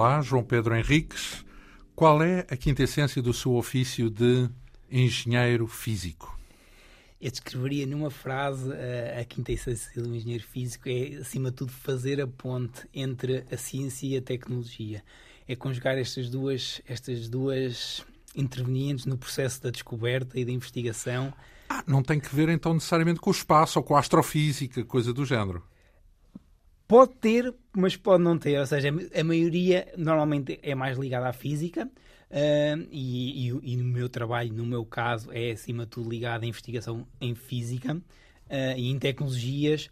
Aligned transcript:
Olá, 0.00 0.22
João 0.22 0.44
Pedro 0.44 0.76
Henriques. 0.76 1.44
Qual 1.96 2.22
é 2.22 2.46
a 2.48 2.56
quinta 2.56 2.84
essência 2.84 3.20
do 3.20 3.34
seu 3.34 3.56
ofício 3.56 4.08
de 4.08 4.48
engenheiro 4.88 5.66
físico? 5.66 6.38
Eu 7.20 7.28
descreveria 7.32 7.84
numa 7.84 8.08
frase 8.08 8.70
a, 8.72 9.20
a 9.20 9.24
quinta 9.24 9.50
essência 9.50 10.00
do 10.00 10.14
engenheiro 10.14 10.44
físico 10.44 10.88
é, 10.88 11.16
acima 11.16 11.50
de 11.50 11.56
tudo, 11.56 11.72
fazer 11.72 12.20
a 12.20 12.28
ponte 12.28 12.88
entre 12.94 13.44
a 13.50 13.56
ciência 13.56 14.06
e 14.06 14.16
a 14.16 14.22
tecnologia. 14.22 15.02
É 15.48 15.56
conjugar 15.56 15.98
estas 15.98 16.30
duas, 16.30 16.80
estas 16.86 17.28
duas 17.28 18.06
intervenientes 18.36 19.04
no 19.04 19.18
processo 19.18 19.60
da 19.64 19.70
descoberta 19.70 20.38
e 20.38 20.44
da 20.44 20.52
investigação. 20.52 21.34
Ah, 21.68 21.82
não 21.88 22.04
tem 22.04 22.20
que 22.20 22.32
ver 22.32 22.48
então 22.50 22.72
necessariamente 22.72 23.18
com 23.18 23.30
o 23.30 23.32
espaço 23.32 23.80
ou 23.80 23.82
com 23.82 23.96
a 23.96 23.98
astrofísica, 23.98 24.84
coisa 24.84 25.12
do 25.12 25.24
género. 25.24 25.60
Pode 26.88 27.12
ter, 27.16 27.54
mas 27.76 27.96
pode 27.96 28.24
não 28.24 28.38
ter. 28.38 28.58
Ou 28.58 28.66
seja, 28.66 28.88
a 28.88 29.22
maioria 29.24 29.92
normalmente 29.94 30.58
é 30.62 30.74
mais 30.74 30.96
ligada 30.96 31.28
à 31.28 31.34
física 31.34 31.84
uh, 31.84 32.88
e, 32.90 33.50
e, 33.50 33.74
e, 33.74 33.76
no 33.76 33.84
meu 33.84 34.08
trabalho, 34.08 34.54
no 34.54 34.64
meu 34.64 34.86
caso, 34.86 35.30
é 35.30 35.50
acima 35.50 35.84
de 35.84 35.90
tudo 35.90 36.08
ligado 36.08 36.44
à 36.44 36.46
investigação 36.46 37.06
em 37.20 37.34
física 37.34 37.94
uh, 37.94 38.00
e 38.74 38.90
em 38.90 38.98
tecnologias 38.98 39.90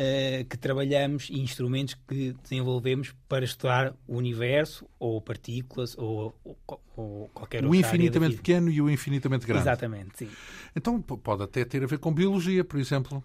uh, 0.00 0.44
que 0.48 0.56
trabalhamos 0.56 1.28
e 1.28 1.38
instrumentos 1.40 1.94
que 2.08 2.34
desenvolvemos 2.42 3.14
para 3.28 3.44
estudar 3.44 3.94
o 4.08 4.16
universo 4.16 4.88
ou 4.98 5.20
partículas 5.20 5.94
ou, 5.98 6.34
ou, 6.42 6.80
ou 6.96 7.30
qualquer 7.34 7.62
outra 7.64 7.70
O 7.70 7.74
infinitamente 7.74 8.36
pequeno 8.36 8.70
e 8.70 8.80
o 8.80 8.88
infinitamente 8.88 9.46
grande. 9.46 9.62
Exatamente, 9.62 10.10
sim. 10.16 10.28
Então 10.74 11.02
pode 11.02 11.42
até 11.42 11.66
ter 11.66 11.84
a 11.84 11.86
ver 11.86 11.98
com 11.98 12.14
biologia, 12.14 12.64
por 12.64 12.80
exemplo. 12.80 13.22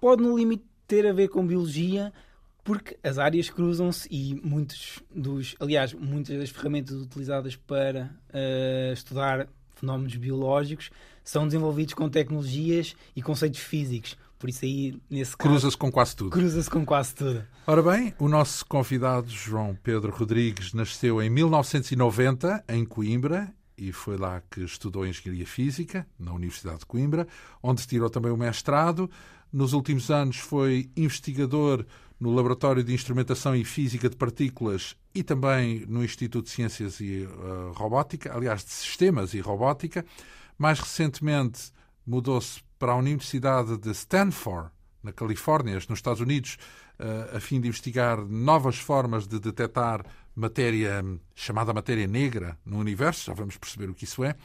Pode, 0.00 0.24
no 0.24 0.36
limite, 0.36 0.64
ter 0.88 1.06
a 1.06 1.12
ver 1.12 1.28
com 1.28 1.46
biologia, 1.46 2.12
porque 2.64 2.96
as 3.02 3.18
áreas 3.18 3.50
cruzam-se 3.50 4.08
e 4.10 4.34
muitos 4.42 5.02
dos, 5.14 5.56
aliás, 5.58 5.92
muitas 5.92 6.38
das 6.38 6.50
ferramentas 6.50 6.96
utilizadas 6.96 7.56
para 7.56 8.14
uh, 8.30 8.92
estudar 8.92 9.48
fenómenos 9.74 10.14
biológicos 10.14 10.90
são 11.24 11.46
desenvolvidos 11.46 11.94
com 11.94 12.08
tecnologias 12.08 12.94
e 13.14 13.22
conceitos 13.22 13.60
físicos. 13.60 14.16
Por 14.38 14.48
isso 14.48 14.64
aí, 14.64 15.00
nesse. 15.08 15.36
Cruza-se 15.36 15.76
com 15.76 15.90
quase 15.90 16.16
tudo. 16.16 16.30
Cruza-se 16.30 16.68
com 16.68 16.84
quase 16.84 17.14
tudo. 17.14 17.44
Ora 17.64 17.82
bem, 17.82 18.12
o 18.18 18.28
nosso 18.28 18.66
convidado, 18.66 19.28
João 19.30 19.78
Pedro 19.80 20.10
Rodrigues, 20.10 20.72
nasceu 20.72 21.22
em 21.22 21.30
1990, 21.30 22.64
em 22.68 22.84
Coimbra, 22.84 23.52
e 23.78 23.92
foi 23.92 24.16
lá 24.16 24.42
que 24.50 24.62
estudou 24.62 25.06
Engenharia 25.06 25.46
Física, 25.46 26.06
na 26.18 26.32
Universidade 26.32 26.80
de 26.80 26.86
Coimbra, 26.86 27.26
onde 27.62 27.86
tirou 27.86 28.10
também 28.10 28.32
o 28.32 28.36
mestrado. 28.36 29.08
Nos 29.52 29.72
últimos 29.74 30.10
anos 30.10 30.38
foi 30.38 30.90
investigador 30.96 31.86
no 32.22 32.32
Laboratório 32.32 32.84
de 32.84 32.94
Instrumentação 32.94 33.52
e 33.56 33.64
Física 33.64 34.08
de 34.08 34.14
Partículas 34.14 34.96
e 35.12 35.24
também 35.24 35.84
no 35.88 36.04
Instituto 36.04 36.44
de 36.44 36.50
Ciências 36.52 37.00
e 37.00 37.24
uh, 37.26 37.72
Robótica, 37.72 38.32
aliás, 38.32 38.64
de 38.64 38.70
Sistemas 38.70 39.34
e 39.34 39.40
Robótica. 39.40 40.06
Mais 40.56 40.78
recentemente 40.78 41.72
mudou-se 42.06 42.62
para 42.78 42.92
a 42.92 42.96
Universidade 42.96 43.76
de 43.76 43.90
Stanford, 43.90 44.70
na 45.02 45.10
Califórnia, 45.10 45.74
nos 45.74 45.98
Estados 45.98 46.20
Unidos, 46.20 46.58
uh, 47.00 47.36
a 47.38 47.40
fim 47.40 47.60
de 47.60 47.66
investigar 47.66 48.24
novas 48.24 48.78
formas 48.78 49.26
de 49.26 49.40
detectar 49.40 50.06
matéria 50.32 51.04
chamada 51.34 51.72
matéria 51.72 52.06
negra 52.06 52.56
no 52.64 52.78
universo. 52.78 53.26
Já 53.26 53.34
vamos 53.34 53.56
perceber 53.56 53.90
o 53.90 53.94
que 53.94 54.04
isso 54.04 54.22
é. 54.22 54.36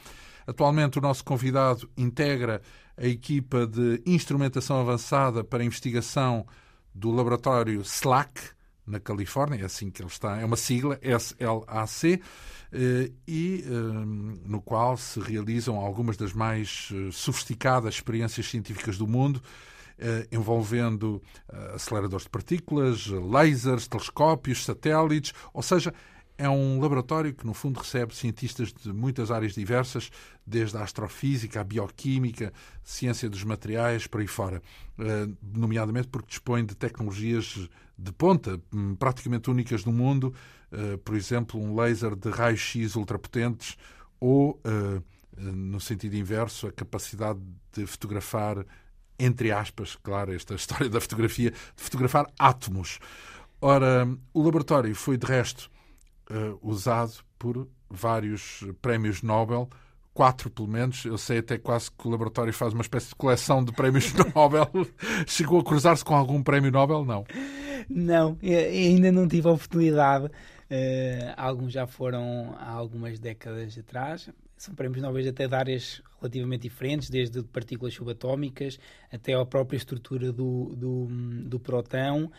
Atualmente, 0.48 0.98
o 0.98 1.00
nosso 1.00 1.24
convidado 1.24 1.88
integra 1.96 2.60
a 2.96 3.06
equipa 3.06 3.68
de 3.68 4.02
instrumentação 4.04 4.80
avançada 4.80 5.44
para 5.44 5.62
investigação 5.62 6.44
do 6.98 7.12
laboratório 7.12 7.84
SLAC, 7.84 8.40
na 8.84 8.98
Califórnia, 8.98 9.62
é 9.62 9.64
assim 9.64 9.90
que 9.90 10.02
ele 10.02 10.08
está, 10.08 10.40
é 10.40 10.44
uma 10.44 10.56
sigla, 10.56 10.98
SLAC, 11.02 12.20
eh, 12.72 13.10
e 13.26 13.64
eh, 13.64 13.70
no 14.44 14.60
qual 14.60 14.96
se 14.96 15.20
realizam 15.20 15.76
algumas 15.76 16.16
das 16.16 16.32
mais 16.32 16.88
eh, 16.92 17.10
sofisticadas 17.12 17.94
experiências 17.94 18.46
científicas 18.46 18.98
do 18.98 19.06
mundo, 19.06 19.40
envolvendo 20.30 21.20
aceleradores 21.74 22.22
de 22.22 22.30
partículas, 22.30 23.08
lasers, 23.08 23.88
telescópios, 23.88 24.64
satélites, 24.64 25.34
ou 25.52 25.60
seja, 25.60 25.92
é 26.38 26.48
um 26.48 26.80
laboratório 26.80 27.34
que, 27.34 27.44
no 27.44 27.52
fundo, 27.52 27.80
recebe 27.80 28.14
cientistas 28.14 28.72
de 28.72 28.92
muitas 28.92 29.28
áreas 29.32 29.54
diversas, 29.54 30.08
desde 30.46 30.76
a 30.76 30.84
astrofísica, 30.84 31.60
a 31.60 31.64
bioquímica, 31.64 32.52
ciência 32.84 33.28
dos 33.28 33.42
materiais, 33.42 34.06
por 34.06 34.20
aí 34.20 34.28
fora. 34.28 34.62
Eh, 34.98 35.28
nomeadamente 35.42 36.06
porque 36.06 36.28
dispõe 36.28 36.64
de 36.64 36.76
tecnologias 36.76 37.68
de 37.98 38.12
ponta, 38.12 38.60
hum, 38.72 38.94
praticamente 38.94 39.50
únicas 39.50 39.84
no 39.84 39.92
mundo, 39.92 40.32
eh, 40.70 40.96
por 40.98 41.16
exemplo, 41.16 41.60
um 41.60 41.74
laser 41.74 42.14
de 42.14 42.30
raios-x 42.30 42.94
ultrapotentes 42.94 43.76
ou, 44.20 44.60
eh, 44.64 45.02
no 45.36 45.80
sentido 45.80 46.14
inverso, 46.14 46.68
a 46.68 46.72
capacidade 46.72 47.40
de 47.72 47.84
fotografar, 47.84 48.64
entre 49.18 49.50
aspas, 49.50 49.96
claro, 49.96 50.32
esta 50.32 50.54
história 50.56 50.88
da 50.88 51.00
fotografia, 51.00 51.50
de 51.50 51.82
fotografar 51.82 52.32
átomos. 52.38 53.00
Ora, 53.60 54.06
o 54.32 54.40
laboratório 54.40 54.94
foi, 54.94 55.16
de 55.16 55.26
resto, 55.26 55.68
uh, 56.30 56.58
usado 56.62 57.12
por 57.38 57.68
vários 57.88 58.64
prémios 58.82 59.22
Nobel, 59.22 59.68
quatro 60.12 60.50
pelo 60.50 60.68
menos. 60.68 61.04
Eu 61.04 61.16
sei 61.16 61.38
até 61.38 61.58
quase 61.58 61.90
que 61.90 62.06
o 62.06 62.10
laboratório 62.10 62.52
faz 62.52 62.72
uma 62.72 62.82
espécie 62.82 63.08
de 63.08 63.14
coleção 63.14 63.64
de 63.64 63.72
prémios 63.72 64.12
Nobel. 64.34 64.68
Chegou 65.26 65.60
a 65.60 65.64
cruzar-se 65.64 66.04
com 66.04 66.14
algum 66.14 66.42
prémio 66.42 66.70
Nobel? 66.70 67.04
Não. 67.04 67.24
Não, 67.88 68.38
ainda 68.42 69.10
não 69.12 69.26
tive 69.26 69.48
a 69.48 69.52
oportunidade. 69.52 70.26
Uh, 70.26 71.32
alguns 71.36 71.72
já 71.72 71.86
foram 71.86 72.54
há 72.58 72.70
algumas 72.70 73.18
décadas 73.18 73.78
atrás. 73.78 74.28
São 74.56 74.74
prémios 74.74 75.00
Nobel 75.00 75.28
até 75.28 75.46
de 75.46 75.54
áreas 75.54 76.02
relativamente 76.20 76.62
diferentes, 76.62 77.08
desde 77.08 77.42
partículas 77.44 77.94
subatómicas 77.94 78.78
até 79.10 79.34
a 79.34 79.46
própria 79.46 79.76
estrutura 79.76 80.32
do, 80.32 80.74
do, 80.76 81.06
do 81.44 81.60
próton 81.60 82.30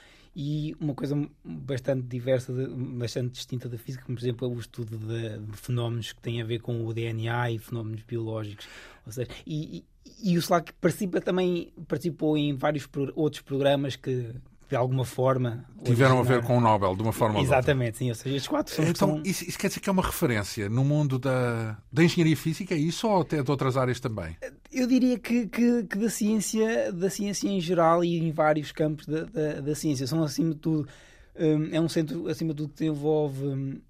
e 0.41 0.73
uma 0.79 0.95
coisa 0.95 1.22
bastante 1.44 2.03
diversa, 2.03 2.53
bastante 2.73 3.33
distinta 3.33 3.67
da 3.67 3.77
física, 3.77 4.05
como 4.05 4.17
por 4.17 4.23
exemplo 4.23 4.47
o 4.47 4.57
estudo 4.57 4.97
de, 4.97 5.38
de 5.38 5.57
fenómenos 5.57 6.13
que 6.13 6.22
têm 6.22 6.41
a 6.41 6.45
ver 6.45 6.59
com 6.59 6.85
o 6.85 6.94
DNA 6.94 7.51
e 7.51 7.59
fenómenos 7.59 8.03
biológicos. 8.03 8.66
Ou 9.05 9.11
seja, 9.11 9.29
e, 9.45 9.83
e, 10.23 10.31
e 10.31 10.38
o 10.38 10.41
SLAC 10.41 10.72
participa 10.79 11.19
também 11.19 11.73
participou 11.89 12.38
em 12.38 12.55
vários 12.55 12.88
pro, 12.88 13.11
outros 13.17 13.41
programas 13.41 13.97
que 13.97 14.33
de 14.69 14.75
alguma 14.77 15.03
forma. 15.03 15.66
Tiveram 15.83 16.19
a 16.19 16.23
ver 16.23 16.41
com 16.44 16.57
o 16.57 16.61
Nobel, 16.61 16.95
de 16.95 17.01
uma 17.01 17.11
forma 17.11 17.41
Exatamente, 17.41 17.97
sim. 17.97 18.07
Ou 18.07 18.16
seja, 18.16 18.35
estes 18.35 18.47
quatro 18.47 18.73
são. 18.73 18.85
Então, 18.85 19.09
são... 19.16 19.23
Isso, 19.25 19.44
isso, 19.44 19.57
quer 19.57 19.67
dizer 19.67 19.81
que 19.81 19.89
é 19.89 19.91
uma 19.91 20.03
referência 20.03 20.69
no 20.69 20.85
mundo 20.85 21.19
da, 21.19 21.77
da 21.91 22.03
engenharia 22.03 22.38
física, 22.38 22.75
é 22.75 22.77
isso, 22.77 23.09
ou 23.09 23.21
até 23.21 23.41
de 23.41 23.51
outras 23.51 23.75
áreas 23.75 24.00
também? 24.00 24.38
Eu 24.72 24.88
diria 24.88 25.18
que, 25.18 25.47
que, 25.47 25.84
que 25.84 25.97
da, 25.97 26.09
ciência, 26.09 26.91
da 26.91 27.09
ciência 27.09 27.47
em 27.47 27.59
geral 27.59 28.03
e 28.03 28.18
em 28.19 28.31
vários 28.31 28.72
campos 28.72 29.07
da, 29.07 29.24
da, 29.24 29.62
da 29.62 29.75
ciência. 29.75 30.06
São, 30.06 30.24
acima 30.24 30.53
de 30.53 30.59
tudo, 30.59 30.88
um, 31.35 31.75
é 31.75 31.81
um 31.81 31.90
centro, 31.90 32.28
acima 32.28 32.53
de 32.53 32.57
tudo, 32.57 32.69
que 32.69 32.80
desenvolve 32.80 33.46
hum, 33.47 33.81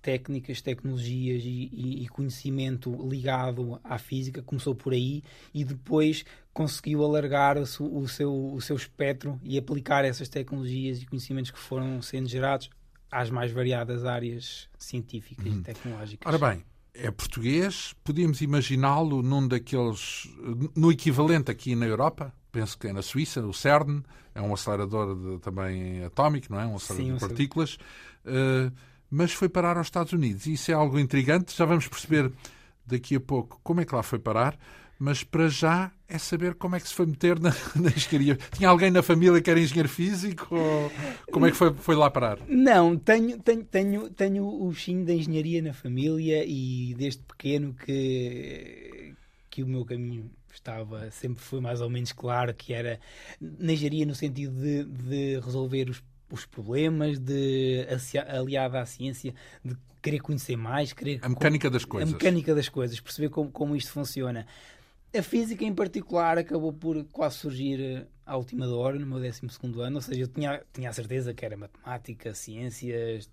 técnicas, 0.00 0.60
tecnologias 0.60 1.42
e, 1.44 1.68
e, 1.72 2.04
e, 2.04 2.08
conhecimento 2.08 2.90
ligado 3.08 3.80
à 3.82 3.98
física, 3.98 4.42
começou 4.42 4.74
por 4.74 4.92
aí 4.92 5.22
e 5.52 5.64
depois 5.64 6.24
conseguiu 6.52 7.04
alargar 7.04 7.58
o, 7.58 7.62
o, 7.62 8.08
seu, 8.08 8.52
o 8.54 8.60
seu 8.60 8.76
espectro 8.76 9.38
e 9.42 9.58
aplicar 9.58 10.04
essas 10.04 10.28
tecnologias 10.28 11.02
e 11.02 11.06
conhecimentos 11.06 11.50
que 11.50 11.58
foram 11.58 12.00
sendo 12.00 12.28
gerados 12.28 12.70
às 13.10 13.30
mais 13.30 13.50
variadas 13.50 14.04
áreas 14.04 14.68
científicas 14.78 15.52
hum. 15.52 15.58
e 15.58 15.62
tecnológicas. 15.62 16.32
Ora 16.32 16.50
bem, 16.50 16.64
é 16.94 17.10
português, 17.10 17.94
podíamos 18.04 18.40
imaginá-lo 18.40 19.22
num 19.22 19.46
daqueles. 19.46 20.28
no 20.76 20.90
equivalente 20.90 21.50
aqui 21.50 21.74
na 21.74 21.86
Europa, 21.86 22.32
penso 22.50 22.78
que 22.78 22.88
é 22.88 22.92
na 22.92 23.02
Suíça, 23.02 23.40
o 23.44 23.52
CERN, 23.52 24.02
é 24.34 24.40
um 24.40 24.52
acelerador 24.52 25.16
de, 25.16 25.38
também 25.40 26.04
atómico, 26.04 26.52
não 26.52 26.60
é? 26.60 26.66
Um 26.66 26.76
acelerador 26.76 27.12
Sim, 27.12 27.14
de 27.14 27.28
partículas. 27.28 27.78
Uh, 28.24 28.72
mas 29.10 29.32
foi 29.32 29.48
parar 29.48 29.76
aos 29.76 29.88
Estados 29.88 30.12
Unidos. 30.12 30.46
E 30.46 30.52
isso 30.52 30.70
é 30.70 30.74
algo 30.74 30.98
intrigante. 30.98 31.56
Já 31.56 31.64
vamos 31.64 31.88
perceber 31.88 32.30
daqui 32.86 33.16
a 33.16 33.20
pouco 33.20 33.60
como 33.62 33.80
é 33.80 33.84
que 33.84 33.94
lá 33.94 34.02
foi 34.02 34.18
parar. 34.18 34.56
Mas 35.02 35.24
para 35.24 35.48
já 35.48 35.90
é 36.06 36.18
saber 36.18 36.54
como 36.56 36.76
é 36.76 36.80
que 36.80 36.86
se 36.86 36.92
foi 36.92 37.06
meter 37.06 37.40
na, 37.40 37.48
na 37.74 37.88
engenharia. 37.88 38.36
Tinha 38.52 38.68
alguém 38.68 38.90
na 38.90 39.02
família 39.02 39.40
que 39.40 39.50
era 39.50 39.58
engenheiro 39.58 39.88
físico? 39.88 40.54
Ou 40.54 40.92
como 41.32 41.46
é 41.46 41.50
que 41.50 41.56
foi, 41.56 41.72
foi 41.72 41.96
lá 41.96 42.10
parar? 42.10 42.38
Não, 42.46 42.98
tenho, 42.98 43.38
tenho, 43.38 43.64
tenho, 43.64 44.10
tenho 44.10 44.46
o 44.46 44.74
sim 44.74 45.02
da 45.02 45.14
engenharia 45.14 45.62
na 45.62 45.72
família 45.72 46.44
e 46.46 46.94
desde 46.98 47.22
pequeno 47.22 47.72
que, 47.72 49.14
que 49.48 49.62
o 49.62 49.66
meu 49.66 49.86
caminho 49.86 50.30
estava, 50.52 51.10
sempre 51.10 51.42
foi 51.42 51.62
mais 51.62 51.80
ou 51.80 51.88
menos 51.88 52.12
claro 52.12 52.52
que 52.52 52.74
era 52.74 53.00
na 53.40 53.72
engenharia 53.72 54.04
no 54.04 54.14
sentido 54.14 54.52
de, 54.60 54.84
de 54.84 55.40
resolver 55.40 55.88
os 55.88 56.02
os 56.32 56.46
problemas, 56.46 57.18
de 57.18 57.86
aliada 58.28 58.80
à 58.80 58.86
ciência, 58.86 59.34
de 59.64 59.76
querer 60.00 60.20
conhecer 60.20 60.56
mais, 60.56 60.92
querer 60.92 61.18
a 61.22 61.28
mecânica 61.28 61.68
das 61.68 61.84
coisas, 61.84 62.08
a 62.08 62.12
mecânica 62.12 62.54
das 62.54 62.68
coisas, 62.68 63.00
perceber 63.00 63.30
como, 63.30 63.50
como 63.50 63.74
isto 63.74 63.90
funciona. 63.90 64.46
A 65.16 65.22
física 65.22 65.64
em 65.64 65.74
particular 65.74 66.38
acabou 66.38 66.72
por 66.72 67.04
quase 67.12 67.36
surgir 67.36 67.80
eh, 67.80 68.06
à 68.24 68.36
última 68.36 68.68
hora, 68.68 68.98
no 68.98 69.06
meu 69.06 69.18
12 69.18 69.40
ano, 69.80 69.96
ou 69.96 70.02
seja, 70.02 70.20
eu 70.20 70.28
tinha, 70.28 70.62
tinha 70.72 70.88
a 70.88 70.92
certeza 70.92 71.34
que 71.34 71.44
era 71.44 71.56
matemática, 71.56 72.32
ciências, 72.32 73.28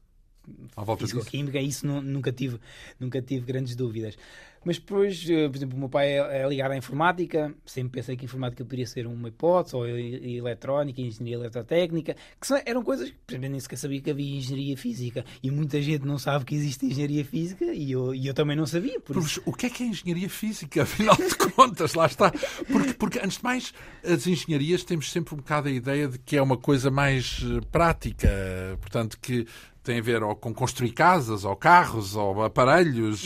físico-química, 0.97 1.59
isso 1.59 1.85
não, 1.85 2.01
nunca, 2.01 2.31
tive, 2.31 2.59
nunca 2.99 3.21
tive 3.21 3.45
grandes 3.45 3.75
dúvidas. 3.75 4.17
Mas 4.67 4.79
depois, 4.79 5.25
eh, 5.29 5.47
por 5.47 5.55
exemplo, 5.55 5.77
o 5.77 5.79
meu 5.79 5.87
pai 5.87 6.19
é, 6.19 6.41
é 6.41 6.49
ligado 6.49 6.71
à 6.71 6.77
informática, 6.77 7.55
sempre 7.65 8.01
pensei 8.01 8.17
que 8.17 8.25
a 8.25 8.27
informática 8.27 8.65
poderia 8.65 8.85
ser 8.85 9.07
uma 9.07 9.29
hipótese, 9.29 9.77
ou 9.77 9.87
eletrónica, 9.87 10.99
engenharia 10.99 11.35
eletrotécnica, 11.35 12.17
que 12.37 12.45
são, 12.45 12.61
eram 12.65 12.83
coisas, 12.83 13.09
por 13.25 13.31
exemplo, 13.31 13.49
nem 13.49 13.59
sequer 13.61 13.77
sabia 13.77 14.01
que 14.01 14.11
havia 14.11 14.35
engenharia 14.35 14.75
física, 14.75 15.23
e 15.41 15.49
muita 15.49 15.81
gente 15.81 16.05
não 16.05 16.19
sabe 16.19 16.43
que 16.43 16.53
existe 16.53 16.85
engenharia 16.85 17.23
física, 17.23 17.63
e 17.63 17.93
eu, 17.93 18.13
e 18.13 18.27
eu 18.27 18.33
também 18.33 18.57
não 18.57 18.65
sabia. 18.65 18.99
Por 18.99 19.15
isso... 19.15 19.41
O 19.45 19.53
que 19.53 19.67
é 19.67 19.69
que 19.69 19.83
é 19.83 19.85
engenharia 19.85 20.29
física, 20.29 20.83
afinal 20.83 21.15
de 21.15 21.37
contas? 21.53 21.93
Lá 21.93 22.05
está. 22.05 22.29
Porque, 22.69 22.93
porque, 22.93 23.19
antes 23.19 23.37
de 23.37 23.43
mais, 23.45 23.73
as 24.03 24.27
engenharias 24.27 24.83
temos 24.83 25.09
sempre 25.09 25.33
um 25.33 25.37
bocado 25.37 25.69
a 25.69 25.71
ideia 25.71 26.09
de 26.09 26.19
que 26.19 26.35
é 26.35 26.41
uma 26.41 26.57
coisa 26.57 26.91
mais 26.91 27.39
eh, 27.41 27.61
prática, 27.71 28.27
portanto, 28.81 29.17
que 29.21 29.47
tem 29.87 29.99
a 29.99 30.01
ver 30.01 30.21
ou 30.21 30.35
com 30.35 30.53
construir 30.53 30.91
casas, 30.91 31.45
ou 31.45 31.55
carros, 31.55 32.13
ou 32.13 32.43
aparelhos, 32.43 33.23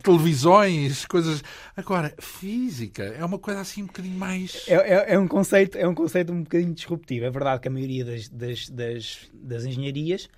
televisões, 0.00 1.04
coisas. 1.04 1.42
Agora, 1.76 2.14
física 2.20 3.02
é 3.02 3.24
uma 3.24 3.38
coisa 3.38 3.60
assim 3.60 3.82
um 3.82 3.86
bocadinho 3.86 4.16
mais. 4.16 4.64
É, 4.68 4.74
é, 4.74 5.14
é, 5.14 5.18
um, 5.18 5.26
conceito, 5.26 5.76
é 5.76 5.88
um 5.88 5.94
conceito 5.94 6.32
um 6.32 6.44
bocadinho 6.44 6.72
disruptivo. 6.72 7.26
É 7.26 7.30
verdade 7.30 7.60
que 7.60 7.68
a 7.68 7.70
maioria 7.70 8.04
das, 8.04 8.28
das, 8.28 8.68
das, 8.68 9.28
das 9.34 9.64
engenharias 9.64 10.28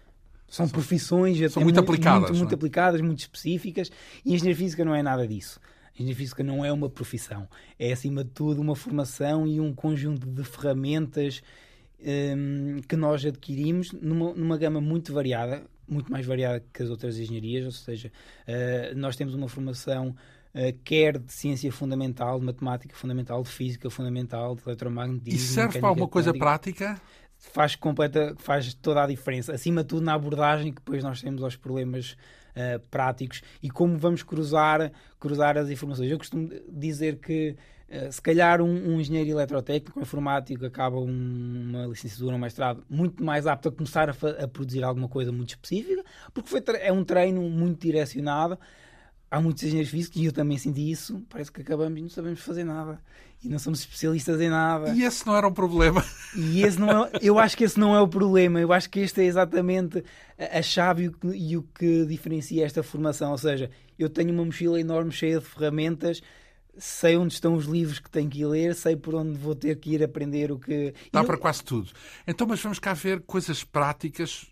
são, 0.48 0.66
são 0.66 0.68
profissões 0.68 1.36
são 1.52 1.62
muito, 1.62 1.76
muito 1.76 1.80
aplicadas, 1.80 2.30
muito, 2.30 2.38
muito, 2.38 2.52
é? 2.52 2.54
aplicadas, 2.54 3.00
muito 3.02 3.18
específicas, 3.18 3.90
e 4.24 4.32
a 4.32 4.34
engenharia 4.36 4.56
física 4.56 4.82
não 4.82 4.94
é 4.94 5.02
nada 5.02 5.28
disso. 5.28 5.60
A 5.88 5.96
engenharia 5.96 6.16
física 6.16 6.42
não 6.42 6.64
é 6.64 6.72
uma 6.72 6.88
profissão, 6.88 7.46
é 7.78 7.92
acima 7.92 8.24
de 8.24 8.30
tudo 8.30 8.62
uma 8.62 8.74
formação 8.74 9.46
e 9.46 9.60
um 9.60 9.74
conjunto 9.74 10.26
de 10.26 10.42
ferramentas 10.42 11.42
um, 12.02 12.80
que 12.86 12.96
nós 12.96 13.24
adquirimos 13.24 13.92
numa, 13.92 14.32
numa 14.34 14.56
gama 14.56 14.80
muito 14.80 15.12
variada, 15.12 15.62
muito 15.86 16.10
mais 16.10 16.24
variada 16.24 16.64
que 16.72 16.82
as 16.82 16.90
outras 16.90 17.18
engenharias, 17.18 17.64
ou 17.64 17.72
seja, 17.72 18.10
uh, 18.46 18.96
nós 18.96 19.16
temos 19.16 19.34
uma 19.34 19.48
formação 19.48 20.08
uh, 20.54 20.78
quer 20.84 21.18
de 21.18 21.32
ciência 21.32 21.70
fundamental, 21.72 22.38
de 22.38 22.46
matemática 22.46 22.94
fundamental, 22.96 23.42
de 23.42 23.50
física 23.50 23.90
fundamental, 23.90 24.54
de 24.54 24.62
eletromagnetismo. 24.64 25.38
E 25.38 25.42
serve 25.42 25.78
para 25.78 25.88
alguma 25.88 26.08
coisa 26.08 26.32
prática? 26.32 27.00
Faz, 27.38 27.74
completa, 27.74 28.34
faz 28.38 28.74
toda 28.74 29.02
a 29.02 29.06
diferença. 29.06 29.54
Acima 29.54 29.82
de 29.82 29.88
tudo, 29.88 30.02
na 30.02 30.14
abordagem 30.14 30.72
que 30.72 30.80
depois 30.80 31.02
nós 31.02 31.22
temos 31.22 31.42
aos 31.42 31.56
problemas 31.56 32.16
uh, 32.50 32.78
práticos 32.90 33.42
e 33.62 33.70
como 33.70 33.96
vamos 33.96 34.22
cruzar, 34.22 34.92
cruzar 35.18 35.56
as 35.56 35.70
informações. 35.70 36.10
Eu 36.10 36.18
costumo 36.18 36.50
dizer 36.68 37.16
que 37.16 37.56
se 38.10 38.22
calhar 38.22 38.62
um, 38.62 38.94
um, 38.94 39.00
engenheiro 39.00 39.30
eletrotécnico, 39.30 39.98
um 39.98 40.02
informático, 40.02 40.64
acaba 40.64 40.96
um, 40.96 41.68
uma 41.68 41.86
licenciatura, 41.86 42.36
um 42.36 42.38
mestrado, 42.38 42.84
muito 42.88 43.22
mais 43.22 43.48
apto 43.48 43.68
a 43.68 43.72
começar 43.72 44.08
a, 44.08 44.12
a, 44.12 44.46
produzir 44.46 44.84
alguma 44.84 45.08
coisa 45.08 45.32
muito 45.32 45.50
específica, 45.50 46.04
porque 46.32 46.48
foi, 46.48 46.62
é 46.80 46.92
um 46.92 47.02
treino 47.02 47.42
muito 47.42 47.80
direcionado. 47.80 48.56
Há 49.28 49.40
muitos 49.40 49.62
engenheiros 49.62 49.90
físicos, 49.90 50.20
e 50.20 50.24
eu 50.24 50.32
também 50.32 50.58
senti 50.58 50.90
isso, 50.90 51.22
parece 51.28 51.52
que 51.52 51.60
acabamos 51.60 51.98
e 51.98 52.02
não 52.02 52.08
sabemos 52.08 52.40
fazer 52.40 52.64
nada. 52.64 53.00
E 53.42 53.48
não 53.48 53.58
somos 53.58 53.80
especialistas 53.80 54.40
em 54.40 54.50
nada. 54.50 54.90
E 54.90 55.02
esse 55.02 55.26
não 55.26 55.36
era 55.36 55.48
um 55.48 55.52
problema. 55.52 56.04
E 56.36 56.62
esse 56.62 56.78
não 56.78 57.06
é, 57.06 57.10
eu 57.22 57.38
acho 57.38 57.56
que 57.56 57.64
esse 57.64 57.78
não 57.78 57.94
é 57.94 58.00
o 58.00 58.08
problema. 58.08 58.60
Eu 58.60 58.72
acho 58.72 58.90
que 58.90 59.00
este 59.00 59.22
é 59.22 59.24
exatamente 59.24 60.04
a 60.36 60.60
chave 60.62 61.04
e 61.04 61.08
o, 61.08 61.12
que, 61.12 61.28
e 61.28 61.56
o 61.56 61.62
que 61.62 62.04
diferencia 62.06 62.66
esta 62.66 62.82
formação. 62.82 63.30
Ou 63.30 63.38
seja, 63.38 63.70
eu 63.98 64.10
tenho 64.10 64.32
uma 64.32 64.44
mochila 64.44 64.80
enorme 64.80 65.10
cheia 65.10 65.38
de 65.38 65.44
ferramentas 65.46 66.20
sei 66.80 67.16
onde 67.16 67.34
estão 67.34 67.54
os 67.54 67.66
livros 67.66 67.98
que 67.98 68.10
tenho 68.10 68.28
que 68.28 68.40
ir 68.40 68.46
ler, 68.46 68.74
sei 68.74 68.96
por 68.96 69.14
onde 69.14 69.38
vou 69.38 69.54
ter 69.54 69.76
que 69.76 69.90
ir 69.90 70.02
aprender 70.02 70.50
o 70.50 70.58
que. 70.58 70.94
Dá 71.12 71.22
para 71.22 71.36
quase 71.36 71.62
tudo. 71.62 71.90
Então, 72.26 72.46
mas 72.46 72.60
vamos 72.60 72.78
cá 72.78 72.94
ver 72.94 73.20
coisas 73.20 73.62
práticas, 73.62 74.46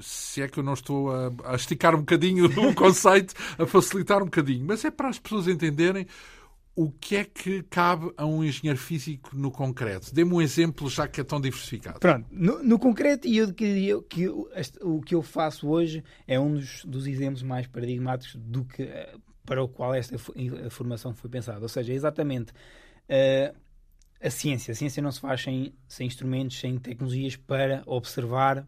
se 0.00 0.40
é 0.40 0.48
que 0.48 0.58
eu 0.58 0.62
não 0.62 0.74
estou 0.74 1.10
a, 1.10 1.30
a 1.44 1.56
esticar 1.56 1.94
um 1.94 1.98
bocadinho 1.98 2.46
o 2.70 2.74
conceito, 2.74 3.34
a 3.58 3.66
facilitar 3.66 4.22
um 4.22 4.26
bocadinho, 4.26 4.64
mas 4.64 4.84
é 4.84 4.90
para 4.90 5.08
as 5.08 5.18
pessoas 5.18 5.48
entenderem 5.48 6.06
o 6.74 6.90
que 6.90 7.16
é 7.16 7.24
que 7.24 7.62
cabe 7.64 8.10
a 8.16 8.24
um 8.24 8.42
engenheiro 8.42 8.78
físico 8.78 9.36
no 9.36 9.50
concreto? 9.50 10.14
Dê-me 10.14 10.32
um 10.32 10.40
exemplo, 10.40 10.88
já 10.88 11.06
que 11.06 11.20
é 11.20 11.24
tão 11.24 11.40
diversificado. 11.40 12.00
Pronto, 12.00 12.26
no, 12.30 12.62
no 12.62 12.78
concreto, 12.78 13.28
e 13.28 13.36
eu, 13.36 13.52
que, 13.52 14.00
que 14.08 14.28
o 14.28 15.00
que 15.02 15.14
eu 15.14 15.22
faço 15.22 15.68
hoje 15.68 16.02
é 16.26 16.40
um 16.40 16.54
dos, 16.54 16.82
dos 16.84 17.06
exemplos 17.06 17.42
mais 17.42 17.66
paradigmáticos 17.66 18.36
do 18.36 18.64
que 18.64 18.88
para 19.44 19.62
o 19.62 19.68
qual 19.68 19.94
esta 19.94 20.16
formação 20.70 21.14
foi 21.14 21.28
pensada. 21.28 21.60
Ou 21.60 21.68
seja, 21.68 21.92
é 21.92 21.96
exatamente 21.96 22.52
uh, 22.52 23.54
a 24.22 24.30
ciência. 24.30 24.72
A 24.72 24.74
ciência 24.74 25.02
não 25.02 25.10
se 25.10 25.20
faz 25.20 25.42
sem, 25.42 25.74
sem 25.88 26.06
instrumentos, 26.06 26.58
sem 26.58 26.78
tecnologias 26.78 27.36
para 27.36 27.82
observar, 27.86 28.66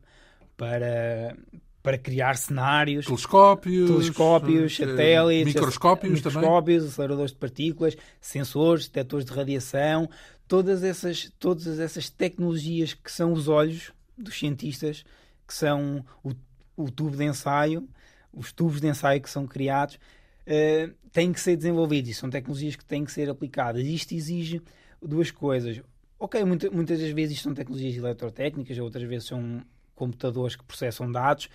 para, 0.56 1.36
para 1.82 1.96
criar 1.96 2.36
cenários. 2.36 3.06
Telescópios, 3.06 3.90
telescópios 3.90 4.80
eh, 4.80 4.86
satélites, 4.86 5.54
microscópios, 5.54 6.12
microscópios 6.12 6.82
também. 6.82 6.92
aceleradores 6.92 7.32
de 7.32 7.38
partículas, 7.38 7.96
sensores, 8.20 8.88
detectores 8.88 9.24
de 9.24 9.32
radiação, 9.32 10.08
todas 10.48 10.82
essas, 10.82 11.30
todas 11.38 11.78
essas 11.78 12.10
tecnologias 12.10 12.94
que 12.94 13.10
são 13.10 13.32
os 13.32 13.48
olhos 13.48 13.92
dos 14.18 14.38
cientistas, 14.38 15.04
que 15.46 15.54
são 15.54 16.04
o, 16.22 16.32
o 16.76 16.90
tubo 16.90 17.16
de 17.16 17.24
ensaio, 17.24 17.88
os 18.32 18.52
tubos 18.52 18.80
de 18.80 18.88
ensaio 18.88 19.20
que 19.20 19.30
são 19.30 19.46
criados, 19.46 19.98
uh, 20.46 20.94
têm 21.12 21.32
que 21.32 21.40
ser 21.40 21.56
desenvolvidos 21.56 22.10
e 22.10 22.14
são 22.14 22.30
tecnologias 22.30 22.76
que 22.76 22.84
têm 22.84 23.04
que 23.04 23.12
ser 23.12 23.28
aplicadas. 23.28 23.84
Isto 23.84 24.14
exige 24.14 24.62
duas 25.02 25.30
coisas. 25.30 25.80
Ok, 26.18 26.42
muita, 26.44 26.70
muitas 26.70 27.00
das 27.00 27.10
vezes 27.10 27.36
isto 27.36 27.44
são 27.44 27.54
tecnologias 27.54 27.96
eletrotécnicas, 27.96 28.78
outras 28.78 29.04
vezes 29.04 29.28
são 29.28 29.62
computadores 29.94 30.56
que 30.56 30.64
processam 30.64 31.10
dados. 31.10 31.48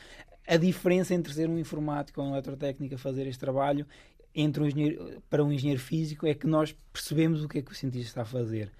A 0.48 0.58
diferença 0.58 1.14
entre 1.14 1.34
ser 1.34 1.50
um 1.50 1.60
informático 1.60 2.22
ou 2.22 2.28
um 2.28 2.32
eletrotécnico 2.32 2.96
a 2.96 2.98
fazer 2.98 3.28
este 3.28 3.40
trabalho 3.40 3.86
entre 4.34 4.64
um 4.64 4.68
engenheiro, 4.68 5.24
para 5.30 5.44
um 5.44 5.52
engenheiro 5.52 5.82
físico 5.82 6.28
é 6.28 6.34
que 6.34 6.48
nós 6.48 6.76
percebemos 6.94 7.44
o 7.44 7.48
que 7.48 7.60
é 7.60 7.62
que 7.62 7.72
o 7.72 7.76
cientista 7.76 8.10
está 8.10 8.22
a 8.22 8.26
fazer 8.26 8.72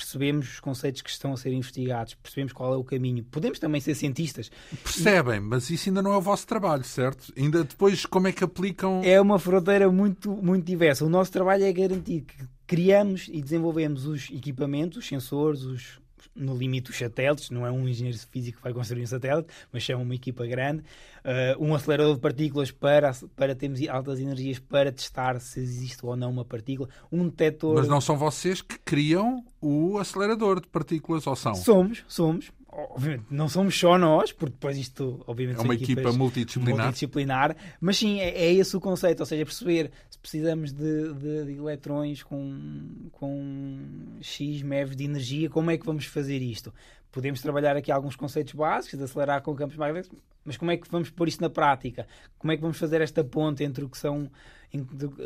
percebemos 0.00 0.54
os 0.54 0.60
conceitos 0.60 1.02
que 1.02 1.10
estão 1.10 1.32
a 1.32 1.36
ser 1.36 1.52
investigados, 1.52 2.14
percebemos 2.14 2.52
qual 2.52 2.74
é 2.74 2.76
o 2.76 2.84
caminho. 2.84 3.24
Podemos 3.24 3.58
também 3.58 3.80
ser 3.80 3.94
cientistas. 3.94 4.50
Percebem, 4.82 5.40
mas 5.40 5.70
isso 5.70 5.88
ainda 5.88 6.02
não 6.02 6.12
é 6.12 6.16
o 6.16 6.20
vosso 6.20 6.46
trabalho, 6.46 6.84
certo? 6.84 7.32
Ainda 7.36 7.62
depois 7.64 8.06
como 8.06 8.28
é 8.28 8.32
que 8.32 8.42
aplicam. 8.42 9.00
É 9.04 9.20
uma 9.20 9.38
fronteira 9.38 9.90
muito, 9.90 10.30
muito 10.30 10.64
diversa. 10.64 11.04
O 11.04 11.08
nosso 11.08 11.30
trabalho 11.30 11.64
é 11.64 11.72
garantir 11.72 12.22
que 12.22 12.44
criamos 12.66 13.28
e 13.30 13.42
desenvolvemos 13.42 14.06
os 14.06 14.30
equipamentos, 14.30 14.98
os 14.98 15.06
sensores, 15.06 15.62
os, 15.62 15.99
no 16.34 16.56
limite 16.56 16.90
os 16.90 16.98
satélites, 16.98 17.50
não 17.50 17.66
é 17.66 17.70
um 17.70 17.88
engenheiro 17.88 18.18
físico 18.18 18.58
que 18.58 18.64
vai 18.64 18.72
construir 18.72 19.02
um 19.02 19.06
satélite, 19.06 19.48
mas 19.72 19.82
chama 19.82 20.02
uma 20.02 20.14
equipa 20.14 20.46
grande, 20.46 20.82
uh, 21.24 21.64
um 21.64 21.74
acelerador 21.74 22.14
de 22.14 22.20
partículas 22.20 22.70
para, 22.70 23.12
para 23.36 23.54
termos 23.54 23.80
altas 23.88 24.20
energias 24.20 24.58
para 24.58 24.92
testar 24.92 25.40
se 25.40 25.60
existe 25.60 26.04
ou 26.04 26.16
não 26.16 26.30
uma 26.30 26.44
partícula, 26.44 26.88
um 27.10 27.24
detector... 27.24 27.74
Mas 27.74 27.88
não 27.88 28.00
são 28.00 28.16
vocês 28.16 28.62
que 28.62 28.78
criam 28.78 29.44
o 29.60 29.98
acelerador 29.98 30.60
de 30.60 30.68
partículas, 30.68 31.26
ou 31.26 31.36
são? 31.36 31.54
Somos, 31.54 32.04
somos 32.08 32.50
obviamente, 32.72 33.24
não 33.30 33.48
somos 33.48 33.78
só 33.78 33.98
nós, 33.98 34.32
porque 34.32 34.52
depois 34.52 34.76
isto, 34.76 35.22
obviamente, 35.26 35.58
é 35.58 35.62
uma 35.62 35.74
equipa 35.74 36.12
multidisciplinar. 36.12 36.84
multidisciplinar. 36.84 37.56
Mas 37.80 37.98
sim, 37.98 38.20
é, 38.20 38.28
é, 38.30 38.52
esse 38.52 38.76
o 38.76 38.80
conceito, 38.80 39.20
ou 39.20 39.26
seja, 39.26 39.44
perceber 39.44 39.90
se 40.08 40.18
precisamos 40.18 40.72
de, 40.72 41.12
de, 41.14 41.44
de 41.46 41.52
eletrões 41.54 42.22
com, 42.22 43.08
com 43.12 44.18
X 44.20 44.62
MeV 44.62 44.94
de 44.94 45.04
energia, 45.04 45.50
como 45.50 45.70
é 45.70 45.78
que 45.78 45.84
vamos 45.84 46.06
fazer 46.06 46.38
isto? 46.38 46.72
Podemos 47.10 47.42
trabalhar 47.42 47.76
aqui 47.76 47.90
alguns 47.90 48.14
conceitos 48.14 48.54
básicos 48.54 48.98
de 48.98 49.04
acelerar 49.04 49.42
com 49.42 49.54
campos 49.54 49.76
magnéticos, 49.76 50.18
mas 50.44 50.56
como 50.56 50.70
é 50.70 50.76
que 50.76 50.88
vamos 50.88 51.10
pôr 51.10 51.26
isto 51.28 51.40
na 51.40 51.50
prática? 51.50 52.06
Como 52.38 52.52
é 52.52 52.56
que 52.56 52.62
vamos 52.62 52.78
fazer 52.78 53.00
esta 53.00 53.24
ponte 53.24 53.64
entre 53.64 53.84
o 53.84 53.88
que 53.88 53.98
são 53.98 54.30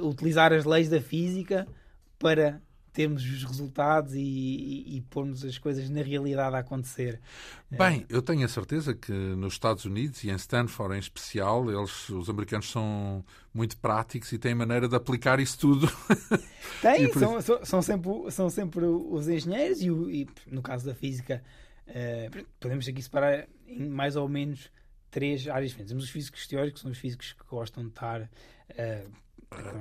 utilizar 0.02 0.52
as 0.52 0.64
leis 0.64 0.88
da 0.88 1.00
física 1.00 1.66
para 2.18 2.62
termos 2.94 3.24
os 3.24 3.42
resultados 3.42 4.14
e, 4.14 4.20
e, 4.20 4.96
e, 4.96 5.00
pormos 5.02 5.44
as 5.44 5.58
coisas 5.58 5.90
na 5.90 6.00
realidade 6.00 6.54
a 6.54 6.60
acontecer. 6.60 7.20
Bem, 7.68 8.06
eu 8.08 8.22
tenho 8.22 8.44
a 8.44 8.48
certeza 8.48 8.94
que 8.94 9.12
nos 9.12 9.54
Estados 9.54 9.84
Unidos 9.84 10.22
e 10.22 10.30
em 10.30 10.36
Stanford 10.36 10.94
em 10.94 11.00
especial, 11.00 11.68
eles, 11.68 12.08
os 12.08 12.30
americanos 12.30 12.70
são 12.70 13.24
muito 13.52 13.76
práticos 13.78 14.30
e 14.30 14.38
têm 14.38 14.54
maneira 14.54 14.88
de 14.88 14.94
aplicar 14.94 15.40
isso 15.40 15.58
tudo. 15.58 15.88
Tem, 16.80 17.10
são, 17.12 17.42
são, 17.42 17.64
são, 17.64 17.82
sempre, 17.82 18.30
são 18.30 18.48
sempre 18.48 18.84
os 18.84 19.28
engenheiros 19.28 19.82
e, 19.82 19.88
e 19.88 20.28
no 20.46 20.62
caso 20.62 20.86
da 20.86 20.94
física 20.94 21.42
uh, 21.88 22.46
podemos 22.60 22.86
aqui 22.86 23.02
separar 23.02 23.48
em 23.66 23.88
mais 23.88 24.14
ou 24.14 24.28
menos 24.28 24.70
três 25.10 25.48
áreas 25.48 25.70
diferentes. 25.70 25.90
Temos 25.90 26.04
os 26.04 26.10
físicos 26.10 26.46
teóricos, 26.46 26.80
são 26.80 26.92
os 26.92 26.98
físicos 26.98 27.32
que 27.32 27.44
gostam 27.44 27.82
de 27.82 27.88
estar 27.88 28.22
uh, 28.22 29.23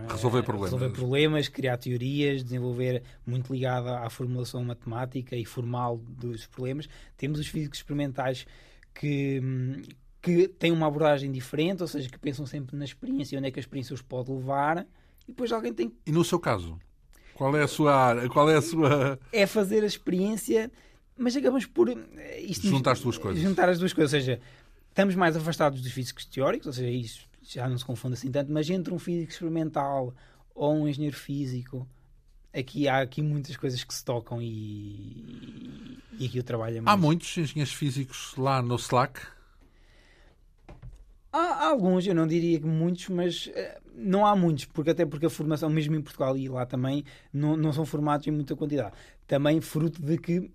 resolver 0.10 0.44
problemas. 0.44 0.72
Resolver 0.72 0.94
problemas, 0.96 1.48
criar 1.48 1.78
teorias, 1.78 2.44
desenvolver 2.44 3.04
muito 3.26 3.52
ligado 3.52 3.90
à 3.90 4.10
formulação 4.10 4.64
matemática 4.64 5.36
e 5.36 5.46
formal 5.46 5.98
dos 5.98 6.46
problemas. 6.46 6.88
Temos 7.18 7.40
os 7.40 7.48
físicos 7.48 7.80
experimentais 7.80 8.46
que, 8.94 9.42
que 10.22 10.48
têm 10.48 10.72
uma 10.72 10.88
abordagem 10.88 11.32
diferente, 11.32 11.82
ou 11.82 11.88
seja, 11.88 12.10
que 12.10 12.20
pensam 12.20 12.46
sempre 12.46 12.76
na 12.76 12.86
experiência 12.86 13.38
onde 13.38 13.48
é 13.48 13.52
que 13.52 13.60
a 13.60 13.62
experiência 13.62 13.94
os 13.94 14.02
pode 14.02 14.32
levar. 14.32 14.86
E 15.28 15.32
depois 15.32 15.52
alguém 15.52 15.74
tem. 15.74 15.92
E 16.06 16.12
no 16.12 16.24
seu 16.24 16.40
caso? 16.40 16.78
Qual 17.34 17.56
é 17.58 17.64
a 17.64 17.68
sua 17.68 17.96
área? 17.96 18.30
Qual 18.30 18.50
é 18.50 18.56
a 18.56 18.62
sua. 18.62 19.20
É 19.32 19.48
fazer 19.48 19.84
a 19.84 19.88
experiência, 19.88 20.72
mas 21.18 21.36
acabamos 21.36 21.66
por. 21.66 21.90
Eh, 21.90 22.42
isto, 22.42 22.68
juntar 22.68 22.92
as 22.92 23.00
duas 23.00 23.18
coisas. 23.18 23.42
Juntar 23.42 23.70
as 23.70 23.80
duas 23.80 23.94
coisas. 23.94 24.14
Ou 24.14 24.20
seja, 24.20 24.40
estamos 24.90 25.16
mais 25.16 25.36
afastados 25.36 25.82
dos 25.82 25.92
físicos 25.92 26.26
teóricos, 26.26 26.68
ou 26.68 26.74
seja, 26.74 26.90
isso 26.90 27.33
já 27.44 27.68
não 27.68 27.78
se 27.78 27.86
confunde 27.86 28.16
assim 28.16 28.32
tanto, 28.32 28.52
mas 28.52 28.70
entre 28.70 28.94
um 28.94 29.00
físico 29.00 29.32
experimental 29.32 30.14
ou 30.56 30.74
um 30.74 30.88
engenheiro 30.88 31.16
físico, 31.16 31.88
aqui 32.54 32.88
há 32.88 33.02
aqui 33.02 33.22
muitas 33.22 33.58
coisas 33.58 33.84
que 33.84 33.94
se 33.94 34.04
tocam 34.04 34.42
e, 34.42 36.00
e 36.20 36.26
aqui 36.26 36.40
o 36.40 36.44
trabalho 36.44 36.78
é 36.78 36.82
mais... 36.82 36.98
Há 36.98 37.02
muitos 37.02 37.38
engenheiros 37.38 37.74
físicos 37.74 38.36
lá 38.38 38.62
no 38.62 38.76
Slack? 38.76 39.22
Há, 41.32 41.38
há 41.38 41.70
alguns, 41.70 42.06
eu 42.06 42.14
não 42.14 42.28
diria 42.28 42.60
que 42.60 42.66
muitos, 42.66 43.10
mas 43.10 43.48
uh, 43.48 43.52
não 43.96 44.26
há 44.26 44.36
muitos, 44.36 44.66
porque 44.66 44.92
até 44.92 45.06
porque 45.06 45.26
a 45.26 45.30
formação, 45.30 45.70
mesmo 45.70 45.96
em 45.96 46.02
Portugal 46.02 46.38
e 46.38 46.48
lá 46.48 46.66
também, 46.66 47.04
não, 47.34 47.58
não 47.58 47.74
são 47.74 47.86
formados 47.86 48.28
em 48.28 48.32
muita 48.32 48.56
quantidade. 48.56 48.94
Também 49.28 49.60
fruto 49.60 50.02
de 50.02 50.18
que 50.18 50.52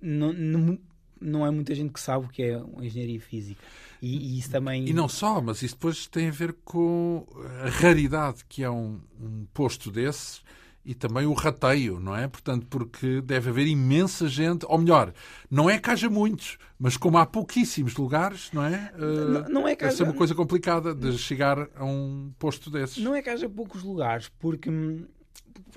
não, 0.00 0.32
não, 0.32 0.78
não 1.20 1.46
é 1.46 1.50
muita 1.50 1.74
gente 1.74 1.92
que 1.92 2.00
sabe 2.00 2.26
o 2.26 2.28
que 2.28 2.42
é 2.44 2.62
engenharia 2.80 3.20
física. 3.20 3.60
E, 4.02 4.34
e, 4.34 4.38
isso 4.38 4.50
também. 4.50 4.88
E 4.88 4.92
não 4.92 5.08
só, 5.08 5.40
mas 5.40 5.62
isso 5.62 5.74
depois 5.74 6.06
tem 6.06 6.28
a 6.28 6.32
ver 6.32 6.56
com 6.64 7.26
a 7.64 7.68
raridade 7.68 8.44
que 8.48 8.62
é 8.62 8.70
um, 8.70 9.00
um 9.20 9.46
posto 9.52 9.90
desses 9.90 10.42
e 10.84 10.94
também 10.94 11.26
o 11.26 11.34
rateio, 11.34 12.00
não 12.00 12.16
é? 12.16 12.26
Portanto, 12.26 12.66
porque 12.68 13.20
deve 13.20 13.50
haver 13.50 13.66
imensa 13.66 14.26
gente, 14.26 14.64
ou 14.66 14.78
melhor, 14.78 15.12
não 15.50 15.68
é 15.68 15.78
que 15.78 15.90
haja 15.90 16.08
muitos, 16.08 16.56
mas 16.78 16.96
como 16.96 17.18
há 17.18 17.26
pouquíssimos 17.26 17.94
lugares, 17.96 18.50
não 18.52 18.64
é? 18.64 18.92
Não, 18.96 19.48
não 19.48 19.68
é 19.68 19.76
que 19.76 19.84
haja... 19.84 19.94
Essa 19.94 20.02
é 20.02 20.06
uma 20.06 20.14
coisa 20.14 20.34
complicada 20.34 20.94
de 20.94 21.16
chegar 21.18 21.68
a 21.76 21.84
um 21.84 22.32
posto 22.38 22.70
desses. 22.70 22.96
Não 22.98 23.14
é 23.14 23.20
que 23.20 23.28
haja 23.28 23.48
poucos 23.48 23.82
lugares, 23.82 24.30
porque 24.38 24.70
hum, 24.70 25.06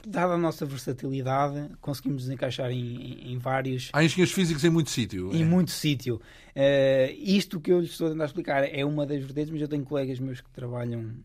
dada 0.06 0.34
a 0.34 0.38
nossa 0.38 0.66
versatilidade, 0.66 1.70
conseguimos 1.80 2.30
encaixar 2.30 2.72
em, 2.72 3.34
em, 3.34 3.38
vários. 3.38 3.90
Há 3.94 4.04
engenheiros 4.04 4.34
físicos 4.34 4.64
em 4.64 4.70
muito 4.70 4.90
sítio. 4.90 5.34
Em 5.34 5.42
é? 5.42 5.46
muito 5.46 5.72
sítio. 5.72 6.16
Uh, 6.56 7.14
isto 7.18 7.60
que 7.60 7.72
eu 7.72 7.80
lhes 7.80 7.92
estou 7.92 8.08
a 8.08 8.12
tentar 8.12 8.26
explicar 8.26 8.64
é 8.64 8.84
uma 8.86 9.06
das 9.06 9.22
vertentes, 9.22 9.52
mas 9.52 9.62
eu 9.62 9.68
tenho 9.68 9.84
colegas 9.84 10.20
meus 10.20 10.42
que 10.42 10.50
trabalham 10.52 11.16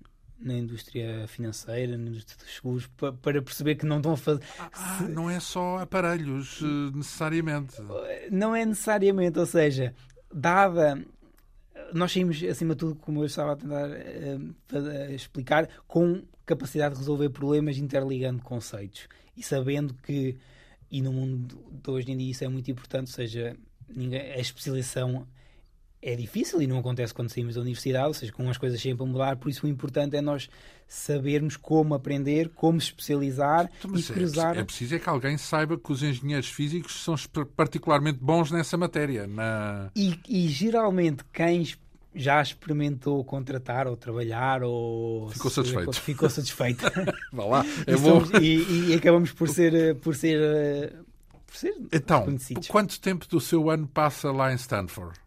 na 0.40 0.54
indústria 0.54 1.26
financeira, 1.26 1.98
na 1.98 2.08
indústria 2.08 2.36
dos 2.38 2.54
seguros, 2.54 2.86
para, 2.86 3.12
para 3.12 3.42
perceber 3.42 3.74
que 3.74 3.84
não 3.84 3.96
estão 3.96 4.12
a 4.12 4.16
fazer. 4.16 4.42
Ah, 4.72 5.06
não 5.08 5.28
é 5.28 5.40
só 5.40 5.78
aparelhos, 5.78 6.60
eh, 6.62 6.96
necessariamente. 6.96 7.74
Não 8.30 8.54
é 8.54 8.64
necessariamente, 8.64 9.38
ou 9.38 9.46
seja, 9.46 9.94
dada. 10.32 11.04
Nós 11.92 12.12
saímos, 12.12 12.40
acima 12.44 12.74
de 12.74 12.78
tudo, 12.78 12.94
como 12.96 13.22
eu 13.22 13.26
estava 13.26 13.52
a 13.52 13.56
tentar 13.56 13.88
uh, 13.88 15.12
explicar, 15.12 15.68
com 15.86 16.22
capacidade 16.48 16.94
de 16.94 17.00
resolver 17.00 17.28
problemas 17.28 17.76
interligando 17.76 18.42
conceitos 18.42 19.06
e 19.36 19.42
sabendo 19.42 19.94
que, 19.94 20.36
e 20.90 21.02
no 21.02 21.12
mundo 21.12 21.58
de 21.70 21.90
hoje 21.90 22.10
em 22.10 22.16
dia 22.16 22.30
isso 22.30 22.44
é 22.44 22.48
muito 22.48 22.70
importante, 22.70 23.08
ou 23.08 23.14
seja, 23.14 23.56
a 24.34 24.40
especialização 24.40 25.26
é 26.00 26.14
difícil 26.14 26.62
e 26.62 26.66
não 26.66 26.78
acontece 26.78 27.12
quando 27.12 27.28
saímos 27.28 27.56
da 27.56 27.60
universidade, 27.60 28.06
ou 28.06 28.14
seja, 28.14 28.32
com 28.32 28.48
as 28.48 28.56
coisas 28.56 28.80
sempre 28.80 29.02
a 29.02 29.06
mudar, 29.06 29.36
por 29.36 29.50
isso 29.50 29.66
o 29.66 29.68
importante 29.68 30.16
é 30.16 30.20
nós 30.20 30.48
sabermos 30.86 31.56
como 31.56 31.94
aprender, 31.94 32.48
como 32.50 32.78
especializar 32.78 33.70
e 33.94 34.00
é 34.00 34.02
cruzar. 34.14 34.56
É, 34.56 34.60
é 34.60 34.64
preciso 34.64 34.94
é 34.94 34.98
que 34.98 35.08
alguém 35.08 35.36
saiba 35.36 35.76
que 35.76 35.92
os 35.92 36.02
engenheiros 36.02 36.48
físicos 36.48 37.02
são 37.02 37.14
particularmente 37.54 38.18
bons 38.20 38.50
nessa 38.50 38.76
matéria. 38.76 39.26
Na... 39.26 39.90
E, 39.94 40.18
e 40.28 40.48
geralmente 40.48 41.24
quem 41.32 41.62
já 42.14 42.40
experimentou 42.42 43.22
contratar 43.24 43.86
ou 43.86 43.96
trabalhar 43.96 44.62
ou 44.62 45.28
ficou 45.30 45.50
satisfeito. 45.50 45.92
Ficou 46.00 46.30
satisfeito. 46.30 46.84
Vá 47.32 47.44
lá, 47.44 47.64
é 47.86 47.92
e 47.92 47.96
bom. 47.96 48.20
Somos, 48.20 48.30
e, 48.42 48.90
e, 48.90 48.94
acabamos 48.94 49.32
por 49.32 49.48
ser 49.48 49.96
por 49.96 50.14
ser 50.14 50.96
por 51.46 51.56
ser 51.56 51.74
Então, 51.92 52.26
quanto 52.68 53.00
tempo 53.00 53.26
do 53.28 53.40
seu 53.40 53.70
ano 53.70 53.86
passa 53.86 54.30
lá 54.30 54.52
em 54.52 54.56
Stanford? 54.56 55.18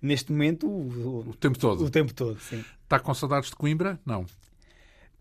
Neste 0.00 0.30
momento, 0.30 0.68
o, 0.68 1.30
o 1.30 1.34
tempo 1.34 1.58
todo. 1.58 1.84
O 1.84 1.90
tempo 1.90 2.14
todo, 2.14 2.38
sim. 2.40 2.64
Está 2.84 3.00
com 3.00 3.12
saudades 3.12 3.50
de 3.50 3.56
Coimbra? 3.56 3.98
Não. 4.06 4.24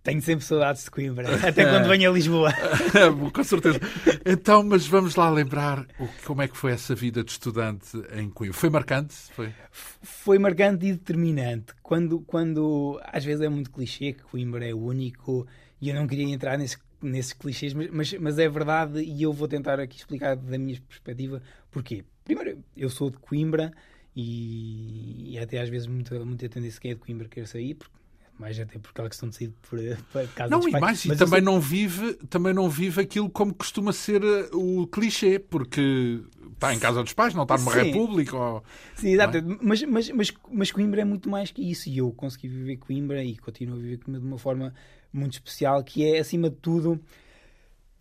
Tenho 0.07 0.21
sempre 0.21 0.45
saudades 0.45 0.85
de 0.85 0.91
Coimbra, 0.91 1.27
até 1.45 1.65
quando 1.65 1.89
venho 1.89 2.09
a 2.09 2.13
Lisboa. 2.13 2.53
com 3.33 3.43
certeza. 3.43 3.77
Então, 4.25 4.63
mas 4.63 4.87
vamos 4.87 5.17
lá 5.17 5.29
lembrar 5.29 5.85
o, 5.99 6.07
como 6.23 6.41
é 6.41 6.47
que 6.47 6.55
foi 6.55 6.71
essa 6.71 6.95
vida 6.95 7.25
de 7.25 7.31
estudante 7.31 7.89
em 8.15 8.29
Coimbra. 8.29 8.57
Foi 8.57 8.69
marcante? 8.69 9.13
Foi, 9.35 9.53
foi 10.01 10.39
marcante 10.39 10.85
e 10.85 10.93
determinante. 10.93 11.73
Quando, 11.83 12.21
quando 12.21 12.97
às 13.03 13.25
vezes 13.25 13.41
é 13.41 13.49
muito 13.49 13.69
clichê 13.69 14.13
que 14.13 14.23
Coimbra 14.23 14.65
é 14.65 14.73
único 14.73 15.45
e 15.81 15.89
eu 15.89 15.95
não 15.95 16.07
queria 16.07 16.33
entrar 16.33 16.57
nesse, 16.57 16.77
nesses 17.01 17.33
clichês, 17.33 17.73
mas, 17.73 18.13
mas, 18.13 18.39
é 18.39 18.47
verdade 18.47 19.01
e 19.01 19.23
eu 19.23 19.33
vou 19.33 19.49
tentar 19.49 19.77
aqui 19.77 19.97
explicar 19.97 20.37
da 20.37 20.57
minha 20.57 20.79
perspectiva 20.87 21.41
porquê. 21.69 22.05
Primeiro, 22.23 22.63
eu 22.77 22.89
sou 22.89 23.09
de 23.09 23.17
Coimbra 23.17 23.73
e, 24.15 25.33
e 25.33 25.37
até 25.37 25.59
às 25.59 25.67
vezes 25.67 25.85
muita, 25.85 26.17
muita 26.23 26.47
tendência 26.47 26.79
quem 26.79 26.91
é 26.91 26.93
de 26.93 27.01
Coimbra 27.01 27.27
quer 27.27 27.45
sair, 27.45 27.73
porque 27.73 27.97
mais 28.39 28.59
até 28.59 28.77
por 28.79 28.89
aquela 28.89 29.09
questão 29.09 29.29
de 29.29 29.35
sair 29.35 29.53
por, 29.69 29.79
por 30.11 30.27
casa 30.33 30.49
não, 30.49 30.59
dos 30.59 30.69
e 30.69 30.79
mais, 30.79 31.05
e 31.05 31.15
também 31.15 31.41
não 31.41 31.59
vive 31.59 32.13
também 32.29 32.53
não 32.53 32.69
vive 32.69 33.01
aquilo 33.01 33.29
como 33.29 33.53
costuma 33.53 33.91
ser 33.93 34.23
eh, 34.23 34.49
o 34.53 34.87
clichê 34.87 35.39
porque 35.39 36.21
está 36.53 36.73
em 36.73 36.79
casa 36.79 37.03
dos 37.03 37.13
pais 37.13 37.33
não 37.33 37.43
está 37.43 37.57
numa 37.57 37.71
sim. 37.71 37.83
república 37.83 38.35
ou... 38.35 38.63
sim 38.95 39.13
exato 39.13 39.37
é? 39.37 39.41
mas, 39.61 39.83
mas, 39.83 40.09
mas, 40.09 40.33
mas 40.51 40.71
Coimbra 40.71 41.01
é 41.01 41.05
muito 41.05 41.29
mais 41.29 41.51
que 41.51 41.61
isso 41.61 41.89
e 41.89 41.97
eu 41.97 42.11
consegui 42.11 42.47
viver 42.47 42.77
Coimbra 42.77 43.23
e 43.23 43.37
continuo 43.37 43.75
a 43.75 43.79
viver 43.79 43.97
Coimbra 43.97 44.21
de 44.21 44.27
uma 44.27 44.37
forma 44.37 44.73
muito 45.11 45.33
especial 45.33 45.83
que 45.83 46.05
é 46.05 46.19
acima 46.19 46.49
de 46.49 46.55
tudo 46.57 46.99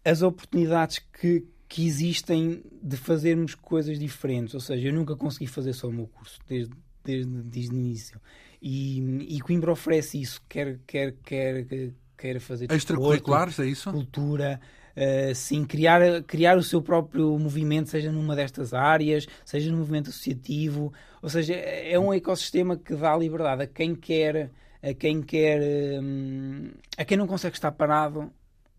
as 0.04 0.22
oportunidades 0.22 1.00
que 1.20 1.44
que 1.68 1.86
existem 1.86 2.62
de 2.82 2.96
fazermos 2.96 3.54
coisas 3.54 3.98
diferentes. 3.98 4.54
Ou 4.54 4.60
seja, 4.60 4.88
eu 4.88 4.92
nunca 4.92 5.16
consegui 5.16 5.46
fazer 5.46 5.72
só 5.72 5.88
o 5.88 5.92
meu 5.92 6.06
curso, 6.06 6.38
desde, 6.48 6.72
desde, 7.04 7.42
desde 7.42 7.74
o 7.74 7.78
início. 7.78 8.20
E, 8.60 9.36
e 9.36 9.40
Coimbra 9.40 9.72
oferece 9.72 10.20
isso, 10.20 10.40
quer, 10.48 10.78
quer, 10.86 11.14
quer, 11.24 11.66
quer 12.16 12.40
fazer 12.40 12.70
extracurriculares, 12.72 13.58
é 13.58 13.66
isso? 13.66 13.90
Cultura, 13.90 14.60
uh, 14.96 15.34
sim, 15.34 15.64
criar, 15.64 16.22
criar 16.22 16.56
o 16.56 16.62
seu 16.62 16.80
próprio 16.80 17.38
movimento, 17.38 17.90
seja 17.90 18.10
numa 18.10 18.34
destas 18.34 18.72
áreas, 18.72 19.26
seja 19.44 19.70
no 19.70 19.78
movimento 19.78 20.10
associativo, 20.10 20.92
ou 21.22 21.28
seja, 21.28 21.54
é 21.54 21.98
um 21.98 22.12
ecossistema 22.12 22.76
que 22.76 22.94
dá 22.94 23.16
liberdade 23.16 23.62
a 23.62 23.66
quem 23.66 23.94
quer, 23.94 24.50
a 24.82 24.94
quem 24.94 25.22
quer, 25.22 25.60
um, 26.00 26.70
a 26.96 27.04
quem 27.04 27.16
não 27.16 27.26
consegue 27.26 27.56
estar 27.56 27.72
parado 27.72 28.32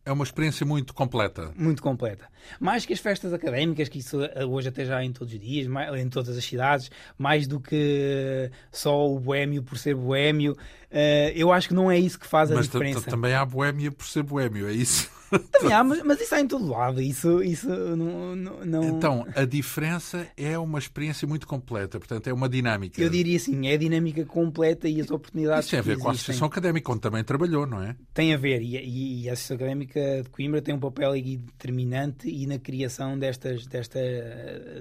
é 0.08 0.12
uma 0.12 0.24
experiência 0.24 0.66
muito 0.66 0.94
completa. 0.94 1.52
Muito 1.56 1.84
completa. 1.84 2.30
Mais 2.62 2.86
que 2.86 2.94
as 2.94 3.00
festas 3.00 3.34
académicas, 3.34 3.90
que 3.90 4.00
isso 4.00 4.24
eh, 4.24 4.46
hoje 4.46 4.70
até 4.70 4.86
já 4.86 5.02
é 5.02 5.04
em 5.04 5.12
todos 5.12 5.34
os 5.34 5.40
dias, 5.40 5.68
em 5.98 6.10
todas 6.10 6.38
as 6.38 6.46
cidades, 6.46 6.90
mais 7.18 7.46
do 7.46 7.60
que 7.60 8.50
só 8.72 9.06
o 9.06 9.20
boémio 9.20 9.62
por 9.62 9.78
ser 9.78 9.96
boémio, 9.96 10.56
eh, 10.90 11.34
eu 11.36 11.52
acho 11.52 11.68
que 11.68 11.74
não 11.74 11.92
é 11.92 12.00
isso 12.00 12.18
que 12.18 12.26
faz 12.26 12.50
a 12.52 12.56
mas 12.56 12.68
diferença. 12.68 13.02
Mas 13.02 13.06
também 13.06 13.34
há 13.34 13.46
boémia 13.46 13.92
por 13.92 14.08
ser 14.08 14.24
boémio, 14.24 14.70
é 14.70 14.72
isso? 14.72 15.12
Também 15.52 15.74
há, 15.74 15.84
mas, 15.84 16.04
mas 16.04 16.22
isso 16.22 16.36
há 16.36 16.40
em 16.40 16.48
todo 16.48 16.68
lado. 16.68 17.02
Isso, 17.02 17.44
isso 17.44 17.68
não, 17.68 18.36
não, 18.36 18.84
Então, 18.84 19.26
a 19.36 19.46
diferença 19.46 20.28
é 20.38 20.58
uma 20.58 20.80
experiência 20.80 21.28
muito 21.28 21.48
completa, 21.48 22.00
portanto, 22.00 22.28
é 22.28 22.34
uma 22.34 22.48
dinâmica. 22.48 23.02
Eu 23.02 23.10
diria 23.10 23.38
assim, 23.38 23.68
é 23.68 23.74
a 23.74 23.78
dinâmica 23.78 24.26
completa 24.26 24.88
e 24.88 25.02
as 25.02 25.12
oportunidades. 25.12 25.66
Isso 25.66 25.72
tem 25.72 25.80
a 25.80 25.84
ver 25.84 25.98
com 25.98 26.10
a 26.10 26.12
Associação 26.12 26.48
Académica, 26.48 26.92
onde 26.92 27.02
também 27.02 27.24
trabalhou, 27.24 27.66
não 27.66 27.82
é? 27.82 27.96
Tem 28.14 28.34
a 28.34 28.38
ver, 28.38 28.62
e, 28.62 29.24
e, 29.24 29.30
a 29.30 29.34
Associação 29.34 29.56
Académica 29.58 30.24
de 30.24 30.30
Coimbra 30.30 30.62
tem 30.62 30.74
um 30.74 30.80
papel 30.80 31.14
determinante 31.14 32.30
e 32.30 32.46
na 32.48 32.60
criação 32.60 33.18
destas, 33.18 33.66
desta, 33.68 34.00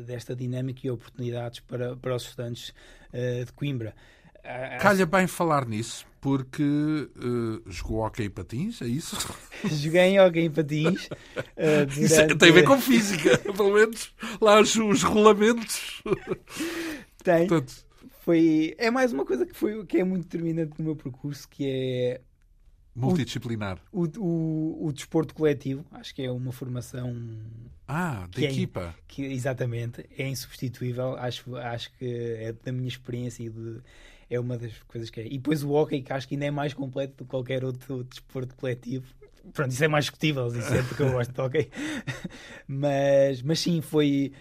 desta 0.06 0.34
dinâmica 0.34 0.80
e 0.84 0.90
oportunidades 0.90 1.60
para, 1.60 1.96
para 1.96 2.14
os 2.14 2.22
estudantes 2.22 2.72
uh, 3.12 3.44
de 3.44 3.52
Coimbra. 3.52 3.94
Calha 4.80 5.04
bem 5.04 5.26
falar 5.26 5.66
nisso, 5.66 6.06
porque 6.26 6.60
uh, 6.64 7.70
jogou 7.70 8.04
hockey 8.04 8.24
em 8.24 8.30
patins, 8.30 8.82
é 8.82 8.86
isso? 8.88 9.16
Joguei 9.64 10.00
em 10.00 10.20
hockey 10.20 10.40
em 10.40 10.50
patins. 10.50 11.08
Uh, 11.56 11.86
durante... 11.86 12.02
Isso 12.02 12.20
é, 12.20 12.34
tem 12.34 12.50
a 12.50 12.52
ver 12.52 12.64
com 12.64 12.78
física, 12.80 13.38
pelo 13.56 13.72
menos 13.72 14.12
lá 14.40 14.60
os, 14.60 14.74
os 14.76 15.02
rolamentos. 15.02 16.02
Tem. 17.22 17.46
Portanto... 17.46 17.86
Foi, 18.20 18.74
é 18.76 18.90
mais 18.90 19.12
uma 19.12 19.24
coisa 19.24 19.46
que, 19.46 19.56
foi, 19.56 19.86
que 19.86 19.98
é 19.98 20.04
muito 20.04 20.24
determinante 20.24 20.72
no 20.78 20.84
meu 20.84 20.96
percurso, 20.96 21.48
que 21.48 21.64
é 21.66 22.20
multidisciplinar. 22.94 23.78
O, 23.92 24.04
o, 24.18 24.86
o, 24.86 24.92
desporto 24.92 25.34
coletivo, 25.34 25.86
acho 25.92 26.14
que 26.14 26.22
é 26.22 26.30
uma 26.30 26.52
formação. 26.52 27.14
Ah, 27.86 28.26
de 28.30 28.44
equipa. 28.44 28.94
É, 28.98 29.02
que, 29.06 29.22
exatamente, 29.22 30.04
é 30.18 30.28
insubstituível. 30.28 31.16
Acho, 31.16 31.56
acho 31.56 31.92
que 31.96 32.04
é 32.04 32.52
da 32.52 32.72
minha 32.72 32.88
experiência 32.88 33.44
e 33.44 33.48
de, 33.48 33.80
é 34.28 34.40
uma 34.40 34.58
das 34.58 34.76
coisas 34.88 35.10
que 35.10 35.20
é. 35.20 35.26
E 35.26 35.38
depois 35.38 35.62
o 35.62 35.70
hockey, 35.70 36.02
que 36.02 36.12
acho 36.12 36.26
que 36.26 36.34
ainda 36.34 36.46
é 36.46 36.50
mais 36.50 36.74
completo 36.74 37.14
do 37.16 37.24
que 37.24 37.30
qualquer 37.30 37.64
outro 37.64 38.04
desporto 38.04 38.54
coletivo. 38.56 39.06
Pronto, 39.52 39.70
isso 39.70 39.84
é 39.84 39.88
mais 39.88 40.06
discutível, 40.06 40.48
isso 40.48 40.74
é 40.74 40.82
porque 40.82 41.02
eu 41.02 41.12
gosto 41.12 41.32
de 41.32 41.40
hockey. 41.40 41.70
mas, 42.66 43.42
mas 43.42 43.60
sim, 43.60 43.80
foi. 43.80 44.32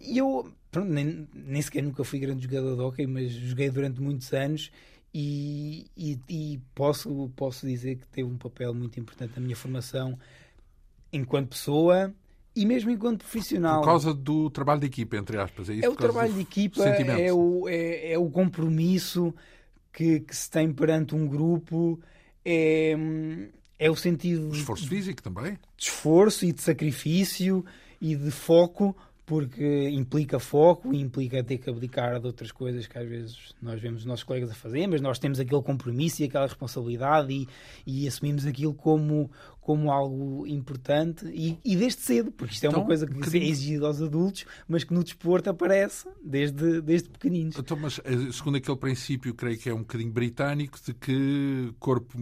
Eu, 0.00 0.52
pronto, 0.70 0.90
nem, 0.90 1.26
nem 1.34 1.62
sequer 1.62 1.82
nunca 1.82 2.04
fui 2.04 2.18
grande 2.18 2.44
jogador 2.44 2.76
de 2.76 2.82
hockey, 2.82 3.06
mas 3.06 3.32
joguei 3.32 3.70
durante 3.70 4.00
muitos 4.00 4.32
anos. 4.32 4.70
E, 5.14 5.86
e, 5.96 6.18
e, 6.28 6.60
posso, 6.74 7.30
posso 7.34 7.66
dizer 7.66 7.96
que 7.96 8.06
teve 8.08 8.28
um 8.28 8.36
papel 8.36 8.74
muito 8.74 9.00
importante 9.00 9.32
na 9.34 9.40
minha 9.40 9.56
formação 9.56 10.18
enquanto 11.10 11.50
pessoa, 11.50 12.12
e 12.56 12.64
mesmo 12.64 12.90
enquanto 12.90 13.18
profissional. 13.18 13.80
Por 13.80 13.86
causa 13.86 14.14
do 14.14 14.48
trabalho 14.48 14.80
de 14.80 14.86
equipa, 14.86 15.16
entre 15.16 15.38
aspas. 15.38 15.68
É, 15.68 15.74
isso, 15.74 15.84
é 15.84 15.88
o 15.88 15.94
trabalho 15.94 16.32
de 16.32 16.40
equipa, 16.40 16.82
é 16.84 17.32
o, 17.32 17.68
é, 17.68 18.12
é 18.12 18.18
o 18.18 18.30
compromisso 18.30 19.34
que, 19.92 20.20
que, 20.20 20.34
se 20.34 20.50
tem 20.50 20.72
perante 20.72 21.14
um 21.14 21.26
grupo, 21.28 22.00
é, 22.44 22.96
é 23.78 23.90
o 23.90 23.94
sentido. 23.94 24.48
De 24.48 24.58
esforço 24.58 24.88
físico 24.88 25.22
também. 25.22 25.58
De 25.76 25.84
esforço 25.84 26.46
e 26.46 26.52
de 26.52 26.62
sacrifício 26.62 27.64
e 28.00 28.16
de 28.16 28.30
foco 28.30 28.96
porque 29.26 29.88
implica 29.88 30.38
foco 30.38 30.94
e 30.94 31.00
implica 31.00 31.42
ter 31.42 31.58
que 31.58 31.68
abdicar 31.68 32.20
de 32.20 32.26
outras 32.28 32.52
coisas 32.52 32.86
que 32.86 32.96
às 32.96 33.08
vezes 33.08 33.52
nós 33.60 33.80
vemos 33.80 34.02
os 34.02 34.06
nossos 34.06 34.22
colegas 34.22 34.52
a 34.52 34.54
fazer, 34.54 34.86
mas 34.86 35.00
nós 35.00 35.18
temos 35.18 35.40
aquele 35.40 35.60
compromisso 35.62 36.22
e 36.22 36.26
aquela 36.26 36.46
responsabilidade 36.46 37.32
e, 37.32 37.48
e 37.84 38.06
assumimos 38.06 38.46
aquilo 38.46 38.72
como, 38.72 39.28
como 39.66 39.90
algo 39.90 40.46
importante 40.46 41.26
e, 41.26 41.58
e 41.64 41.74
desde 41.74 42.00
cedo, 42.00 42.30
porque 42.30 42.54
isto 42.54 42.62
é 42.62 42.68
então, 42.68 42.82
uma 42.82 42.86
coisa 42.86 43.04
que, 43.04 43.18
que 43.18 43.36
é 43.36 43.44
exigida 43.48 43.84
aos 43.84 44.00
adultos, 44.00 44.46
mas 44.68 44.84
que 44.84 44.94
no 44.94 45.02
desporto 45.02 45.50
aparece 45.50 46.08
desde, 46.24 46.80
desde 46.80 47.08
pequeninos. 47.08 47.58
Então, 47.58 47.76
mas 47.76 48.00
eh, 48.04 48.30
segundo 48.30 48.58
aquele 48.58 48.76
princípio, 48.76 49.34
creio 49.34 49.58
que 49.58 49.68
é 49.68 49.74
um 49.74 49.80
bocadinho 49.80 50.12
britânico, 50.12 50.78
de 50.86 50.94
que 50.94 51.74
corpo 51.80 52.16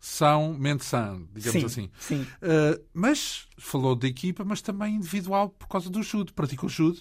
são, 0.00 0.52
mente 0.54 0.84
sã, 0.84 1.22
digamos 1.32 1.60
sim, 1.60 1.66
assim. 1.66 1.90
Sim. 2.00 2.22
Uh, 2.42 2.82
mas 2.92 3.46
falou 3.56 3.94
de 3.94 4.08
equipa, 4.08 4.44
mas 4.44 4.60
também 4.60 4.96
individual 4.96 5.50
por 5.50 5.68
causa 5.68 5.88
do 5.88 6.02
judo. 6.02 6.34
Praticou 6.34 6.68
judo? 6.68 6.98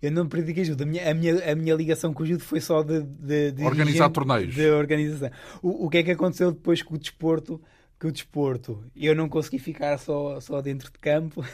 Eu 0.00 0.10
não 0.10 0.26
pratiquei 0.26 0.64
judo. 0.64 0.84
A 0.84 0.86
minha, 0.86 1.10
a 1.10 1.12
minha, 1.12 1.52
a 1.52 1.54
minha 1.54 1.74
ligação 1.74 2.14
com 2.14 2.22
o 2.22 2.26
judo 2.26 2.42
foi 2.42 2.62
só 2.62 2.82
de, 2.82 3.02
de, 3.02 3.52
de 3.52 3.62
organizar 3.62 4.08
torneios. 4.08 4.54
De 4.54 4.70
organização. 4.70 5.30
O, 5.60 5.84
o 5.84 5.90
que 5.90 5.98
é 5.98 6.02
que 6.02 6.12
aconteceu 6.12 6.50
depois 6.50 6.82
com 6.82 6.94
o 6.94 6.98
desporto? 6.98 7.60
Que 8.04 8.08
o 8.08 8.12
desporto 8.12 8.84
eu 8.94 9.14
não 9.14 9.30
consegui 9.30 9.58
ficar 9.58 9.96
só, 9.96 10.38
só 10.38 10.60
dentro 10.60 10.92
de 10.92 10.98
campo 10.98 11.40
uh, 11.40 11.46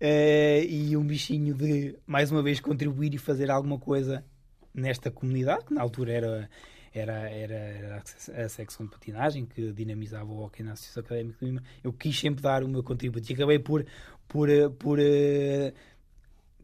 e 0.66 0.96
um 0.96 1.04
bichinho 1.04 1.54
de 1.54 1.98
mais 2.06 2.32
uma 2.32 2.42
vez 2.42 2.60
contribuir 2.60 3.12
e 3.12 3.18
fazer 3.18 3.50
alguma 3.50 3.78
coisa 3.78 4.24
nesta 4.72 5.10
comunidade, 5.10 5.66
que 5.66 5.74
na 5.74 5.82
altura 5.82 6.12
era, 6.12 6.50
era, 6.94 7.28
era, 7.28 8.02
a 8.42 8.48
secção 8.48 8.86
de 8.86 8.92
patinagem 8.92 9.44
que 9.44 9.70
dinamizava 9.70 10.32
o 10.32 10.42
hockey 10.42 10.62
na 10.62 10.72
Associação 10.72 11.02
Académica 11.02 11.38
de 11.40 11.44
Lima. 11.44 11.62
Eu 11.84 11.92
quis 11.92 12.18
sempre 12.18 12.42
dar 12.42 12.64
o 12.64 12.68
meu 12.68 12.82
contributo 12.82 13.30
e 13.30 13.34
acabei 13.34 13.58
por, 13.58 13.84
por, 14.26 14.48
eh, 14.48 14.70
por 14.70 14.98
uh, 14.98 15.72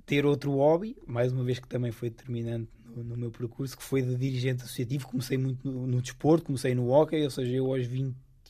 ter 0.06 0.24
outro 0.24 0.52
hobby, 0.52 0.96
mais 1.06 1.32
uma 1.32 1.44
vez 1.44 1.58
que 1.58 1.68
também 1.68 1.92
foi 1.92 2.08
determinante 2.08 2.70
no, 2.96 3.04
no 3.04 3.14
meu 3.14 3.30
percurso, 3.30 3.76
que 3.76 3.82
foi 3.82 4.00
de 4.00 4.16
dirigente 4.16 4.62
associativo. 4.62 5.06
Comecei 5.06 5.36
muito 5.36 5.70
no, 5.70 5.86
no, 5.86 6.00
desporto, 6.00 6.46
comecei 6.46 6.74
no 6.74 6.88
hockey, 6.88 7.22
ou 7.24 7.30
seja, 7.30 7.54
eu 7.54 7.66
aos 7.66 7.86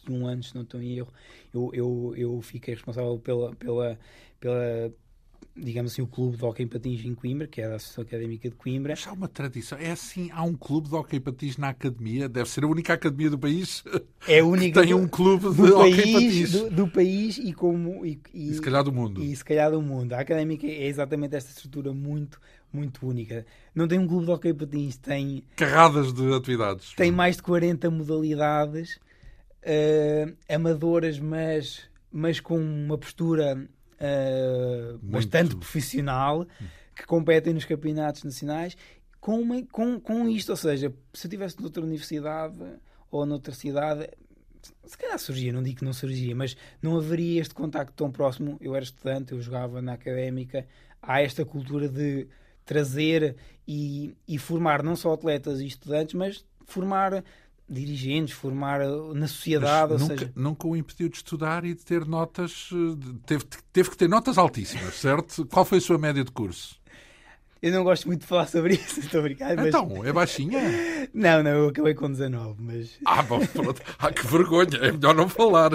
21 0.09 0.27
anos, 0.27 0.49
se 0.49 0.55
não 0.55 0.63
estou 0.63 0.81
em 0.81 0.97
erro, 0.97 1.13
eu, 1.53 1.71
eu, 1.75 2.15
eu 2.17 2.43
fiquei 2.43 2.75
responsável 2.75 3.19
pela, 3.19 3.55
pela, 3.55 3.99
pela 4.41 4.93
digamos 5.57 5.93
assim, 5.93 6.03
o 6.03 6.07
clube 6.07 6.37
de 6.37 6.45
hockey 6.45 6.67
patins 6.67 7.05
em 7.05 7.15
Coimbra, 7.15 7.47
que 7.47 7.61
é 7.61 7.65
a 7.65 7.75
Associação 7.75 8.03
Académica 8.03 8.49
de 8.49 8.55
Coimbra. 8.55 8.93
Mas 8.93 9.07
há 9.07 9.13
uma 9.13 9.29
tradição. 9.29 9.79
É 9.79 9.91
assim, 9.91 10.31
há 10.33 10.43
um 10.43 10.55
clube 10.55 10.89
de 10.89 10.95
hockey 10.95 11.21
patins 11.21 11.57
na 11.57 11.71
academia. 11.71 12.29
Deve 12.29 12.49
ser 12.49 12.65
a 12.65 12.69
única 12.69 12.93
academia 12.93 13.31
do 13.31 13.39
país 13.39 13.85
é 14.27 14.39
a 14.39 14.45
única 14.45 14.81
que 14.81 14.87
tem 14.87 14.95
um 14.95 15.09
clube 15.09 15.53
de 15.53 15.73
hockey 15.73 16.13
patins. 16.13 16.53
Do, 16.53 16.71
do, 16.71 16.89
país 16.89 17.39
e 17.39 17.53
como... 17.53 18.05
E, 18.07 18.21
e, 18.33 18.51
e, 18.51 18.55
se 18.55 18.61
calhar 18.61 18.85
do 18.85 18.93
mundo. 18.93 19.23
E 19.23 19.35
se 19.35 19.45
calhar 19.45 19.71
do 19.71 19.83
mundo. 19.83 20.13
A 20.13 20.21
Académica 20.21 20.67
é 20.67 20.87
exatamente 20.87 21.35
esta 21.35 21.51
estrutura 21.51 21.93
muito, 21.93 22.41
muito 22.73 23.07
única. 23.07 23.45
Não 23.75 23.89
tem 23.89 23.99
um 23.99 24.07
clube 24.07 24.27
de 24.27 24.31
hockey 24.31 24.55
patins, 24.55 24.97
tem... 24.97 25.43
Carradas 25.57 26.13
de 26.13 26.33
atividades. 26.33 26.95
Tem 26.95 27.11
mais 27.11 27.37
de 27.37 27.43
40 27.43 27.91
modalidades 27.91 28.99
uh, 29.63 30.37
amadoras, 30.49 31.19
mas, 31.19 31.83
mas 32.11 32.41
com 32.41 32.59
uma 32.59 32.99
postura 32.99 33.57
uh, 33.57 34.99
bastante 34.99 35.57
profissional 35.57 36.47
que 36.95 37.07
competem 37.07 37.55
nos 37.55 37.65
campeonatos 37.65 38.25
nacionais 38.25 38.77
com, 39.21 39.41
uma, 39.41 39.63
com, 39.67 40.01
com 40.01 40.29
isto. 40.29 40.51
Ou 40.51 40.57
seja, 40.57 40.93
se 41.13 41.27
eu 41.27 41.29
estivesse 41.29 41.61
noutra 41.61 41.83
universidade 41.83 42.59
ou 43.11 43.25
noutra 43.25 43.55
cidade, 43.55 44.09
se 44.85 44.97
calhar 44.97 45.19
surgia, 45.19 45.53
não 45.53 45.63
digo 45.63 45.79
que 45.79 45.85
não 45.85 45.93
surgia, 45.93 46.35
mas 46.35 46.57
não 46.83 46.97
haveria 46.97 47.41
este 47.41 47.55
contacto 47.55 47.93
tão 47.95 48.11
próximo. 48.11 48.57
Eu 48.61 48.75
era 48.75 48.85
estudante, 48.85 49.33
eu 49.33 49.41
jogava 49.41 49.81
na 49.83 49.95
académica. 49.95 50.67
Há 51.01 51.23
esta 51.23 51.45
cultura 51.45 51.89
de 51.89 52.27
trazer 52.65 53.37
e, 53.67 54.15
e 54.27 54.39
formar 54.39 54.83
não 54.83 54.97
só 54.97 55.13
atletas 55.13 55.61
e 55.61 55.67
estudantes, 55.67 56.15
mas 56.15 56.45
formar 56.67 57.25
dirigentes, 57.69 58.35
formar 58.35 58.81
uh, 58.81 59.15
na 59.15 59.29
sociedade. 59.29 59.93
Nunca, 59.93 60.19
seja... 60.19 60.33
nunca 60.35 60.67
o 60.67 60.77
impediu 60.77 61.09
de 61.09 61.17
estudar 61.17 61.65
e 61.65 61.75
de 61.75 61.85
ter 61.85 62.07
notas. 62.07 62.71
Uh, 62.73 62.97
teve, 63.27 63.45
teve 63.73 63.91
que 63.91 63.97
ter 63.97 64.09
notas 64.09 64.39
altíssimas, 64.39 64.95
certo? 65.01 65.47
Qual 65.47 65.65
foi 65.65 65.79
a 65.79 65.81
sua 65.81 65.99
média 65.99 66.25
de 66.25 66.33
curso? 66.33 66.79
Eu 67.61 67.73
não 67.73 67.83
gosto 67.83 68.07
muito 68.07 68.21
de 68.21 68.27
falar 68.27 68.47
sobre 68.47 68.75
isso, 68.75 69.01
estou 69.01 69.21
brincando. 69.21 69.57
Mas... 69.57 69.67
Então, 69.67 70.05
é 70.05 70.13
baixinha? 70.13 70.61
Não, 71.13 71.43
não, 71.43 71.51
eu 71.51 71.69
acabei 71.69 71.95
com 71.95 72.09
19, 72.09 72.63
mas. 72.63 72.99
Ah, 73.05 73.23
bom, 73.23 73.45
pronto. 73.47 73.81
Ah, 73.99 74.13
que 74.13 74.27
vergonha, 74.27 74.77
é 74.77 74.93
melhor 74.93 75.15
não 75.15 75.27
falar. 75.27 75.73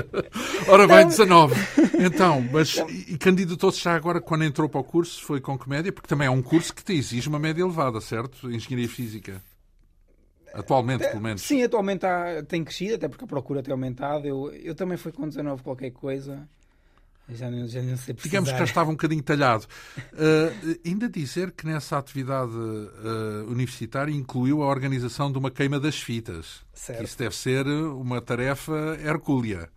Ora 0.67 0.88
bem, 0.88 1.08
19. 1.08 1.56
Então, 1.99 2.47
mas 2.51 2.77
não. 2.77 2.89
e 2.89 3.17
candidatou-se 3.17 3.82
já 3.84 3.95
agora 3.95 4.21
quando 4.21 4.43
entrou 4.43 4.69
para 4.69 4.79
o 4.79 4.84
curso? 4.84 5.23
Foi 5.23 5.41
com 5.41 5.58
que 5.58 5.67
média? 5.67 5.91
Porque 5.91 6.08
também 6.08 6.27
é 6.27 6.29
um 6.29 6.41
curso 6.41 6.73
que 6.73 6.84
te 6.84 6.93
exige 6.93 7.27
uma 7.27 7.39
média 7.39 7.63
elevada, 7.63 7.99
certo? 7.99 8.49
Engenharia 8.49 8.88
Física. 8.88 9.41
Atualmente, 10.54 11.08
pelo 11.08 11.22
menos. 11.22 11.42
Sim, 11.42 11.63
atualmente 11.63 12.06
há, 12.06 12.44
tem 12.44 12.63
crescido, 12.63 12.96
até 12.96 13.08
porque 13.08 13.26
a 13.26 13.28
procura 13.28 13.63
tem 13.63 13.72
aumentado. 13.72 14.28
Eu, 14.28 14.52
eu 14.52 14.76
também 14.76 14.98
fui 14.98 15.12
com 15.12 15.28
19 15.28 15.63
qualquer 15.63 15.92
coisa. 15.92 16.48
Já 17.30 17.50
não, 17.50 17.68
já 17.68 17.82
não 17.82 17.96
sei 17.96 18.13
precisar. 18.13 18.24
Digamos 18.24 18.52
que 18.52 18.58
já 18.58 18.63
estava 18.66 18.89
um 18.89 18.94
bocadinho 18.94 19.24
talhado. 19.24 19.66
Uh, 19.98 20.80
ainda 20.86 21.10
dizer 21.10 21.52
que 21.52 21.66
nessa 21.66 21.98
atividade 21.98 22.52
uh, 22.52 23.50
universitária 23.50 24.12
incluiu 24.12 24.62
a 24.62 24.68
organização 24.68 25.32
de 25.32 25.38
uma 25.38 25.50
queima 25.50 25.80
das 25.80 25.96
fitas. 26.00 26.62
Certo. 26.74 27.04
Isso 27.04 27.18
deve 27.18 27.36
ser 27.36 27.66
uma 27.66 28.22
tarefa 28.22 28.98
hercúlea. 29.04 29.70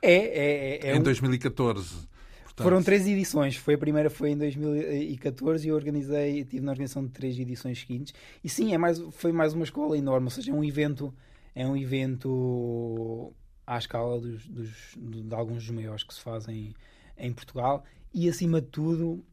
É, 0.00 0.14
é, 0.14 0.86
é. 0.86 0.90
é 0.90 0.96
em 0.96 1.00
um... 1.00 1.02
2014. 1.02 2.08
Foram 2.56 2.82
três 2.82 3.06
edições. 3.06 3.56
Foi 3.56 3.74
a 3.74 3.78
primeira 3.78 4.08
foi 4.08 4.30
em 4.30 4.36
2014 4.36 5.66
e 5.66 5.70
eu 5.70 5.74
organizei, 5.74 6.44
tive 6.44 6.64
na 6.64 6.72
organização 6.72 7.04
de 7.04 7.10
três 7.10 7.38
edições 7.38 7.80
seguintes. 7.80 8.14
E 8.42 8.48
sim, 8.48 8.72
é 8.72 8.78
mais, 8.78 8.98
foi 9.10 9.32
mais 9.32 9.52
uma 9.52 9.64
escola 9.64 9.96
enorme, 9.96 10.26
ou 10.26 10.30
seja, 10.30 10.50
é 10.50 10.54
um 10.54 10.64
evento, 10.64 11.14
é 11.54 11.66
um 11.66 11.76
evento 11.76 13.32
à 13.66 13.76
escala 13.78 14.20
dos, 14.20 14.46
dos, 14.46 14.70
de 14.96 15.34
alguns 15.34 15.64
dos 15.64 15.70
maiores 15.70 16.02
que 16.02 16.14
se 16.14 16.20
fazem 16.20 16.74
em 17.18 17.32
Portugal 17.32 17.84
e 18.12 18.28
acima 18.28 18.60
de 18.60 18.68
tudo 18.68 19.24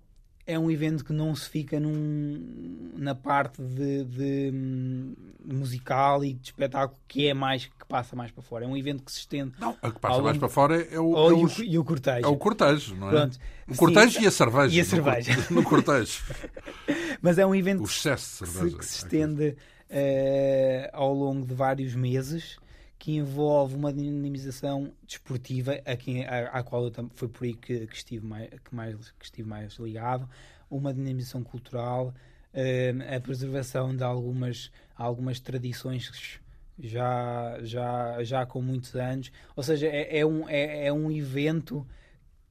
é 0.45 0.59
um 0.59 0.69
evento 0.69 1.05
que 1.05 1.13
não 1.13 1.33
se 1.35 1.49
fica 1.49 1.79
num, 1.79 2.91
na 2.97 3.15
parte 3.15 3.61
de, 3.61 4.03
de, 4.03 4.51
hum, 4.53 5.15
musical 5.45 6.23
e 6.23 6.33
de 6.33 6.47
espetáculo 6.47 6.99
que 7.07 7.27
é 7.27 7.33
mais 7.33 7.65
que 7.65 7.85
passa 7.87 8.15
mais 8.15 8.31
para 8.31 8.43
fora. 8.43 8.65
É 8.65 8.67
um 8.67 8.75
evento 8.75 9.03
que 9.03 9.11
se 9.11 9.19
estende. 9.19 9.53
Não, 9.57 9.77
a 9.81 9.91
que 9.91 9.99
passa 9.99 10.21
mais 10.21 10.37
para 10.37 10.49
fora 10.49 10.81
é 10.81 10.99
o, 10.99 11.11
oh, 11.11 11.29
é 11.29 11.33
o, 11.33 11.63
e 11.63 11.77
o 11.77 11.83
cortejo. 11.83 12.25
É 12.25 12.29
o 12.29 12.35
cortejo, 12.35 12.95
não 12.95 13.07
é? 13.07 13.11
Pronto. 13.11 13.39
O 13.69 13.75
cortejo 13.75 14.17
Sim, 14.17 14.23
e 14.23 14.27
a 14.27 14.31
cerveja. 14.31 14.75
E 14.75 14.81
a 14.81 14.85
cerveja. 14.85 15.45
No, 15.49 15.55
no 15.61 15.63
cortejo. 15.63 16.23
Mas 17.21 17.37
é 17.37 17.45
um 17.45 17.55
evento 17.55 17.81
o 17.81 17.85
excesso 17.85 18.43
de 18.43 18.51
cerveja. 18.51 18.77
que 18.77 18.85
se, 18.85 18.91
que 18.91 18.97
se 18.97 19.05
estende 19.05 19.49
uh, 19.89 20.89
ao 20.91 21.13
longo 21.13 21.45
de 21.45 21.53
vários 21.53 21.95
meses 21.95 22.57
que 23.03 23.17
envolve 23.17 23.75
uma 23.75 23.91
dinamização 23.91 24.93
desportiva 25.05 25.77
a 25.85 25.93
quem, 25.97 26.25
à, 26.25 26.47
à 26.51 26.63
qual 26.63 26.85
eu 26.85 27.09
foi 27.13 27.27
por 27.27 27.43
aí 27.43 27.53
que, 27.53 27.85
que, 27.85 27.97
estive 27.97 28.25
mais, 28.25 28.49
que, 28.49 28.73
mais, 28.73 28.95
que 29.19 29.25
estive 29.25 29.45
mais 29.45 29.73
ligado, 29.73 30.29
uma 30.71 30.93
dinamização 30.93 31.43
cultural, 31.43 32.13
uh, 32.53 33.15
a 33.15 33.19
preservação 33.19 33.93
de 33.93 34.05
algumas, 34.05 34.71
algumas 34.95 35.37
tradições 35.41 36.39
já, 36.79 37.59
já, 37.61 38.23
já 38.23 38.45
com 38.45 38.61
muitos 38.61 38.95
anos. 38.95 39.33
Ou 39.53 39.63
seja, 39.63 39.87
é, 39.87 40.19
é 40.19 40.25
um, 40.25 40.47
é, 40.47 40.85
é 40.85 40.93
um 40.93 41.11
evento 41.11 41.85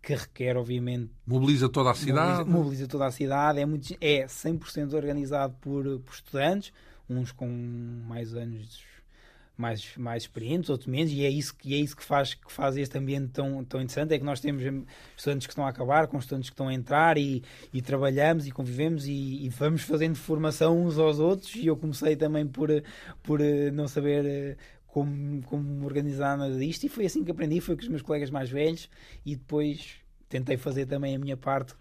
que 0.03 0.15
requer, 0.15 0.59
obviamente. 0.59 1.11
Mobiliza 1.27 1.67
toda 1.71 1.93
a 1.93 1.95
cidade. 1.95 2.41
Mobiliza, 2.41 2.59
mobiliza 2.59 2.88
toda 2.88 3.07
a 3.07 3.11
cidade, 3.11 3.59
é, 3.59 3.65
muito, 3.65 3.97
é 3.99 4.27
100% 4.27 4.93
organizado 4.93 5.55
por, 5.62 5.99
por 6.01 6.12
estudantes, 6.12 6.75
uns 7.09 7.33
com 7.33 7.49
mais 8.07 8.35
anos 8.35 8.92
mais, 9.57 9.97
mais 9.97 10.25
experientes, 10.25 10.71
outros 10.71 10.88
menos, 10.88 11.12
e 11.12 11.25
é 11.25 11.31
isso, 11.31 11.55
que, 11.55 11.75
é 11.75 11.77
isso 11.77 11.97
que, 11.97 12.05
faz, 12.05 12.35
que 12.35 12.51
faz 12.51 12.77
este 12.77 12.97
ambiente 12.99 13.29
tão, 13.29 13.65
tão 13.65 13.81
interessante, 13.81 14.15
é 14.15 14.19
que 14.19 14.25
nós 14.25 14.41
temos 14.41 14.62
estudantes 15.17 15.47
que 15.47 15.53
estão 15.53 15.67
a 15.67 15.69
acabar, 15.69 16.07
com 16.07 16.19
estudantes 16.19 16.51
que 16.51 16.55
estão 16.55 16.69
a 16.69 16.75
entrar 16.75 17.19
e, 17.19 17.43
e 17.73 17.83
trabalhamos 17.83 18.47
e 18.47 18.51
convivemos 18.51 19.07
e, 19.07 19.45
e, 19.45 19.49
vamos 19.49 19.83
fazendo 19.83 20.17
formação 20.17 20.83
uns 20.83 20.99
aos 20.99 21.19
outros 21.19 21.55
e 21.55 21.67
eu 21.67 21.77
comecei 21.77 22.17
também 22.17 22.47
por, 22.47 22.69
por 23.23 23.41
eh, 23.41 23.71
não 23.71 23.87
saber 23.87 24.25
eh, 24.25 24.57
como, 24.87 25.43
como 25.43 25.85
organizar 25.85 26.37
nada 26.37 26.57
disto 26.59 26.85
e 26.85 26.88
foi 26.88 27.07
assim 27.07 27.25
que 27.25 27.31
aprendi, 27.31 27.61
foi 27.61 27.77
com 27.77 27.83
os 27.83 27.88
meus 27.88 28.03
colegas 28.03 28.31
mais 28.31 28.51
velhos 28.51 28.88
e 29.25 29.37
depois 29.37 30.02
tentei 30.33 30.57
fazer 30.57 30.87
também 30.87 31.14
a 31.14 31.18
minha 31.18 31.37
parte. 31.37 31.75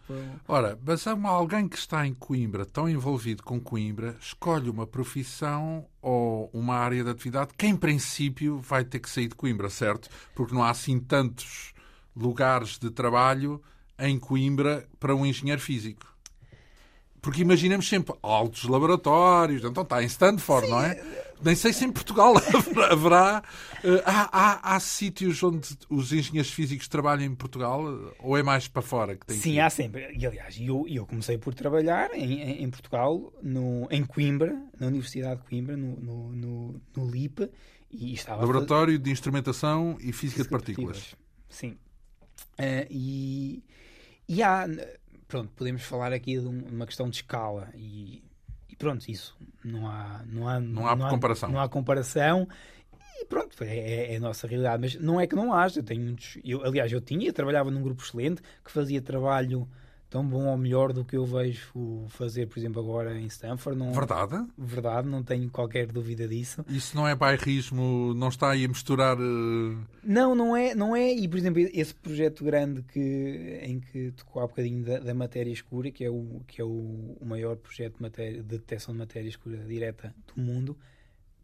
Ora, 0.46 0.78
mas 0.86 1.08
alguém 1.08 1.70
que 1.70 1.78
está 1.78 2.06
em 2.06 2.14
Coimbra, 2.14 2.66
tão 2.66 2.90
envolvido 2.90 3.42
com 3.44 3.62
Coimbra, 3.62 4.18
escolhe 4.20 4.70
uma 4.70 4.86
profissão 4.86 5.86
ou 6.02 6.50
uma 6.54 6.76
área 6.76 7.02
de 7.02 7.10
atividade 7.10 7.52
que, 7.58 7.66
em 7.66 7.78
princípio, 7.78 8.60
vai 8.60 8.84
ter 8.84 9.00
que 9.00 9.10
sair 9.10 9.30
de 9.30 9.36
Coimbra, 9.36 9.70
certo? 9.70 10.10
Porque 10.36 10.54
não 10.54 10.64
há 10.64 10.70
assim 10.70 11.00
tantos 11.00 11.74
lugares 12.14 12.78
de 12.78 12.92
trabalho 12.92 13.62
em 13.98 14.20
Coimbra 14.20 14.86
para 15.00 15.16
um 15.16 15.26
engenheiro 15.26 15.62
físico? 15.62 16.14
Porque 17.22 17.42
imaginamos 17.42 17.88
sempre 17.88 18.16
altos 18.22 18.64
laboratórios, 18.66 19.64
então 19.64 19.84
está 19.84 20.04
em 20.04 20.08
Stanford, 20.08 20.66
Sim. 20.66 20.74
não 20.74 20.82
é? 20.82 21.21
Nem 21.44 21.56
sei 21.56 21.74
se 21.74 21.86
em 21.86 21.92
Portugal 21.92 22.34
haverá. 22.90 23.44
uh, 23.84 24.02
há, 24.06 24.30
há, 24.32 24.76
há, 24.76 24.80
sítios 24.80 25.42
onde 25.44 25.78
os 25.90 26.14
engenheiros 26.14 26.52
físicos 26.52 26.88
trabalham 26.88 27.26
em 27.26 27.36
Portugal 27.36 27.84
ou 28.20 28.38
é 28.38 28.44
mais 28.44 28.68
para 28.68 28.82
fora 28.82 29.16
que 29.16 29.26
tem 29.26 29.38
Sim, 29.38 29.54
que 29.54 29.60
há 29.60 29.70
sempre. 29.70 30.14
E 30.16 30.26
aliás, 30.26 30.58
eu, 30.60 30.86
eu 30.88 31.06
comecei 31.06 31.38
por 31.38 31.54
trabalhar 31.54 32.14
em, 32.14 32.42
em, 32.42 32.64
em 32.64 32.70
Portugal, 32.70 33.34
no, 33.42 33.88
em 33.90 34.04
Coimbra, 34.04 34.56
na 34.80 34.88
Universidade 34.88 35.42
de 35.42 35.48
Coimbra, 35.48 35.76
no, 35.76 36.00
no, 36.00 36.32
no, 36.32 36.82
no 36.96 37.10
LIP. 37.10 37.50
E 37.90 38.14
estava 38.14 38.42
Laboratório 38.42 38.98
de 38.98 39.12
Instrumentação 39.12 39.98
e 40.00 40.14
Física, 40.14 40.20
Física 40.20 40.44
de 40.44 40.50
Partículas. 40.50 40.98
De 40.98 41.04
partículas. 41.04 41.32
Sim. 41.50 41.78
Uh, 42.58 42.88
e, 42.90 43.64
e 44.28 44.42
há. 44.42 44.66
Pronto, 45.28 45.52
podemos 45.56 45.84
falar 45.84 46.14
aqui 46.14 46.40
de 46.40 46.48
uma 46.48 46.86
questão 46.86 47.10
de 47.10 47.18
escala 47.18 47.70
e 47.76 48.24
pronto, 48.82 49.10
isso 49.10 49.38
não 49.64 49.88
há, 49.88 50.22
não 50.26 50.48
há, 50.48 50.60
não 50.60 50.88
há, 50.88 50.96
não 50.96 51.06
há 51.06 51.10
comparação. 51.10 51.50
Não 51.52 51.60
há 51.60 51.70
comparação. 51.70 52.48
E 53.20 53.26
pronto, 53.26 53.64
é, 53.64 54.14
é, 54.14 54.16
a 54.18 54.20
nossa 54.20 54.48
realidade. 54.48 54.82
Mas 54.82 54.96
não 54.96 55.22
é 55.22 55.28
que 55.28 55.36
não 55.36 55.54
haja. 55.54 55.80
Eu 55.80 55.84
tenho 55.84 56.02
muitos. 56.02 56.40
Eu, 56.44 56.66
aliás, 56.66 56.92
eu 56.92 57.00
tinha, 57.00 57.28
eu 57.28 57.34
trabalhava 57.34 57.70
num 57.70 57.82
grupo 57.82 58.02
excelente 58.02 58.42
que 58.66 58.72
fazia 58.72 59.02
trabalho 59.02 59.68
tão 60.12 60.28
bom 60.28 60.48
ou 60.48 60.58
melhor 60.58 60.92
do 60.92 61.06
que 61.06 61.16
eu 61.16 61.26
vejo 61.26 62.06
fazer, 62.10 62.46
por 62.46 62.60
exemplo, 62.60 62.82
agora 62.82 63.18
em 63.18 63.26
Stanford. 63.28 63.80
Não, 63.80 63.94
verdade? 63.94 64.46
Verdade, 64.58 65.08
não 65.08 65.24
tenho 65.24 65.50
qualquer 65.50 65.88
dúvida 65.88 66.28
disso. 66.28 66.66
Isso 66.68 66.98
não 66.98 67.08
é 67.08 67.16
bairrismo, 67.16 68.14
não 68.14 68.28
está 68.28 68.52
aí 68.52 68.66
a 68.66 68.68
misturar. 68.68 69.18
Uh... 69.18 69.80
Não, 70.04 70.36
não 70.36 70.56
é, 70.56 70.76
não 70.76 70.94
é. 70.94 71.14
E, 71.14 71.28
por 71.30 71.38
exemplo, 71.38 71.62
esse 71.74 71.96
projeto 71.96 72.44
grande 72.44 72.84
que, 72.84 73.60
em 73.64 73.80
que 73.80 74.12
tocou 74.12 74.44
há 74.44 74.48
bocadinho 74.48 74.84
da, 74.84 75.00
da 75.00 75.14
matéria 75.14 75.52
escura, 75.52 75.90
que 75.90 76.04
é, 76.04 76.10
o, 76.10 76.42
que 76.46 76.62
é 76.62 76.66
o, 76.66 77.16
o 77.20 77.26
maior 77.26 77.56
projeto 77.56 77.96
de, 77.96 78.02
matéria, 78.02 78.44
de 78.44 78.58
detecção 78.58 78.94
de 78.94 79.00
matéria 79.00 79.30
escura 79.30 79.58
direta 79.60 80.14
do 80.36 80.42
mundo, 80.42 80.78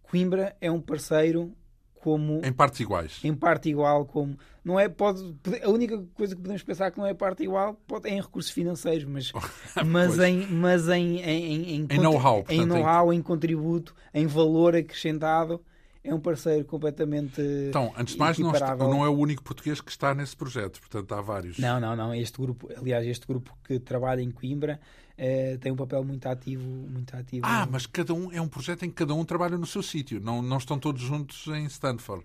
Coimbra 0.03 0.55
é 0.59 0.69
um 0.69 0.81
parceiro 0.81 1.53
como 1.99 2.41
em 2.43 2.53
partes 2.53 2.79
iguais. 2.79 3.19
em 3.23 3.33
parte 3.33 3.69
igual 3.69 4.05
como 4.05 4.37
não 4.63 4.79
é 4.79 4.89
pode 4.89 5.35
a 5.63 5.69
única 5.69 5.97
coisa 6.13 6.35
que 6.35 6.41
podemos 6.41 6.63
pensar 6.63 6.91
que 6.91 6.97
não 6.97 7.05
é 7.05 7.13
parte 7.13 7.43
igual 7.43 7.73
pode 7.87 8.09
é 8.09 8.13
em 8.13 8.21
recursos 8.21 8.51
financeiros 8.51 9.05
mas 9.05 9.31
mas 9.85 10.19
em 10.19 10.45
mas 10.47 10.87
em 10.89 11.19
em, 11.19 11.75
em, 11.75 11.87
em 11.89 11.99
know-how 11.99 12.45
em 12.49 12.65
know-how 12.65 13.13
em 13.13 13.21
contributo 13.21 13.95
em 14.13 14.27
valor 14.27 14.75
acrescentado 14.75 15.61
é 16.03 16.13
um 16.13 16.19
parceiro 16.19 16.63
completamente 16.65 17.41
então 17.69 17.93
antes 17.97 18.13
de 18.13 18.19
mais 18.19 18.37
não, 18.37 18.51
está, 18.51 18.75
não, 18.75 19.05
é 19.05 19.09
o 19.09 19.17
único 19.17 19.43
português 19.43 19.81
que 19.81 19.91
está 19.91 20.13
nesse 20.13 20.35
projeto 20.35 20.79
portanto 20.79 21.13
há 21.13 21.21
vários. 21.21 21.57
Não 21.59 21.79
não 21.79 21.95
não 21.95 22.15
este 22.15 22.39
grupo 22.39 22.69
aliás 22.77 23.05
este 23.05 23.27
grupo 23.27 23.55
que 23.63 23.79
trabalha 23.79 24.21
em 24.21 24.31
Coimbra 24.31 24.79
é, 25.17 25.57
tem 25.57 25.71
um 25.71 25.75
papel 25.75 26.03
muito 26.03 26.27
ativo, 26.27 26.63
muito 26.63 27.15
ativo. 27.15 27.45
Ah, 27.45 27.67
mas 27.69 27.85
cada 27.85 28.13
um 28.13 28.31
é 28.31 28.39
um 28.39 28.47
projeto 28.47 28.83
em 28.83 28.89
que 28.89 28.95
cada 28.95 29.15
um 29.15 29.25
trabalha 29.25 29.57
no 29.57 29.65
seu 29.65 29.81
sítio, 29.81 30.19
não, 30.19 30.41
não 30.41 30.57
estão 30.57 30.77
todos 30.77 31.01
juntos 31.01 31.47
em 31.47 31.65
Stanford. 31.65 32.23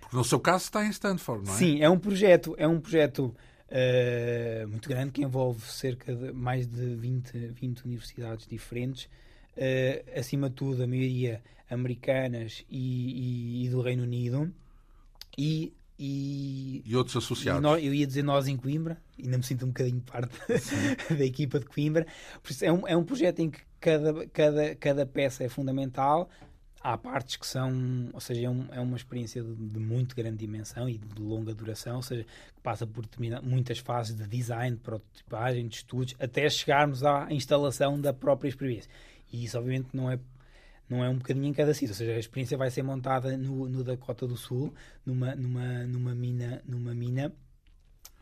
Porque 0.00 0.16
no 0.16 0.24
seu 0.24 0.40
caso 0.40 0.64
está 0.64 0.84
em 0.84 0.90
Stanford, 0.90 1.46
não 1.46 1.54
é? 1.54 1.56
Sim, 1.58 1.80
é 1.82 1.90
um 1.90 1.98
projeto, 1.98 2.54
é 2.58 2.66
um 2.66 2.80
projeto 2.80 3.34
uh, 3.68 4.68
muito 4.68 4.88
grande 4.88 5.12
que 5.12 5.22
envolve 5.22 5.60
cerca 5.70 6.14
de 6.14 6.32
mais 6.32 6.66
de 6.66 6.94
20, 6.96 7.32
20 7.48 7.84
universidades 7.84 8.46
diferentes. 8.46 9.04
Uh, 9.56 10.18
acima 10.18 10.48
de 10.48 10.56
tudo, 10.56 10.82
a 10.82 10.86
maioria 10.86 11.42
americanas 11.70 12.64
e, 12.70 13.62
e, 13.62 13.66
e 13.66 13.68
do 13.68 13.82
Reino 13.82 14.02
Unido. 14.02 14.52
E 15.36 15.72
e, 16.02 16.82
e 16.86 16.96
outros 16.96 17.14
associados. 17.14 17.60
E 17.60 17.62
nós, 17.62 17.84
eu 17.84 17.92
ia 17.92 18.06
dizer 18.06 18.22
nós 18.22 18.48
em 18.48 18.56
Coimbra, 18.56 18.96
ainda 19.22 19.36
me 19.36 19.44
sinto 19.44 19.66
um 19.66 19.68
bocadinho 19.68 20.00
parte 20.00 20.34
da 21.14 21.24
equipa 21.24 21.60
de 21.60 21.66
Coimbra. 21.66 22.06
Por 22.42 22.50
isso 22.50 22.64
é 22.64 22.72
um, 22.72 22.88
é 22.88 22.96
um 22.96 23.04
projeto 23.04 23.40
em 23.40 23.50
que 23.50 23.60
cada, 23.78 24.26
cada, 24.28 24.74
cada 24.76 25.04
peça 25.04 25.44
é 25.44 25.48
fundamental. 25.50 26.30
Há 26.82 26.96
partes 26.96 27.36
que 27.36 27.46
são, 27.46 28.08
ou 28.14 28.20
seja, 28.20 28.46
é, 28.46 28.48
um, 28.48 28.66
é 28.72 28.80
uma 28.80 28.96
experiência 28.96 29.42
de, 29.42 29.54
de, 29.54 29.78
muito 29.78 30.16
grande 30.16 30.38
dimensão 30.38 30.88
e 30.88 30.96
de 30.96 31.20
longa 31.20 31.54
duração, 31.54 31.96
ou 31.96 32.02
seja, 32.02 32.24
que 32.24 32.62
passa 32.62 32.86
por 32.86 33.04
muitas 33.42 33.78
fases 33.78 34.16
de 34.16 34.26
design, 34.26 34.76
de 34.76 34.82
prototipagem, 34.82 35.68
de 35.68 35.76
estudos, 35.76 36.14
até 36.18 36.48
chegarmos 36.48 37.04
à 37.04 37.30
instalação 37.30 38.00
da 38.00 38.14
própria 38.14 38.48
experiência. 38.48 38.90
E 39.30 39.44
isso, 39.44 39.58
obviamente, 39.58 39.88
não 39.92 40.10
é 40.10 40.18
não 40.90 41.04
é 41.04 41.08
um 41.08 41.16
bocadinho 41.16 41.46
em 41.46 41.52
cada 41.52 41.72
sítio, 41.72 41.92
ou 41.92 41.94
seja, 41.94 42.12
a 42.12 42.18
experiência 42.18 42.58
vai 42.58 42.68
ser 42.68 42.82
montada 42.82 43.36
no, 43.36 43.68
no 43.68 43.84
Dakota 43.84 44.26
do 44.26 44.36
Sul, 44.36 44.74
numa, 45.06 45.36
numa, 45.36 45.84
numa 45.84 46.14
mina, 46.16 46.60
numa 46.66 46.92
mina. 46.92 47.32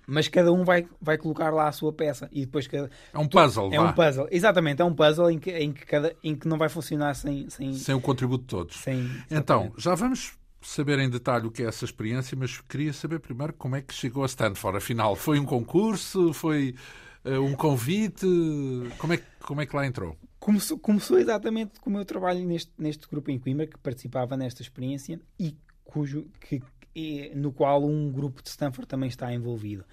Mas 0.06 0.28
cada 0.28 0.52
um 0.52 0.64
vai, 0.64 0.86
vai 1.00 1.16
colocar 1.16 1.50
lá 1.50 1.68
a 1.68 1.72
sua 1.72 1.92
peça 1.92 2.28
e 2.30 2.44
depois 2.44 2.66
cada 2.66 2.90
é 3.12 3.18
um 3.18 3.28
puzzle 3.28 3.72
é 3.72 3.76
vá. 3.76 3.90
um 3.90 3.92
puzzle. 3.92 4.28
Exatamente 4.30 4.80
é 4.80 4.84
um 4.84 4.94
puzzle 4.94 5.30
em 5.30 5.38
que 5.38 5.50
em 5.50 5.72
que 5.72 5.84
cada 5.84 6.14
em 6.24 6.34
que 6.34 6.48
não 6.48 6.56
vai 6.56 6.70
funcionar 6.70 7.14
sem 7.14 7.50
sem, 7.50 7.74
sem 7.74 7.94
o 7.94 8.00
contributo 8.00 8.42
de 8.44 8.48
todos. 8.48 8.76
Sem, 8.76 9.06
então 9.30 9.70
já 9.76 9.94
vamos 9.94 10.32
saber 10.62 10.98
em 10.98 11.10
detalhe 11.10 11.46
o 11.46 11.50
que 11.50 11.62
é 11.62 11.66
essa 11.66 11.84
experiência 11.84 12.34
mas 12.38 12.58
queria 12.58 12.92
saber 12.94 13.20
primeiro 13.20 13.52
como 13.52 13.76
é 13.76 13.82
que 13.82 13.92
chegou 13.92 14.22
a 14.22 14.26
Stanford. 14.26 14.78
Afinal 14.78 15.14
foi 15.14 15.38
um 15.38 15.44
concurso? 15.44 16.32
Foi 16.32 16.74
uh, 17.26 17.42
um 17.42 17.54
convite? 17.54 18.26
Como 18.96 19.12
é 19.12 19.20
como 19.40 19.60
é 19.60 19.66
que 19.66 19.76
lá 19.76 19.86
entrou 19.86 20.16
Começou, 20.38 20.78
começou 20.78 21.18
exatamente 21.18 21.80
com 21.80 21.90
o 21.90 21.92
meu 21.92 22.04
trabalho 22.04 22.44
neste, 22.46 22.72
neste 22.78 23.08
grupo 23.08 23.30
em 23.30 23.38
Coimbra, 23.38 23.66
que 23.66 23.78
participava 23.78 24.36
nesta 24.36 24.62
experiência 24.62 25.20
e 25.38 25.56
cujo, 25.84 26.26
que, 26.40 26.62
no 27.34 27.52
qual 27.52 27.84
um 27.84 28.10
grupo 28.10 28.42
de 28.42 28.48
Stanford 28.48 28.86
também 28.86 29.08
está 29.08 29.32
envolvido. 29.32 29.84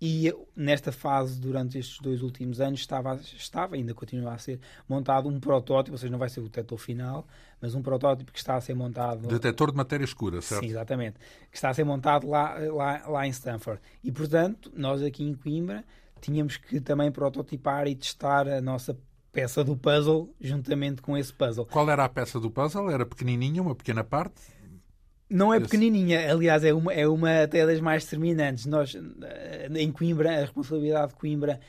E 0.00 0.30
nesta 0.54 0.92
fase, 0.92 1.40
durante 1.40 1.78
estes 1.78 2.00
dois 2.00 2.20
últimos 2.22 2.60
anos, 2.60 2.80
estava, 2.80 3.14
estava 3.16 3.76
ainda 3.76 3.94
continua 3.94 4.34
a 4.34 4.38
ser 4.38 4.60
montado 4.86 5.26
um 5.26 5.40
protótipo, 5.40 5.94
ou 5.94 5.98
seja, 5.98 6.12
não 6.12 6.18
vai 6.18 6.28
ser 6.28 6.40
o 6.40 6.44
detector 6.44 6.76
final, 6.76 7.26
mas 7.62 7.74
um 7.74 7.80
protótipo 7.80 8.30
que 8.30 8.38
está 8.38 8.56
a 8.56 8.60
ser 8.60 8.74
montado. 8.74 9.26
Detector 9.26 9.70
de 9.70 9.76
matéria 9.78 10.04
escura, 10.04 10.42
certo? 10.42 10.62
Sim, 10.62 10.68
exatamente. 10.68 11.18
Que 11.50 11.56
está 11.56 11.70
a 11.70 11.74
ser 11.74 11.84
montado 11.84 12.28
lá, 12.28 12.58
lá, 12.58 13.08
lá 13.08 13.26
em 13.26 13.30
Stanford. 13.30 13.80
E, 14.04 14.12
portanto, 14.12 14.70
nós 14.76 15.02
aqui 15.02 15.24
em 15.24 15.34
Coimbra 15.34 15.82
tínhamos 16.20 16.58
que 16.58 16.78
também 16.78 17.10
prototipar 17.10 17.86
e 17.86 17.94
testar 17.94 18.46
a 18.46 18.60
nossa 18.60 18.98
peça 19.36 19.62
do 19.62 19.76
puzzle 19.76 20.34
juntamente 20.40 21.02
com 21.02 21.14
esse 21.14 21.30
puzzle. 21.30 21.66
Qual 21.66 21.90
era 21.90 22.06
a 22.06 22.08
peça 22.08 22.40
do 22.40 22.50
puzzle? 22.50 22.90
Era 22.90 23.04
pequenininha, 23.04 23.60
uma 23.60 23.74
pequena 23.74 24.02
parte? 24.02 24.40
Não 25.28 25.52
é 25.52 25.60
pequenininha, 25.60 26.32
aliás, 26.32 26.64
é 26.64 26.72
uma, 26.72 26.90
é 26.90 27.06
uma 27.06 27.42
até 27.42 27.66
das 27.66 27.78
mais 27.78 28.04
determinantes. 28.04 28.64
Nós, 28.64 28.94
eh, 28.94 29.68
em 29.74 29.92
Coimbra, 29.92 30.38
a 30.38 30.40
responsabilidade 30.40 31.08
de 31.08 31.18
Coimbra, 31.18 31.60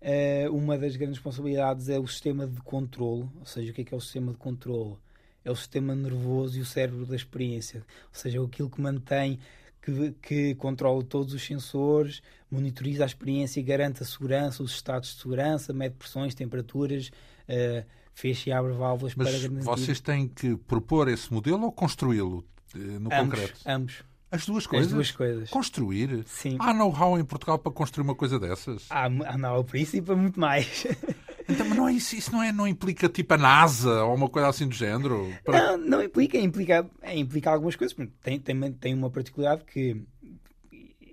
eh, 0.00 0.46
uma 0.50 0.78
das 0.78 0.94
grandes 0.94 1.16
responsabilidades 1.16 1.88
é 1.88 1.98
o 1.98 2.06
sistema 2.06 2.46
de 2.46 2.60
controle. 2.60 3.28
Ou 3.40 3.46
seja, 3.46 3.72
o 3.72 3.74
que 3.74 3.80
é 3.80 3.84
que 3.84 3.94
é 3.94 3.96
o 3.96 4.00
sistema 4.00 4.30
de 4.30 4.38
controle? 4.38 4.96
É 5.44 5.50
o 5.50 5.56
sistema 5.56 5.96
nervoso 5.96 6.58
e 6.58 6.60
o 6.60 6.64
cérebro 6.64 7.06
da 7.06 7.16
experiência. 7.16 7.80
Ou 7.80 8.20
seja, 8.20 8.40
aquilo 8.40 8.70
que 8.70 8.80
mantém 8.80 9.40
que, 9.86 10.14
que 10.20 10.54
controla 10.56 11.02
todos 11.04 11.32
os 11.32 11.44
sensores, 11.44 12.20
monitoriza 12.50 13.04
a 13.04 13.06
experiência 13.06 13.60
e 13.60 13.62
garante 13.62 14.02
a 14.02 14.06
segurança, 14.06 14.62
os 14.62 14.72
estados 14.72 15.14
de 15.14 15.20
segurança, 15.20 15.72
mede 15.72 15.94
pressões, 15.94 16.34
temperaturas, 16.34 17.10
uh, 17.48 17.86
fecha 18.12 18.50
e 18.50 18.52
abre 18.52 18.72
válvulas 18.72 19.14
Mas 19.14 19.30
para 19.30 19.38
garantir. 19.38 19.64
Vocês 19.64 20.00
têm 20.00 20.26
que 20.26 20.56
propor 20.56 21.08
esse 21.08 21.32
modelo 21.32 21.62
ou 21.62 21.72
construí-lo 21.72 22.44
uh, 22.74 22.78
no 22.78 23.12
ambos, 23.12 23.18
concreto? 23.18 23.60
Ambos. 23.64 24.02
As 24.28 24.44
duas 24.44 24.66
coisas? 24.66 24.88
As 24.88 24.92
duas 24.92 25.10
coisas. 25.12 25.50
Construir? 25.50 26.24
Sim. 26.26 26.56
Há 26.58 26.74
know-how 26.74 27.16
em 27.16 27.24
Portugal 27.24 27.58
para 27.58 27.70
construir 27.70 28.02
uma 28.02 28.14
coisa 28.16 28.40
dessas? 28.40 28.86
Há, 28.90 29.04
há 29.04 29.38
know-how 29.38 29.62
para 29.62 29.78
isso 29.78 29.96
e 29.96 30.02
para 30.02 30.16
muito 30.16 30.40
mais. 30.40 30.84
Então, 31.48 31.66
mas 31.66 31.78
não 31.78 31.88
é 31.88 31.92
isso, 31.92 32.16
isso 32.16 32.32
não, 32.32 32.42
é, 32.42 32.52
não 32.52 32.66
implica 32.66 33.08
tipo 33.08 33.32
a 33.34 33.38
NASA 33.38 34.04
ou 34.04 34.14
uma 34.14 34.28
coisa 34.28 34.48
assim 34.48 34.66
do 34.66 34.74
género? 34.74 35.32
Para... 35.44 35.76
Não, 35.76 35.78
não 35.78 36.02
implica, 36.02 36.36
implica, 36.38 36.88
é, 37.02 37.16
implica 37.16 37.50
algumas 37.50 37.76
coisas. 37.76 37.96
Tem, 38.22 38.38
tem, 38.40 38.72
tem 38.72 38.94
uma 38.94 39.10
particularidade 39.10 39.64
que 39.64 40.02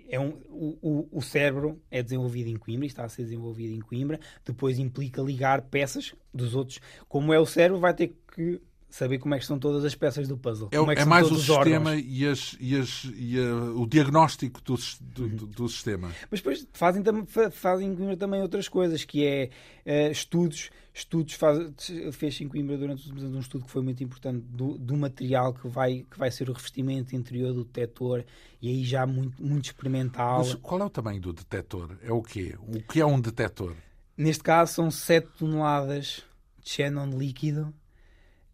é 0.09 0.19
um, 0.19 0.29
o, 0.49 1.07
o, 1.11 1.21
cérebro 1.21 1.81
é 1.89 2.03
desenvolvido 2.03 2.47
em 2.47 2.55
Coimbra, 2.55 2.85
está 2.85 3.03
a 3.03 3.09
ser 3.09 3.23
desenvolvido 3.23 3.73
em 3.73 3.79
Coimbra, 3.79 4.19
depois 4.45 4.77
implica 4.77 5.23
ligar 5.23 5.63
peças 5.63 6.13
dos 6.31 6.53
outros. 6.53 6.79
Como 7.07 7.33
é 7.33 7.39
o 7.39 7.45
cérebro, 7.47 7.79
vai 7.79 7.95
ter 7.95 8.15
que 8.35 8.61
saber 8.93 9.17
como 9.17 9.33
é 9.33 9.39
que 9.39 9.43
estão 9.43 9.57
todas 9.57 9.83
as 9.83 9.95
peças 9.95 10.27
do 10.27 10.37
puzzle. 10.37 10.69
É, 10.71 10.77
é, 10.77 11.01
é 11.01 11.05
mais 11.05 11.31
o 11.31 11.35
sistema 11.35 11.95
e, 11.95 12.27
as, 12.27 12.55
e, 12.59 12.75
as, 12.75 13.05
e 13.15 13.39
a, 13.39 13.71
o 13.71 13.87
diagnóstico 13.87 14.61
do, 14.61 14.75
do, 15.01 15.29
do, 15.29 15.47
do, 15.47 15.67
sistema. 15.67 16.11
Mas 16.29 16.41
depois 16.41 16.67
fazem, 16.73 17.03
fazem 17.51 17.89
em 17.89 17.95
Coimbra 17.95 18.15
também 18.15 18.39
outras 18.43 18.69
coisas, 18.69 19.03
que 19.03 19.25
é 19.25 19.49
uh, 19.83 20.11
estudos. 20.11 20.69
Estudos 20.93 21.33
faz, 21.33 21.71
fez 22.11 22.39
em 22.39 22.47
Coimbra 22.47 22.77
durante 22.77 22.99
os 22.99 23.05
últimos 23.05 23.23
anos 23.23 23.37
um 23.37 23.39
estudo 23.39 23.65
que 23.65 23.71
foi 23.71 23.81
muito 23.81 24.03
importante 24.03 24.45
do, 24.47 24.77
do 24.77 24.95
material 24.95 25.55
que 25.55 25.67
vai, 25.67 26.05
que 26.09 26.19
vai 26.19 26.29
ser 26.29 26.47
o 26.51 26.53
revestimento 26.53 27.15
interior 27.15 27.51
do 27.51 27.63
detector 27.63 28.23
e 28.61 28.69
aí 28.69 28.83
já 28.83 29.07
muito, 29.07 29.43
muito 29.43 29.65
experimental. 29.65 30.37
Mas 30.37 30.53
qual 30.53 30.79
é 30.79 30.85
o 30.85 30.89
tamanho 30.91 31.19
do 31.19 31.33
detector? 31.33 31.97
É 32.03 32.11
o 32.11 32.21
quê? 32.21 32.55
O 32.59 32.79
que 32.79 33.01
é 33.01 33.05
um 33.07 33.19
detector? 33.19 33.73
Neste 34.15 34.43
caso 34.43 34.71
são 34.71 34.91
7 34.91 35.29
toneladas 35.39 36.23
de 36.61 36.69
xenon 36.69 37.09
líquido 37.17 37.73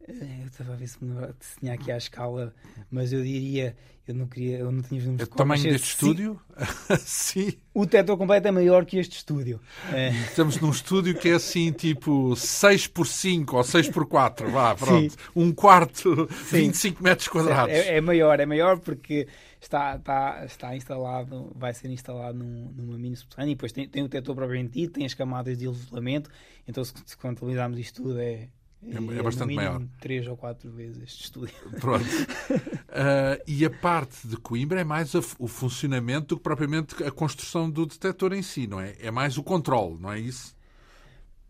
Eu 0.09 0.47
estava 0.47 0.73
a 0.73 0.75
ver 0.75 0.87
se, 0.87 0.97
se 1.39 1.59
tinha 1.59 1.73
aqui 1.73 1.91
à 1.91 1.97
escala, 1.97 2.53
mas 2.89 3.13
eu 3.13 3.21
diria, 3.23 3.75
eu 4.07 4.15
não 4.15 4.25
queria, 4.25 4.57
eu 4.57 4.71
não 4.71 4.81
tinha 4.81 5.01
números 5.03 5.29
é 5.29 5.31
O 5.31 5.35
tamanho 5.35 5.61
deste 5.61 5.89
estúdio? 5.89 6.41
Sim. 6.99 7.53
O 7.71 7.85
teto 7.85 8.17
completo 8.17 8.47
é 8.47 8.51
maior 8.51 8.83
que 8.83 8.97
este 8.97 9.17
estúdio. 9.17 9.61
É. 9.93 10.09
Estamos 10.09 10.59
num 10.59 10.71
estúdio 10.71 11.13
que 11.13 11.29
é 11.29 11.33
assim, 11.33 11.71
tipo 11.71 12.35
6 12.35 12.87
por 12.87 13.05
5 13.05 13.55
ou 13.55 13.63
6 13.63 13.89
por 13.89 14.07
4 14.07 14.49
vá, 14.49 14.73
pronto. 14.73 15.11
Sim. 15.11 15.17
Um 15.35 15.51
quarto, 15.51 16.27
Sim. 16.45 16.69
25 16.69 17.03
metros 17.03 17.27
quadrados. 17.27 17.71
É, 17.71 17.97
é, 17.97 18.01
maior, 18.01 18.39
é 18.39 18.47
maior 18.47 18.79
porque 18.79 19.27
está, 19.61 19.97
está, 19.97 20.43
está 20.43 20.75
instalado, 20.75 21.51
vai 21.55 21.73
ser 21.75 21.91
instalado 21.91 22.39
num, 22.39 22.73
numa 22.75 22.97
mini 22.97 23.15
subterrânea 23.15 23.51
e 23.51 23.55
depois 23.55 23.71
tem, 23.71 23.87
tem 23.87 24.01
o 24.01 24.09
teto 24.09 24.33
propriamente 24.33 24.73
dito, 24.73 24.93
tem 24.93 25.05
as 25.05 25.13
camadas 25.13 25.55
de 25.55 25.65
isolamento, 25.65 26.31
então 26.67 26.83
se, 26.83 26.93
se 27.05 27.15
contabilizarmos 27.15 27.77
isto 27.77 28.01
tudo 28.01 28.19
é 28.19 28.47
é, 28.87 29.19
é 29.19 29.23
bastante 29.23 29.53
maior. 29.53 29.81
Três 29.99 30.27
ou 30.27 30.37
quatro 30.37 30.71
vezes 30.71 31.01
este 31.03 31.23
estúdio. 31.25 31.55
Pronto. 31.79 32.05
uh, 32.89 33.41
e 33.45 33.65
a 33.65 33.69
parte 33.69 34.27
de 34.27 34.37
Coimbra 34.37 34.79
é 34.79 34.83
mais 34.83 35.15
a, 35.15 35.19
o 35.37 35.47
funcionamento 35.47 36.27
do 36.27 36.37
que 36.37 36.43
propriamente 36.43 37.03
a 37.03 37.11
construção 37.11 37.69
do 37.69 37.85
detector 37.85 38.33
em 38.33 38.41
si, 38.41 38.67
não 38.67 38.79
é? 38.79 38.95
É 38.99 39.11
mais 39.11 39.37
o 39.37 39.43
controle, 39.43 39.99
não 39.99 40.11
é 40.11 40.19
isso? 40.19 40.57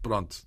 Pronto. 0.01 0.37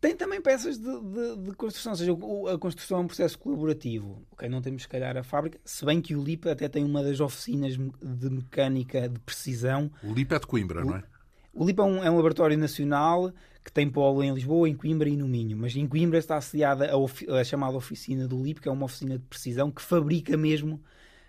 Tem 0.00 0.16
também 0.16 0.40
peças 0.40 0.78
de, 0.78 1.00
de, 1.00 1.36
de, 1.36 1.52
construção, 1.52 1.92
ou 1.92 1.98
seja, 1.98 2.12
a 2.54 2.58
construção 2.58 2.98
é 2.98 3.00
um 3.02 3.06
processo 3.06 3.38
colaborativo. 3.38 4.26
Ok, 4.32 4.48
não 4.48 4.62
temos, 4.62 4.82
se 4.82 4.88
calhar, 4.88 5.16
a 5.16 5.22
fábrica, 5.22 5.60
se 5.64 5.84
bem 5.84 6.00
que 6.00 6.16
o 6.16 6.22
LIP 6.22 6.48
até 6.48 6.68
tem 6.68 6.82
uma 6.82 7.02
das 7.02 7.20
oficinas 7.20 7.74
de 7.76 8.30
mecânica 8.30 9.08
de 9.08 9.18
precisão. 9.20 9.90
O 10.02 10.12
LIP 10.12 10.34
é 10.34 10.38
de 10.38 10.46
Coimbra, 10.46 10.82
o, 10.82 10.86
não 10.86 10.96
é? 10.96 11.04
O 11.52 11.66
LIP 11.66 11.80
é 11.80 11.84
um, 11.84 12.02
é 12.02 12.10
um 12.10 12.16
laboratório 12.16 12.56
nacional 12.56 13.32
que 13.64 13.72
tem 13.72 13.88
polo 13.88 14.22
em 14.22 14.34
Lisboa, 14.34 14.68
em 14.68 14.74
Coimbra 14.74 15.08
e 15.08 15.16
no 15.16 15.28
Minho. 15.28 15.56
Mas 15.56 15.76
em 15.76 15.86
Coimbra 15.86 16.18
está 16.18 16.36
assediada 16.36 16.90
a, 16.90 17.40
a 17.40 17.44
chamada 17.44 17.76
oficina 17.76 18.26
do 18.26 18.42
LIP, 18.42 18.60
que 18.60 18.68
é 18.68 18.72
uma 18.72 18.86
oficina 18.86 19.18
de 19.18 19.24
precisão 19.24 19.70
que 19.70 19.80
fabrica 19.80 20.36
mesmo 20.36 20.80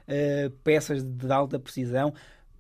uh, 0.08 0.50
peças 0.64 1.04
de 1.04 1.32
alta 1.32 1.60
precisão. 1.60 2.14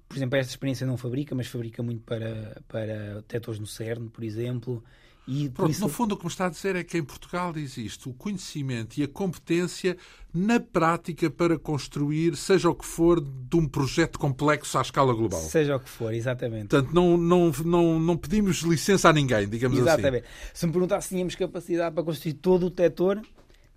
Por 0.07 0.17
exemplo, 0.17 0.37
esta 0.37 0.51
experiência 0.51 0.85
não 0.85 0.95
fabrica, 0.95 1.33
mas 1.33 1.47
fabrica 1.47 1.81
muito 1.81 2.03
para, 2.03 2.61
para 2.67 3.15
detectores 3.15 3.59
no 3.59 3.65
CERN, 3.65 4.09
por 4.09 4.23
exemplo. 4.23 4.83
E 5.27 5.49
Pronto, 5.49 5.71
isso... 5.71 5.81
no 5.81 5.87
fundo 5.87 6.15
o 6.15 6.17
que 6.17 6.25
me 6.25 6.31
está 6.31 6.47
a 6.47 6.49
dizer 6.49 6.75
é 6.75 6.83
que 6.83 6.97
em 6.97 7.03
Portugal 7.03 7.53
existe 7.55 8.09
o 8.09 8.13
conhecimento 8.13 8.97
e 8.97 9.03
a 9.03 9.07
competência 9.07 9.95
na 10.33 10.59
prática 10.59 11.29
para 11.29 11.57
construir, 11.57 12.35
seja 12.35 12.69
o 12.69 12.75
que 12.75 12.85
for, 12.85 13.21
de 13.21 13.55
um 13.55 13.67
projeto 13.67 14.19
complexo 14.19 14.77
à 14.77 14.81
escala 14.81 15.13
global. 15.13 15.39
Seja 15.39 15.77
o 15.77 15.79
que 15.79 15.89
for, 15.89 16.13
exatamente. 16.13 16.67
Portanto, 16.67 16.93
não, 16.93 17.15
não, 17.15 17.51
não, 17.63 17.99
não 17.99 18.17
pedimos 18.17 18.61
licença 18.61 19.09
a 19.09 19.13
ninguém, 19.13 19.47
digamos 19.47 19.77
exatamente. 19.77 20.07
assim. 20.07 20.17
Exatamente. 20.17 20.57
Se 20.57 20.65
me 20.65 20.71
perguntasse 20.71 21.07
se 21.07 21.15
tínhamos 21.15 21.35
capacidade 21.35 21.95
para 21.95 22.03
construir 22.03 22.33
todo 22.33 22.65
o 22.65 22.69
detector, 22.69 23.21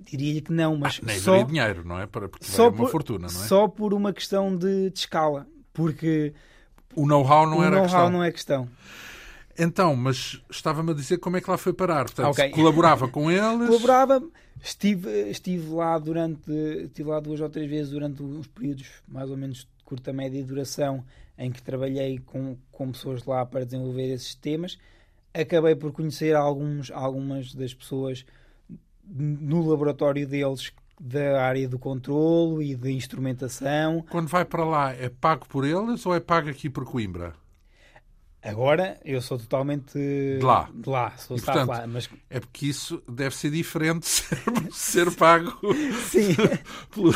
diria-lhe 0.01 0.41
que 0.41 0.53
não, 0.53 0.77
mas 0.77 0.99
ah, 1.01 1.07
nem 1.07 1.19
só... 1.21 1.43
dinheiro, 1.45 1.85
não 1.85 2.01
é? 2.01 2.07
Porque 2.07 2.39
só 2.43 2.71
uma 2.71 2.77
por, 2.77 2.91
fortuna, 2.91 3.29
não 3.29 3.43
é? 3.43 3.47
Só 3.47 3.69
por 3.69 3.95
uma 3.95 4.13
questão 4.13 4.57
de, 4.57 4.91
de 4.91 4.99
escala, 4.99 5.47
porque... 5.73 6.33
O 6.95 7.07
know-how 7.07 7.47
não 7.47 7.59
o 7.59 7.63
era 7.63 7.77
know 7.77 7.83
questão. 7.83 8.01
O 8.01 8.03
know-how 8.03 8.11
não 8.11 8.25
é 8.25 8.33
questão. 8.33 8.69
Então, 9.59 9.97
mas 9.97 10.41
estava-me 10.51 10.91
a 10.91 10.95
dizer 10.95 11.19
como 11.19 11.37
é 11.37 11.41
que 11.41 11.51
lá 11.51 11.57
foi 11.57 11.73
parar. 11.73 12.05
Portanto, 12.05 12.33
okay. 12.33 12.51
colaborava 12.51 13.09
com 13.09 13.31
eles. 13.31 13.67
Colaborava, 13.67 14.23
estive, 14.63 15.31
estive 15.31 15.69
lá 15.69 15.99
durante 15.99 16.51
estive 16.85 17.09
lá 17.09 17.21
duas 17.21 17.41
ou 17.41 17.49
três 17.49 17.69
vezes 17.69 17.91
durante 17.91 18.23
uns 18.23 18.47
períodos 18.47 18.87
mais 19.09 19.31
ou 19.31 19.37
menos 19.37 19.59
de 19.59 19.85
curta 19.85 20.13
média 20.13 20.43
duração 20.45 21.05
em 21.39 21.51
que 21.51 21.63
trabalhei 21.63 22.19
com, 22.19 22.57
com 22.73 22.93
pessoas 22.93 23.25
lá 23.25 23.45
para 23.45 23.65
desenvolver 23.65 24.13
esses 24.13 24.35
temas. 24.35 24.79
Acabei 25.33 25.75
por 25.75 25.93
conhecer 25.93 26.35
alguns, 26.35 26.91
algumas 26.91 27.55
das 27.55 27.75
pessoas 27.75 28.25
no 29.09 29.69
laboratório 29.69 30.27
deles 30.27 30.73
da 30.99 31.43
área 31.43 31.69
do 31.69 31.79
controlo 31.79 32.63
e 32.63 32.75
de 32.75 32.91
instrumentação. 32.91 34.05
Quando 34.11 34.29
vai 34.29 34.45
para 34.45 34.65
lá, 34.65 34.93
é 34.95 35.11
pago 35.11 35.47
por 35.47 35.65
eles 35.65 36.07
ou 36.07 36.15
é 36.15 36.21
pago 36.21 36.49
aqui 36.49 36.71
por 36.71 36.85
Coimbra? 36.85 37.35
Agora 38.47 38.97
eu 39.05 39.21
sou 39.21 39.39
totalmente 39.39 39.93
de 39.95 40.39
lá. 40.41 40.71
De 40.73 40.89
lá, 40.89 41.11
sou 41.17 41.37
e, 41.37 41.41
portanto, 41.41 41.69
lá, 41.69 41.87
mas... 41.87 42.09
É 42.31 42.39
porque 42.39 42.67
isso 42.67 43.03
deve 43.11 43.35
ser 43.35 43.51
diferente 43.51 44.07
ser, 44.07 44.39
ser 44.71 45.11
pago 45.17 45.53
pela, 46.95 47.13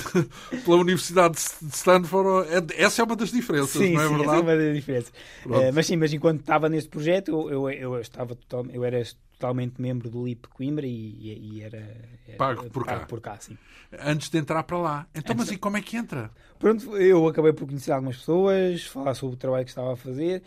pela, 0.64 0.76
Universidade 0.76 1.34
de 1.34 1.74
Stanford. 1.74 2.48
É, 2.48 2.82
essa 2.82 3.00
é 3.00 3.04
uma 3.04 3.14
das 3.14 3.30
diferenças, 3.30 3.70
sim, 3.70 3.94
não 3.94 4.02
é 4.02 4.08
sim, 4.08 4.16
verdade? 4.16 4.28
Essa 4.28 4.36
é 4.36 4.42
uma 4.42 4.56
das 4.56 4.74
diferenças. 4.74 5.12
Uh, 5.46 5.72
mas 5.72 5.86
sim, 5.86 5.96
mas 5.96 6.12
enquanto 6.12 6.40
estava 6.40 6.68
neste 6.68 6.90
projeto, 6.90 7.30
eu, 7.30 7.70
eu, 7.70 7.70
eu, 7.70 8.00
estava 8.00 8.34
total, 8.34 8.66
eu 8.72 8.84
era 8.84 9.00
totalmente 9.38 9.80
membro 9.80 10.10
do 10.10 10.26
LIP 10.26 10.48
Coimbra 10.48 10.86
e, 10.86 11.52
e 11.54 11.62
era, 11.62 11.78
era, 12.26 12.36
pago 12.36 12.68
por 12.70 12.84
pago 12.84 13.00
cá. 13.00 13.06
por 13.06 13.20
cá 13.20 13.36
sim. 13.40 13.56
Antes 14.04 14.28
de 14.28 14.38
entrar 14.38 14.62
para 14.64 14.78
lá. 14.78 15.06
Então, 15.14 15.32
Antes 15.32 15.46
mas 15.46 15.56
e 15.56 15.58
como 15.58 15.76
é 15.76 15.80
que 15.80 15.96
entra? 15.96 16.30
Pronto, 16.58 16.96
eu 16.96 17.26
acabei 17.28 17.52
por 17.52 17.66
conhecer 17.66 17.92
algumas 17.92 18.16
pessoas, 18.16 18.84
falar 18.84 19.14
sobre 19.14 19.36
o 19.36 19.38
trabalho 19.38 19.64
que 19.64 19.70
estava 19.70 19.92
a 19.92 19.96
fazer 19.96 20.42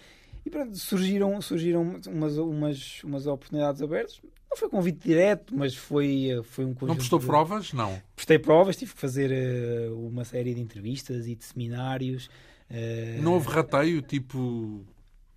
e 0.46 0.50
pronto, 0.50 0.76
surgiram, 0.78 1.42
surgiram 1.42 1.82
umas, 2.08 2.38
umas, 2.38 3.04
umas 3.04 3.28
oportunidades 3.28 3.82
abertas. 3.82 4.22
Não 4.50 4.58
foi 4.58 4.70
convite 4.70 5.00
direto, 5.08 5.56
mas 5.56 5.76
foi, 5.76 6.30
foi 6.44 6.66
um 6.66 6.74
conjunto. 6.74 6.90
Não 6.90 6.96
prestou 6.96 7.20
de... 7.20 7.26
provas? 7.26 7.74
Não. 7.74 8.00
Prestei 8.16 8.38
provas, 8.38 8.76
tive 8.76 8.94
que 8.94 9.00
fazer 9.00 9.32
uh, 9.32 10.08
uma 10.08 10.24
série 10.26 10.54
de 10.54 10.62
entrevistas 10.62 11.28
e 11.28 11.36
de 11.36 11.44
seminários. 11.44 12.30
Uh... 12.70 13.22
Não 13.22 13.34
houve 13.34 13.50
rateio, 13.50 14.02
tipo 14.02 14.86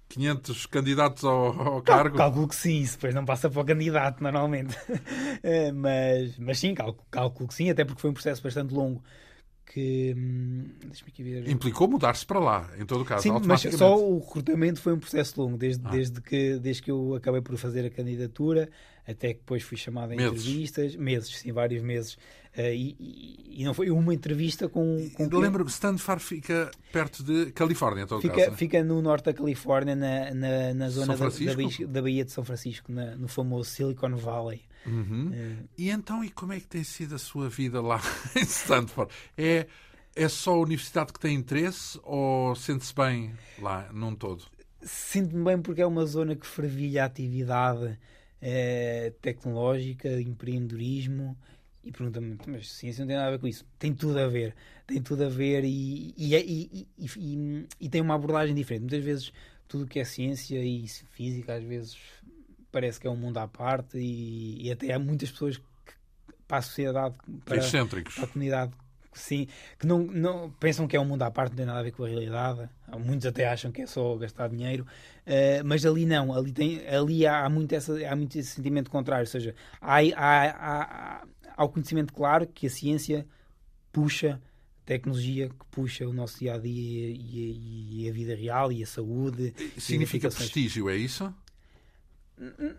500 0.09 0.67
candidatos 0.67 1.25
ao, 1.25 1.61
ao 1.61 1.83
cargo? 1.83 2.17
Calculo 2.17 2.49
que 2.49 2.57
sim, 2.57 2.81
isso 2.81 2.97
depois 2.97 3.15
não 3.15 3.25
passa 3.25 3.49
para 3.49 3.63
o 3.63 3.65
candidato 3.65 4.23
normalmente. 4.23 4.77
uh, 4.77 5.73
mas, 5.75 6.37
mas 6.39 6.59
sim, 6.59 6.75
calculo, 6.75 7.07
calculo 7.11 7.49
que 7.49 7.55
sim, 7.55 7.71
até 7.71 7.85
porque 7.85 8.01
foi 8.01 8.11
um 8.11 8.15
processo 8.15 8.43
bastante 8.43 8.75
longo 8.75 9.03
que 9.67 10.15
hum, 10.17 10.65
aqui 11.07 11.23
ver. 11.23 11.49
implicou 11.49 11.89
mudar-se 11.89 12.25
para 12.25 12.39
lá, 12.39 12.71
em 12.79 12.87
todo 12.87 13.03
o 13.03 13.05
caso. 13.05 13.23
Sim, 13.23 13.33
mas 13.45 13.63
só 13.63 13.99
o 13.99 14.21
recrutamento 14.21 14.81
foi 14.81 14.95
um 14.95 14.99
processo 14.99 15.41
longo, 15.41 15.57
desde, 15.57 15.87
ah. 15.87 15.91
desde, 15.91 16.21
que, 16.21 16.59
desde 16.59 16.83
que 16.83 16.91
eu 16.91 17.15
acabei 17.15 17.41
por 17.41 17.57
fazer 17.57 17.85
a 17.85 17.91
candidatura 17.91 18.69
até 19.07 19.29
que 19.29 19.41
depois 19.41 19.63
fui 19.63 19.77
chamado 19.77 20.13
a 20.13 20.17
meses. 20.17 20.33
entrevistas, 20.33 20.97
meses, 20.97 21.39
sim, 21.39 21.53
vários 21.53 21.83
meses. 21.83 22.15
Uh, 22.57 22.73
e, 22.73 23.61
e, 23.61 23.65
não 23.65 23.75
foi 23.75 23.91
uma 23.91 24.13
entrevista 24.13 24.69
com. 24.69 25.09
com 25.15 25.39
lembro 25.39 25.65
que 25.65 25.71
Stanford 25.71 26.23
fica 26.23 26.71
perto 26.91 27.23
de 27.23 27.53
Califórnia, 27.53 28.03
em 28.03 28.07
todo 28.07 28.21
fica, 28.21 28.35
caso. 28.35 28.51
Né? 28.51 28.57
Fica 28.57 28.83
no 28.83 29.01
norte 29.03 29.27
da 29.27 29.35
Califórnia, 29.35 29.95
na, 29.95 30.35
na, 30.35 30.75
na 30.75 30.89
zona 30.89 31.17
da, 31.17 31.29
da, 31.29 32.03
Baía 32.03 32.25
de 32.25 32.33
São 32.33 32.45
Francisco, 32.45 32.91
na, 32.91 33.15
no 33.15 33.29
famoso 33.29 33.71
Silicon 33.71 34.17
Valley. 34.17 34.63
Uhum. 34.87 35.31
Uh, 35.31 35.69
e 35.77 35.91
então, 35.91 36.25
e 36.25 36.31
como 36.31 36.53
é 36.53 36.61
que 36.61 36.67
tem 36.67 36.85
sido 36.85 37.15
a 37.15 37.19
sua 37.19 37.49
vida 37.49 37.81
lá 37.81 38.01
em 38.37 38.43
Stanford? 38.43 39.13
É, 39.37 39.67
é 40.15 40.29
só 40.29 40.55
a 40.55 40.59
universidade 40.59 41.13
que 41.13 41.21
tem 41.21 41.35
interesse 41.35 41.99
ou 42.03 42.55
sente-se 42.55 42.95
bem 42.95 43.35
lá, 43.59 43.91
num 43.93 44.15
todo? 44.15 44.45
Sinto-me 44.83 45.45
bem 45.45 45.61
porque 45.61 45.83
é 45.83 45.87
uma 45.87 46.07
zona 46.07 46.37
que 46.37 46.47
fervilha 46.47 47.03
a 47.03 47.07
atividade 47.07 47.99
eh, 48.41 49.13
tecnológica, 49.21 50.09
empreendedorismo. 50.21 51.37
E 51.83 51.93
pergunta-me, 51.93 52.37
mas 52.49 52.73
ciência 52.73 53.03
não 53.03 53.09
tem 53.09 53.17
nada 53.17 53.29
a 53.29 53.31
ver 53.33 53.39
com 53.39 53.47
isso. 53.47 53.65
Tem 53.79 53.95
tudo 53.95 54.19
a 54.19 54.27
ver. 54.27 54.55
Tem 54.87 55.01
tudo 55.01 55.25
a 55.25 55.29
ver 55.29 55.65
e, 55.65 56.15
e, 56.17 56.87
e, 56.99 57.67
e 57.81 57.89
tem 57.89 58.01
uma 58.01 58.15
abordagem 58.15 58.55
diferente. 58.55 58.83
Muitas 58.83 59.05
vezes, 59.05 59.33
tudo 59.69 59.87
que 59.87 60.01
é 60.01 60.05
ciência 60.05 60.63
e 60.63 60.87
física, 60.89 61.55
às 61.55 61.63
vezes 61.63 61.97
parece 62.77 63.01
que 63.01 63.07
é 63.07 63.11
um 63.11 63.17
mundo 63.17 63.39
à 63.39 63.49
parte 63.49 63.97
e, 63.97 64.67
e 64.67 64.71
até 64.71 64.93
há 64.93 64.99
muitas 64.99 65.31
pessoas 65.31 65.57
que, 65.57 65.95
para 66.47 66.59
a 66.59 66.63
sociedade, 66.63 67.15
para, 67.43 67.57
para 67.57 68.25
a 68.25 68.27
comunidade, 68.27 68.73
sim, 69.15 69.49
que 69.79 69.87
não, 69.87 70.01
não 70.01 70.51
pensam 70.51 70.87
que 70.87 70.95
é 70.95 71.01
um 71.01 71.05
mundo 71.07 71.23
à 71.23 71.31
parte, 71.31 71.53
não 71.53 71.57
tem 71.57 71.65
nada 71.65 71.81
a 71.81 71.83
ver 71.83 71.93
com 71.93 72.05
a 72.05 72.09
realidade. 72.09 72.69
Muitos 72.99 73.25
até 73.25 73.49
acham 73.49 73.73
que 73.73 73.81
é 73.81 73.87
só 73.87 74.15
gastar 74.17 74.49
dinheiro, 74.51 74.85
uh, 74.85 75.65
mas 75.65 75.87
ali 75.87 76.05
não, 76.05 76.35
ali, 76.35 76.53
tem, 76.53 76.87
ali 76.87 77.27
há, 77.27 77.49
muito 77.49 77.75
essa, 77.75 77.95
há 78.07 78.15
muito 78.15 78.39
esse 78.39 78.51
sentimento 78.51 78.91
contrário, 78.91 79.23
ou 79.23 79.31
seja, 79.31 79.55
há, 79.81 80.01
há, 80.15 80.51
há, 80.51 81.27
há 81.57 81.65
o 81.65 81.71
conhecimento 81.71 82.13
claro 82.13 82.47
que 82.47 82.67
a 82.67 82.71
ciência 82.71 83.27
puxa 83.91 84.39
tecnologia 84.85 85.49
que 85.49 85.65
puxa 85.71 86.07
o 86.07 86.13
nosso 86.13 86.39
dia 86.41 86.55
a 86.55 86.59
dia 86.59 87.09
e, 87.09 88.03
e, 88.03 88.09
a 88.09 88.13
vida 88.13 88.37
real 88.37 88.71
e 88.71 88.83
a 88.83 88.87
saúde. 88.87 89.55
Significa 89.79 90.29
prestígio, 90.29 90.91
é 90.91 90.97
isso? 90.97 91.35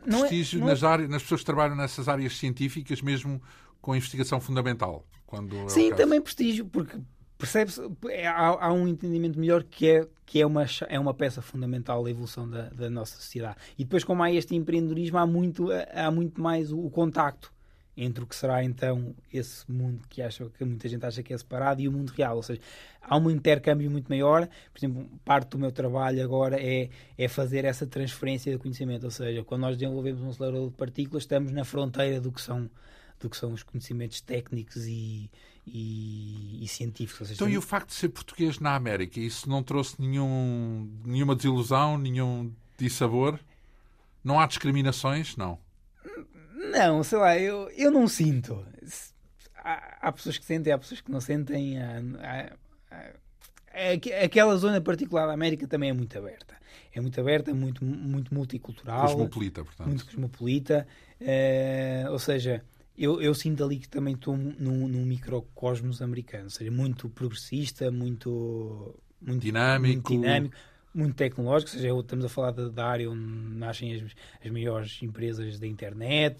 Não 0.05 0.19
é- 0.19 0.21
prestígio 0.21 0.61
é, 0.61 0.65
nas, 0.65 0.83
áreas, 0.83 1.09
nas 1.09 1.21
pessoas 1.23 1.41
que 1.41 1.45
trabalham 1.45 1.75
nessas 1.75 2.07
áreas 2.07 2.37
científicas, 2.37 3.01
mesmo 3.01 3.41
com 3.81 3.95
investigação 3.95 4.39
fundamental. 4.39 5.05
Quando 5.25 5.55
é 5.55 5.69
Sim, 5.69 5.93
também 5.93 6.21
prestígio, 6.21 6.65
porque 6.65 6.97
percebe-se, 7.37 7.81
é, 8.09 8.27
há, 8.27 8.47
há, 8.47 8.73
um 8.73 8.87
entendimento 8.87 9.39
melhor 9.39 9.63
que 9.63 9.87
é, 9.87 10.07
que 10.25 10.41
é, 10.41 10.45
uma, 10.45 10.65
é 10.87 10.99
uma 10.99 11.13
peça 11.13 11.41
fundamental 11.41 12.03
da 12.03 12.09
evolução 12.09 12.49
da, 12.49 12.69
da 12.69 12.89
nossa 12.89 13.15
sociedade. 13.17 13.57
E 13.77 13.83
depois, 13.83 14.03
como 14.03 14.23
há 14.23 14.31
este 14.31 14.55
empreendedorismo, 14.55 15.17
há 15.17 15.27
muito, 15.27 15.67
há 15.93 16.09
muito 16.09 16.41
mais 16.41 16.71
o, 16.71 16.79
o 16.79 16.89
contacto 16.89 17.51
entre 17.97 18.23
o 18.23 18.27
que 18.27 18.35
será 18.35 18.63
então 18.63 19.15
esse 19.33 19.69
mundo 19.69 20.01
que, 20.07 20.21
acha, 20.21 20.47
que 20.55 20.63
muita 20.63 20.87
gente 20.87 21.03
acha 21.03 21.23
que 21.23 21.33
é 21.33 21.37
separado 21.37 21.81
e 21.81 21.87
o 21.87 21.91
mundo 21.91 22.11
real. 22.11 22.35
Ou 22.35 22.43
seja, 22.43 22.61
há 23.01 23.17
um 23.17 23.29
intercâmbio 23.31 23.89
muito 23.89 24.07
maior. 24.07 24.47
Por 24.71 24.77
exemplo, 24.77 25.09
parte 25.25 25.49
do 25.49 25.59
meu 25.59 25.71
trabalho 25.71 26.23
agora 26.23 26.61
é, 26.61 26.89
é 27.17 27.27
fazer 27.27 27.65
essa 27.65 27.87
transferência 27.87 28.51
de 28.51 28.59
conhecimento. 28.59 29.05
Ou 29.05 29.11
seja, 29.11 29.43
quando 29.43 29.61
nós 29.61 29.75
desenvolvemos 29.75 30.21
um 30.21 30.29
acelerador 30.29 30.69
de 30.69 30.75
partículas, 30.75 31.23
estamos 31.23 31.51
na 31.51 31.65
fronteira 31.65 32.21
do 32.21 32.31
que 32.31 32.41
são 32.41 32.69
do 33.19 33.27
que 33.31 33.35
são 33.35 33.51
os 33.51 33.63
conhecimentos 33.63 34.21
técnicos 34.21 34.85
e, 34.85 35.27
e, 35.65 36.63
e 36.63 36.67
científicos. 36.67 37.29
Seja, 37.29 37.33
então, 37.33 37.49
e 37.49 37.57
o 37.57 37.63
facto 37.63 37.87
de 37.87 37.95
ser 37.95 38.09
português 38.09 38.59
na 38.59 38.75
América, 38.75 39.19
isso 39.19 39.49
não 39.49 39.63
trouxe 39.63 39.99
nenhum, 39.99 40.87
nenhuma 41.03 41.35
desilusão, 41.35 41.97
nenhum 41.97 42.53
dissabor? 42.77 43.39
Não 44.23 44.39
há 44.39 44.45
discriminações? 44.45 45.35
Não. 45.35 45.57
Não, 46.71 47.03
sei 47.03 47.17
lá, 47.17 47.37
eu, 47.37 47.69
eu 47.75 47.91
não 47.91 48.07
sinto. 48.07 48.65
Há, 49.55 49.97
há 50.01 50.11
pessoas 50.11 50.37
que 50.37 50.45
sentem, 50.45 50.71
há 50.73 50.77
pessoas 50.77 51.01
que 51.01 51.11
não 51.11 51.21
sentem. 51.21 51.81
Há, 51.81 52.01
há, 52.19 52.53
há, 52.91 54.23
aquela 54.23 54.55
zona 54.57 54.81
particular 54.81 55.27
da 55.27 55.33
América 55.33 55.67
também 55.67 55.89
é 55.89 55.93
muito 55.93 56.17
aberta. 56.17 56.55
É 56.93 57.01
muito 57.01 57.19
aberta, 57.19 57.53
muito, 57.53 57.85
muito 57.85 58.33
multicultural. 58.33 59.01
Cosmopolita, 59.01 59.63
portanto. 59.63 59.87
Muito 59.87 60.05
cosmopolita. 60.05 60.87
É, 61.19 62.05
ou 62.09 62.17
seja, 62.17 62.63
eu, 62.97 63.21
eu 63.21 63.33
sinto 63.35 63.63
ali 63.63 63.77
que 63.77 63.87
também 63.87 64.15
estou 64.15 64.35
num, 64.35 64.87
num 64.87 65.05
microcosmos 65.05 66.01
americano. 66.01 66.45
Ou 66.45 66.49
seja, 66.49 66.71
muito 66.71 67.07
progressista, 67.09 67.91
muito, 67.91 68.95
muito 69.21 69.41
dinâmico. 69.41 70.11
Muito 70.11 70.21
dinâmico 70.25 70.55
muito 70.93 71.15
tecnológico, 71.15 71.71
ou 71.71 71.77
seja, 71.77 71.99
estamos 71.99 72.25
a 72.25 72.29
falar 72.29 72.51
da, 72.51 72.85
área 72.85 73.09
onde 73.09 73.21
nascem 73.21 73.95
as, 73.95 74.03
as 74.43 74.51
maiores 74.51 74.99
empresas 75.01 75.59
da 75.59 75.67
internet, 75.67 76.39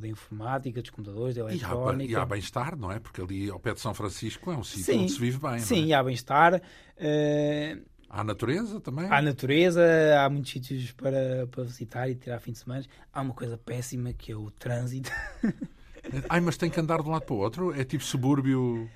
da 0.00 0.08
informática, 0.08 0.80
dos 0.80 0.90
computadores, 0.90 1.36
da 1.36 1.42
eletrónica. 1.42 2.12
E 2.12 2.16
há, 2.16 2.22
há 2.22 2.26
bem-estar, 2.26 2.76
não 2.76 2.90
é? 2.90 2.98
Porque 2.98 3.20
ali 3.20 3.48
ao 3.50 3.60
pé 3.60 3.74
de 3.74 3.80
São 3.80 3.94
Francisco 3.94 4.50
é 4.50 4.56
um 4.56 4.64
sítio 4.64 4.84
sim, 4.84 5.02
onde 5.02 5.12
se 5.12 5.20
vive 5.20 5.38
bem. 5.38 5.58
Sim, 5.60 5.92
é? 5.92 5.94
há 5.94 6.02
bem-estar. 6.02 6.54
Uh, 6.56 7.82
Há 8.10 8.24
natureza 8.24 8.80
também? 8.80 9.06
Há 9.10 9.20
natureza, 9.20 9.82
há 10.18 10.30
muitos 10.30 10.50
sítios 10.50 10.92
para, 10.92 11.46
para 11.50 11.64
visitar 11.64 12.08
e 12.08 12.14
tirar 12.14 12.40
fim 12.40 12.52
de 12.52 12.58
semana. 12.58 12.82
Há 13.12 13.20
uma 13.20 13.34
coisa 13.34 13.58
péssima 13.58 14.14
que 14.14 14.32
é 14.32 14.36
o 14.36 14.50
trânsito. 14.50 15.10
Ai, 16.28 16.40
mas 16.40 16.56
tem 16.56 16.70
que 16.70 16.80
andar 16.80 17.02
de 17.02 17.08
um 17.08 17.12
lado 17.12 17.26
para 17.26 17.34
o 17.34 17.38
outro? 17.38 17.78
É 17.78 17.84
tipo 17.84 18.02
subúrbio. 18.02 18.88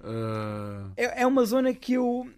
Uh... 0.00 0.92
É, 0.96 1.22
é 1.22 1.26
uma 1.26 1.44
zona 1.44 1.74
que 1.74 1.94
eu 1.94 2.30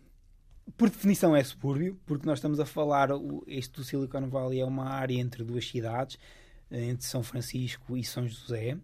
por 0.76 0.88
definição 0.88 1.34
é 1.34 1.42
subúrbio, 1.42 1.98
porque 2.06 2.26
nós 2.26 2.38
estamos 2.38 2.58
a 2.60 2.66
falar, 2.66 3.10
este 3.46 3.74
do 3.74 3.84
Silicon 3.84 4.28
Valley 4.28 4.60
é 4.60 4.64
uma 4.64 4.88
área 4.88 5.14
entre 5.14 5.44
duas 5.44 5.68
cidades, 5.68 6.18
eh, 6.70 6.86
entre 6.86 7.04
São 7.04 7.22
Francisco 7.22 7.96
e 7.96 8.04
São 8.04 8.26
José, 8.26 8.76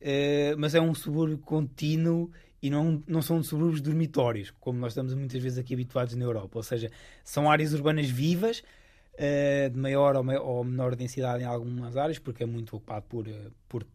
eh, 0.00 0.54
mas 0.58 0.74
é 0.74 0.80
um 0.80 0.94
subúrbio 0.94 1.38
contínuo 1.38 2.30
e 2.62 2.68
não, 2.70 3.02
não 3.06 3.22
são 3.22 3.42
subúrbios 3.42 3.80
dormitórios, 3.80 4.52
como 4.60 4.78
nós 4.78 4.92
estamos 4.92 5.14
muitas 5.14 5.42
vezes 5.42 5.58
aqui 5.58 5.74
habituados 5.74 6.14
na 6.14 6.24
Europa, 6.24 6.58
ou 6.58 6.62
seja, 6.62 6.90
são 7.24 7.50
áreas 7.50 7.72
urbanas 7.72 8.08
vivas, 8.08 8.62
eh, 9.14 9.68
de 9.68 9.78
maior 9.78 10.16
ou 10.16 10.64
menor 10.64 10.96
densidade 10.96 11.42
em 11.42 11.46
algumas 11.46 11.96
áreas, 11.96 12.18
porque 12.18 12.42
é 12.42 12.46
muito 12.46 12.76
ocupado 12.76 13.06
por, 13.08 13.26
porque 13.68 13.90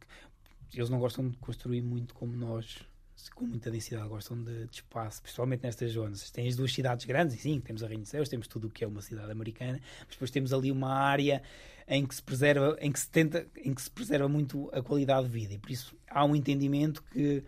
eles 0.74 0.90
não 0.90 1.00
gostam 1.00 1.30
de 1.30 1.38
construir 1.38 1.82
muito 1.82 2.14
como 2.14 2.36
nós 2.36 2.86
com 3.34 3.46
muita 3.46 3.72
densidade, 3.72 4.08
gostam 4.08 4.42
de, 4.44 4.66
de, 4.68 4.76
espaço, 4.76 5.22
principalmente 5.22 5.64
nestas 5.64 5.92
zonas. 5.92 6.30
Tem 6.32 6.48
as 6.48 6.56
duas 6.56 6.74
cidades 6.74 7.06
grandes, 7.06 7.36
e 7.36 7.40
sim, 7.40 7.60
temos 7.60 7.84
Arranha-Céus, 7.84 8.30
temos 8.30 8.48
tudo 8.48 8.68
o 8.68 8.70
que 8.70 8.84
é 8.84 8.88
uma 8.88 9.02
cidade 9.02 9.32
americana, 9.32 9.80
mas 10.00 10.10
depois 10.12 10.32
temos 10.32 10.54
ali 10.54 10.72
uma 10.72 10.94
área 10.94 11.42
em 11.88 12.06
que 12.06 12.16
se 12.16 12.24
preserva, 12.24 12.78
em 12.80 12.92
que 12.92 13.00
se 13.00 13.10
tenta, 13.10 13.48
em 13.58 13.74
que 13.74 13.82
se 13.82 13.92
preserva 13.92 14.28
muito 14.28 14.70
a 14.74 14.82
qualidade 14.82 15.28
de 15.28 15.34
vida 15.34 15.54
e 15.54 15.58
por 15.58 15.70
isso 15.70 15.96
há 16.10 16.26
um 16.26 16.36
entendimento 16.36 17.04
que 17.04 17.44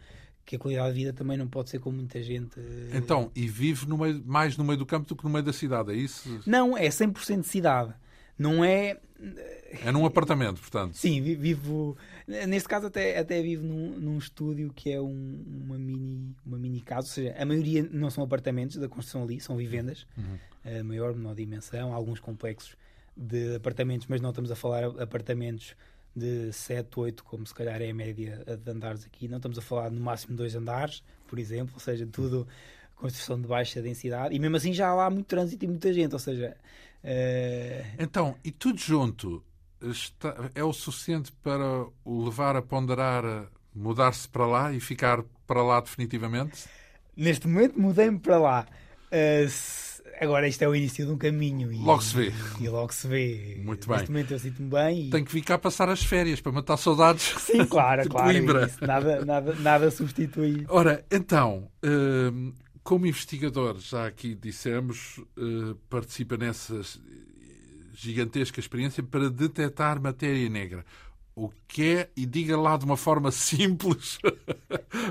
que 0.47 0.55
a 0.55 0.59
qualidade 0.59 0.93
de 0.93 0.99
vida 0.99 1.11
também 1.11 1.37
não 1.37 1.45
pode 1.45 1.69
ser 1.69 1.77
como 1.77 1.97
muita 1.97 2.23
gente. 2.23 2.57
Então, 2.93 3.29
e 3.35 3.49
vive 3.49 3.85
no 3.85 3.97
meio, 3.97 4.23
mais 4.25 4.55
no 4.55 4.63
meio 4.63 4.79
do 4.79 4.85
campo 4.85 5.05
do 5.05 5.13
que 5.13 5.25
no 5.25 5.29
meio 5.29 5.43
da 5.43 5.51
cidade, 5.51 5.91
é 5.91 5.95
isso? 5.95 6.41
Não, 6.45 6.75
é 6.77 6.87
100% 6.87 7.43
cidade. 7.43 7.93
Não 8.39 8.63
é. 8.63 8.97
É 9.83 9.91
num 9.91 10.05
apartamento, 10.05 10.61
portanto. 10.61 10.95
Sim, 10.95 11.21
vivo. 11.21 11.97
Neste 12.27 12.67
caso, 12.67 12.87
até, 12.87 13.17
até 13.17 13.41
vivo 13.41 13.65
num, 13.65 13.97
num 13.97 14.17
estúdio 14.17 14.71
que 14.75 14.91
é 14.91 14.99
um, 14.99 15.43
uma, 15.65 15.77
mini, 15.77 16.35
uma 16.45 16.57
mini 16.57 16.81
casa. 16.81 17.07
Ou 17.07 17.13
seja, 17.13 17.35
a 17.37 17.45
maioria 17.45 17.87
não 17.89 18.09
são 18.09 18.23
apartamentos 18.23 18.75
da 18.75 18.89
construção 18.89 19.23
ali, 19.23 19.39
são 19.39 19.55
vivendas. 19.55 20.05
Uhum. 20.17 20.83
Maior, 20.83 21.15
menor 21.15 21.35
dimensão. 21.35 21.93
Alguns 21.93 22.19
complexos 22.19 22.75
de 23.15 23.55
apartamentos, 23.55 24.07
mas 24.07 24.19
não 24.19 24.31
estamos 24.31 24.51
a 24.51 24.55
falar 24.55 24.83
apartamentos 25.01 25.73
de 26.13 26.51
7, 26.51 26.99
8, 26.99 27.23
como 27.23 27.47
se 27.47 27.53
calhar 27.53 27.81
é 27.81 27.89
a 27.89 27.93
média 27.93 28.43
de 28.61 28.71
andares 28.71 29.05
aqui. 29.05 29.29
Não 29.29 29.37
estamos 29.37 29.57
a 29.57 29.61
falar 29.61 29.89
no 29.89 30.01
máximo 30.01 30.35
dois 30.35 30.53
andares, 30.53 31.01
por 31.27 31.39
exemplo. 31.39 31.75
Ou 31.75 31.79
seja, 31.79 32.05
tudo 32.05 32.45
construção 32.95 33.39
de 33.39 33.47
baixa 33.47 33.81
densidade. 33.81 34.35
E 34.35 34.39
mesmo 34.39 34.57
assim 34.57 34.73
já 34.73 34.89
há 34.89 34.93
lá 34.93 35.09
muito 35.09 35.27
trânsito 35.27 35.63
e 35.63 35.67
muita 35.67 35.93
gente. 35.93 36.11
Ou 36.11 36.19
seja 36.19 36.57
Uh... 37.03 37.85
Então, 37.99 38.35
e 38.43 38.51
tudo 38.51 38.77
junto 38.77 39.43
está, 39.81 40.49
é 40.55 40.63
o 40.63 40.73
suficiente 40.73 41.31
para 41.43 41.85
o 42.03 42.25
levar 42.25 42.55
a 42.55 42.61
ponderar 42.61 43.23
mudar-se 43.73 44.27
para 44.27 44.45
lá 44.45 44.73
e 44.73 44.79
ficar 44.79 45.23
para 45.45 45.61
lá 45.61 45.79
definitivamente? 45.79 46.65
Neste 47.15 47.47
momento 47.47 47.79
mudei-me 47.79 48.19
para 48.19 48.37
lá. 48.37 48.67
Uh, 49.07 49.49
se... 49.49 49.97
Agora 50.19 50.47
isto 50.47 50.63
é 50.63 50.67
o 50.67 50.75
início 50.75 51.05
de 51.05 51.11
um 51.11 51.17
caminho. 51.17 51.71
E, 51.71 51.77
logo 51.77 52.01
se 52.01 52.15
vê. 52.15 52.33
E 52.59 52.67
logo 52.67 52.91
se 52.91 53.07
vê. 53.07 53.61
Muito 53.63 53.87
bem. 53.87 53.97
Neste 53.97 54.11
momento 54.11 54.31
eu 54.31 54.39
sinto-me 54.39 54.69
bem. 54.69 55.07
E... 55.07 55.09
Tenho 55.11 55.25
que 55.25 55.31
ficar 55.31 55.59
passar 55.59 55.89
as 55.89 56.03
férias 56.03 56.41
para 56.41 56.51
matar 56.51 56.75
saudades. 56.77 57.35
Sim, 57.39 57.63
claro, 57.65 58.01
claro. 58.09 58.33
Nada, 58.81 59.23
nada, 59.23 59.53
nada 59.55 59.91
substitui. 59.91 60.65
Ora, 60.69 61.05
então, 61.11 61.69
uh, 61.85 62.53
como 62.87 63.05
investigador, 63.05 63.77
já 63.79 64.07
aqui 64.07 64.33
dissemos, 64.33 65.19
eh, 65.37 65.75
participa 65.89 66.37
nessa 66.37 66.79
gigantesca 67.97 68.59
experiência 68.59 69.01
para 69.01 69.29
detectar 69.29 69.99
matéria 69.99 70.47
negra. 70.49 70.85
O 71.35 71.51
que 71.67 71.97
é, 71.97 72.09
e 72.15 72.25
diga 72.25 72.57
lá 72.57 72.77
de 72.77 72.85
uma 72.85 72.97
forma 72.97 73.29
simples, 73.31 74.17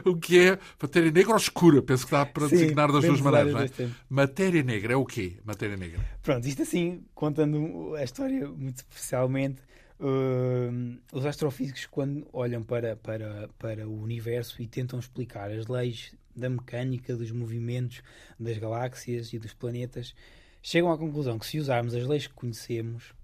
o 0.05 0.17
que 0.17 0.39
é 0.39 0.59
matéria 0.81 1.11
negra 1.11 1.33
ou 1.33 1.37
escura? 1.37 1.83
Penso 1.83 2.05
que 2.05 2.13
dá 2.13 2.25
para 2.25 2.49
Sim, 2.49 2.57
designar 2.57 2.91
das 2.91 3.05
duas 3.05 3.21
maneiras. 3.21 3.53
Não 3.53 3.87
é? 3.87 3.91
Matéria 4.09 4.63
negra 4.63 4.93
é 4.93 4.97
o 4.97 5.05
quê? 5.05 5.37
Matéria 5.45 5.77
negra. 5.77 6.01
Pronto, 6.23 6.47
isto 6.47 6.63
assim, 6.63 7.05
contando 7.15 7.95
a 7.97 8.05
história 8.05 8.49
muito 8.49 8.79
especialmente, 8.79 9.61
uh, 10.01 10.99
os 11.13 11.27
astrofísicos, 11.27 11.87
quando 11.87 12.27
olham 12.33 12.63
para, 12.63 12.97
para, 12.97 13.49
para 13.59 13.89
o 13.89 14.01
universo 14.01 14.61
e 14.63 14.67
tentam 14.67 14.99
explicar 14.99 15.51
as 15.51 15.67
leis 15.67 16.13
da 16.35 16.51
mecânica, 16.51 17.17
dos 17.17 17.31
movimentos 17.31 18.03
das 18.39 18.59
galáxias 18.59 19.33
e 19.33 19.39
dos 19.39 19.55
planetas, 19.55 20.15
chegam 20.67 20.91
à 20.91 20.99
conclusão 20.99 21.39
que 21.39 21.47
se 21.47 21.61
usarmos 21.61 21.95
as 21.95 22.05
leis 22.05 22.27
que 22.27 22.35
conhecemos 22.35 23.15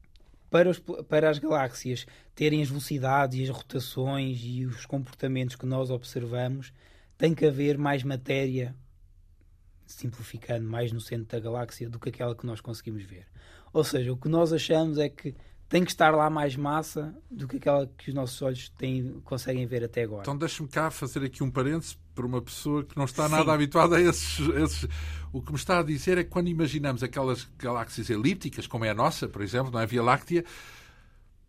para, 0.48 0.70
os, 0.70 0.78
para 0.78 1.28
as 1.28 1.40
galáxias 1.40 2.07
terem 2.37 2.62
as 2.62 2.68
velocidades 2.68 3.37
e 3.37 3.42
as 3.42 3.48
rotações 3.48 4.38
e 4.44 4.64
os 4.64 4.87
comportamentos 4.87 5.57
que 5.57 5.66
nós 5.66 5.90
observamos, 5.90 6.72
tem 7.18 7.35
que 7.35 7.44
haver 7.44 7.76
mais 7.76 8.05
matéria, 8.05 8.76
simplificando, 9.85 10.68
mais 10.68 10.92
no 10.92 11.00
centro 11.00 11.26
da 11.26 11.40
galáxia 11.40 11.90
do 11.90 11.98
que 11.98 12.11
aquela 12.11 12.37
que 12.37 12.46
nós 12.46 12.61
conseguimos 12.61 13.02
ver. 13.02 13.26
Ou 13.72 13.83
seja, 13.83 14.12
o 14.12 14.16
que 14.16 14.28
nós 14.28 14.52
achamos 14.52 14.96
é 14.96 15.09
que 15.09 15.35
tem 15.68 15.85
que 15.85 15.90
estar 15.90 16.14
lá 16.14 16.31
mais 16.31 16.55
massa 16.55 17.12
do 17.28 17.48
que 17.48 17.57
aquela 17.57 17.88
que 17.88 18.11
os 18.11 18.14
nossos 18.14 18.40
olhos 18.40 18.68
têm, 18.68 19.20
conseguem 19.24 19.66
ver 19.66 19.83
até 19.83 20.05
agora. 20.05 20.22
Então 20.22 20.38
deixe-me 20.38 20.68
cá 20.68 20.92
fazer 20.92 21.24
aqui 21.24 21.42
um 21.42 21.50
parênteses 21.50 21.98
para 22.14 22.27
uma 22.27 22.40
pessoa 22.40 22.85
que 22.85 22.96
não 22.96 23.05
está 23.05 23.27
Sim. 23.27 23.37
nada 23.37 23.53
habituada 23.53 23.96
a 23.96 24.01
esses, 24.01 24.38
esses, 24.57 24.88
O 25.33 25.40
que 25.40 25.53
me 25.53 25.59
está 25.59 25.79
a 25.79 25.83
dizer 25.83 26.18
é 26.18 26.25
que 26.25 26.31
quando 26.31 26.48
imaginamos 26.48 27.03
aquelas 27.03 27.48
galáxias 27.59 28.11
elípticas, 28.11 28.66
como 28.66 28.85
é 28.85 28.90
a 28.90 28.94
nossa, 28.94 29.29
por 29.29 29.42
exemplo, 29.42 29.72
não 29.72 29.81
é 29.81 29.85
a 29.85 29.87
Via 29.87 30.03
Láctea, 30.03 30.44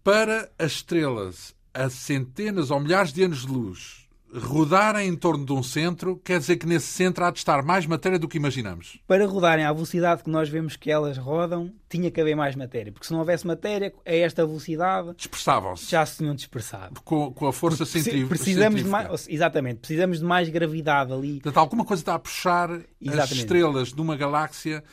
para 0.04 0.52
as 0.58 0.74
estrelas 0.74 1.56
a 1.74 1.90
centenas 1.90 2.70
ou 2.70 2.80
milhares 2.80 3.12
de 3.12 3.24
anos 3.24 3.42
de 3.42 3.48
luz 3.48 4.03
rodarem 4.34 5.08
em 5.08 5.16
torno 5.16 5.46
de 5.46 5.54
um 5.54 5.62
centro, 5.62 6.20
quer 6.24 6.40
dizer 6.40 6.58
que 6.58 6.66
nesse 6.66 6.88
centro 6.88 7.24
há 7.24 7.32
de 7.32 7.38
estar 7.38 7.62
mais 7.64 7.86
matéria 7.86 8.18
do 8.18 8.28
que 8.28 8.38
imaginamos. 8.38 9.00
Para 9.08 9.26
rodarem 9.26 9.64
à 9.66 9.72
velocidade 9.72 10.24
que 10.24 10.30
nós 10.30 10.50
vemos 10.50 10.76
que 10.76 10.90
elas 10.90 11.18
rodam, 11.18 11.72
tinha 11.88 12.10
que 12.10 12.20
haver 12.20 12.36
mais 12.36 12.56
matéria. 12.56 12.92
Porque 12.92 13.06
se 13.06 13.14
não 13.14 13.20
houvesse 13.20 13.46
matéria, 13.46 13.94
a 14.06 14.16
esta 14.16 14.46
velocidade. 14.46 15.14
Dispersavam-se. 15.16 15.90
Já 15.90 16.06
se 16.06 16.18
tinham 16.18 16.34
dispersado. 16.34 17.02
Com, 17.04 17.32
com 17.32 17.48
a 17.48 17.54
força 17.54 17.86
centrífuga. 17.86 18.30
Precisamos 18.30 18.84
de 18.84 18.90
mais, 18.90 19.28
exatamente, 19.30 19.78
precisamos 19.78 20.20
de 20.20 20.26
mais 20.26 20.50
gravidade 20.50 21.14
ali. 21.14 21.34
Portanto, 21.34 21.58
alguma 21.58 21.86
coisa 21.86 22.02
está 22.02 22.16
a 22.16 22.20
puxar 22.20 22.70
exatamente. 23.00 23.20
as 23.20 23.32
estrelas 23.32 23.94
de 23.94 24.02
uma 24.02 24.16
galáxia 24.16 24.84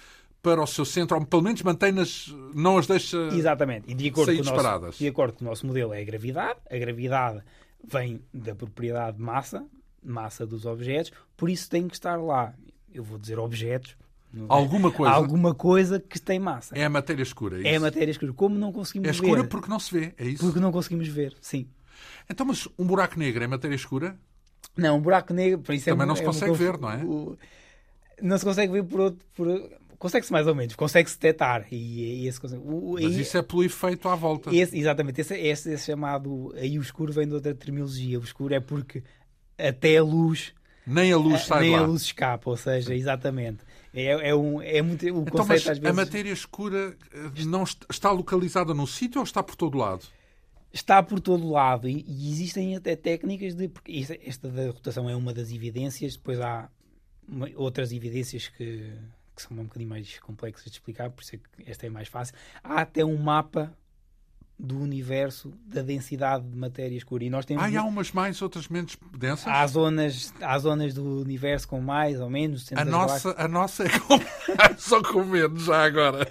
para 0.42 0.62
o 0.62 0.66
seu 0.66 0.84
centro, 0.84 1.18
ou 1.18 1.26
pelo 1.26 1.42
menos 1.42 1.62
mantém-nas, 1.62 2.34
não 2.54 2.78
as 2.78 2.86
deixa 2.86 3.16
Exatamente. 3.32 3.90
E 3.90 3.94
de 3.94 4.08
acordo, 4.08 4.26
sair 4.26 4.38
com 4.38 4.42
disparadas. 4.42 4.86
Nosso, 4.86 4.98
de 4.98 5.08
acordo 5.08 5.34
com 5.34 5.44
o 5.44 5.48
nosso 5.48 5.66
modelo 5.66 5.92
é 5.92 6.00
a 6.00 6.04
gravidade. 6.04 6.58
A 6.70 6.78
gravidade 6.78 7.42
vem 7.84 8.22
da 8.32 8.54
propriedade 8.54 9.16
de 9.16 9.22
massa, 9.22 9.66
massa 10.02 10.46
dos 10.46 10.66
objetos, 10.66 11.12
por 11.36 11.50
isso 11.50 11.68
tem 11.68 11.88
que 11.88 11.94
estar 11.94 12.16
lá. 12.16 12.54
Eu 12.92 13.04
vou 13.04 13.18
dizer 13.18 13.38
objetos. 13.38 13.96
Alguma 14.48 14.92
coisa. 14.92 15.12
Alguma 15.12 15.54
coisa 15.54 15.98
que 15.98 16.20
tem 16.20 16.38
massa. 16.38 16.76
É 16.76 16.84
a 16.84 16.90
matéria 16.90 17.22
escura. 17.22 17.60
É, 17.62 17.72
é 17.72 17.76
a 17.76 17.80
matéria 17.80 18.10
escura. 18.10 18.32
Como 18.32 18.56
não 18.56 18.72
conseguimos 18.72 19.08
ver? 19.08 19.10
É 19.10 19.14
escura 19.14 19.42
ver? 19.42 19.48
porque 19.48 19.68
não 19.68 19.78
se 19.78 19.92
vê, 19.92 20.14
é 20.16 20.26
isso? 20.26 20.44
Porque 20.44 20.60
não 20.60 20.70
conseguimos 20.70 21.08
ver, 21.08 21.36
sim. 21.40 21.68
Então, 22.28 22.46
mas 22.46 22.68
um 22.78 22.86
buraco 22.86 23.18
negro 23.18 23.42
é 23.42 23.46
matéria 23.46 23.74
escura? 23.74 24.16
Não, 24.76 24.98
um 24.98 25.00
buraco 25.00 25.34
negro, 25.34 25.60
por 25.60 25.74
isso 25.74 25.86
Também 25.86 26.04
é, 26.04 26.06
não 26.06 26.16
se 26.16 26.22
é 26.22 26.24
consegue 26.24 26.52
ver, 26.52 26.78
não 26.78 26.90
é? 26.90 27.02
não 28.22 28.38
se 28.38 28.44
consegue 28.44 28.72
ver 28.72 28.84
por 28.84 29.00
outro. 29.00 29.26
Por, 29.34 29.48
consegue-se 30.00 30.32
mais 30.32 30.46
ou 30.46 30.54
menos, 30.54 30.74
consegue-se 30.74 31.16
detectar. 31.16 31.66
E, 31.70 32.22
e 32.22 32.26
esse, 32.26 32.40
o, 32.56 32.94
Mas 32.94 33.14
isso 33.14 33.36
é 33.36 33.42
pelo 33.42 33.62
efeito 33.62 34.08
à 34.08 34.16
volta. 34.16 34.52
Esse, 34.52 34.76
exatamente, 34.76 35.20
esse, 35.20 35.34
esse, 35.34 35.72
esse, 35.72 35.84
chamado 35.84 36.52
aí 36.56 36.78
o 36.78 36.82
escuro 36.82 37.12
vem 37.12 37.28
de 37.28 37.34
outra 37.34 37.54
terminologia. 37.54 38.18
O 38.18 38.24
escuro 38.24 38.54
é 38.54 38.60
porque 38.60 39.04
até 39.56 39.98
a 39.98 40.02
luz. 40.02 40.54
Nem 40.86 41.12
a 41.12 41.18
luz 41.18 41.42
sai 41.42 41.64
Nem 41.64 41.76
lá. 41.76 41.80
a 41.80 41.86
luz 41.86 42.02
escapa, 42.02 42.48
ou 42.48 42.56
seja, 42.56 42.94
exatamente. 42.94 43.62
É, 43.92 44.30
é, 44.30 44.34
um, 44.34 44.62
é 44.62 44.80
muito. 44.80 45.04
O 45.04 45.20
então, 45.20 45.24
conceito, 45.24 45.70
às 45.70 45.78
vezes, 45.78 45.84
a 45.84 45.92
matéria 45.92 46.32
escura 46.32 46.96
eh, 47.12 47.44
não 47.44 47.62
está 47.62 48.10
localizada 48.10 48.72
num 48.72 48.86
sítio 48.86 49.20
ou 49.20 49.24
está 49.24 49.42
por 49.42 49.54
todo 49.54 49.76
lado? 49.76 50.06
Está 50.72 51.02
por 51.02 51.20
todo 51.20 51.50
lado 51.50 51.86
e, 51.86 52.04
e 52.08 52.30
existem 52.32 52.74
até 52.74 52.96
técnicas 52.96 53.54
de. 53.54 53.68
Porque 53.68 53.92
esta 54.24 54.48
da 54.48 54.68
rotação 54.68 55.10
é 55.10 55.14
uma 55.14 55.34
das 55.34 55.52
evidências, 55.52 56.16
depois 56.16 56.40
há 56.40 56.70
outras 57.54 57.92
evidências 57.92 58.48
que, 58.48 58.90
que 59.42 59.54
são 59.54 59.58
um 59.58 59.64
bocadinho 59.64 59.90
mais 59.90 60.18
complexas 60.18 60.64
de 60.64 60.70
explicar, 60.72 61.10
por 61.10 61.22
isso 61.22 61.36
é 61.36 61.38
que 61.38 61.70
esta 61.70 61.86
é 61.86 61.90
mais 61.90 62.08
fácil. 62.08 62.34
Há 62.62 62.82
até 62.82 63.04
um 63.04 63.16
mapa 63.16 63.74
do 64.60 64.78
universo 64.78 65.52
da 65.64 65.80
densidade 65.80 66.46
de 66.46 66.56
matéria 66.56 66.94
escura. 66.96 67.24
E 67.24 67.30
nós 67.30 67.46
temos 67.46 67.64
ah, 67.64 67.80
há 67.80 67.84
umas 67.84 68.12
mais, 68.12 68.40
outras 68.42 68.68
menos 68.68 68.96
densas? 69.16 69.46
Há 69.46 69.66
zonas, 69.66 70.34
há 70.40 70.58
zonas 70.58 70.92
do 70.92 71.22
universo 71.22 71.66
com 71.66 71.80
mais 71.80 72.20
ou 72.20 72.28
menos. 72.28 72.70
A 72.74 72.84
nossa, 72.84 73.34
a 73.38 73.48
nossa 73.48 73.84
é 73.84 73.98
com 73.98 74.18
só 74.76 75.02
com 75.02 75.24
menos, 75.24 75.64
já 75.64 75.84
agora. 75.84 76.28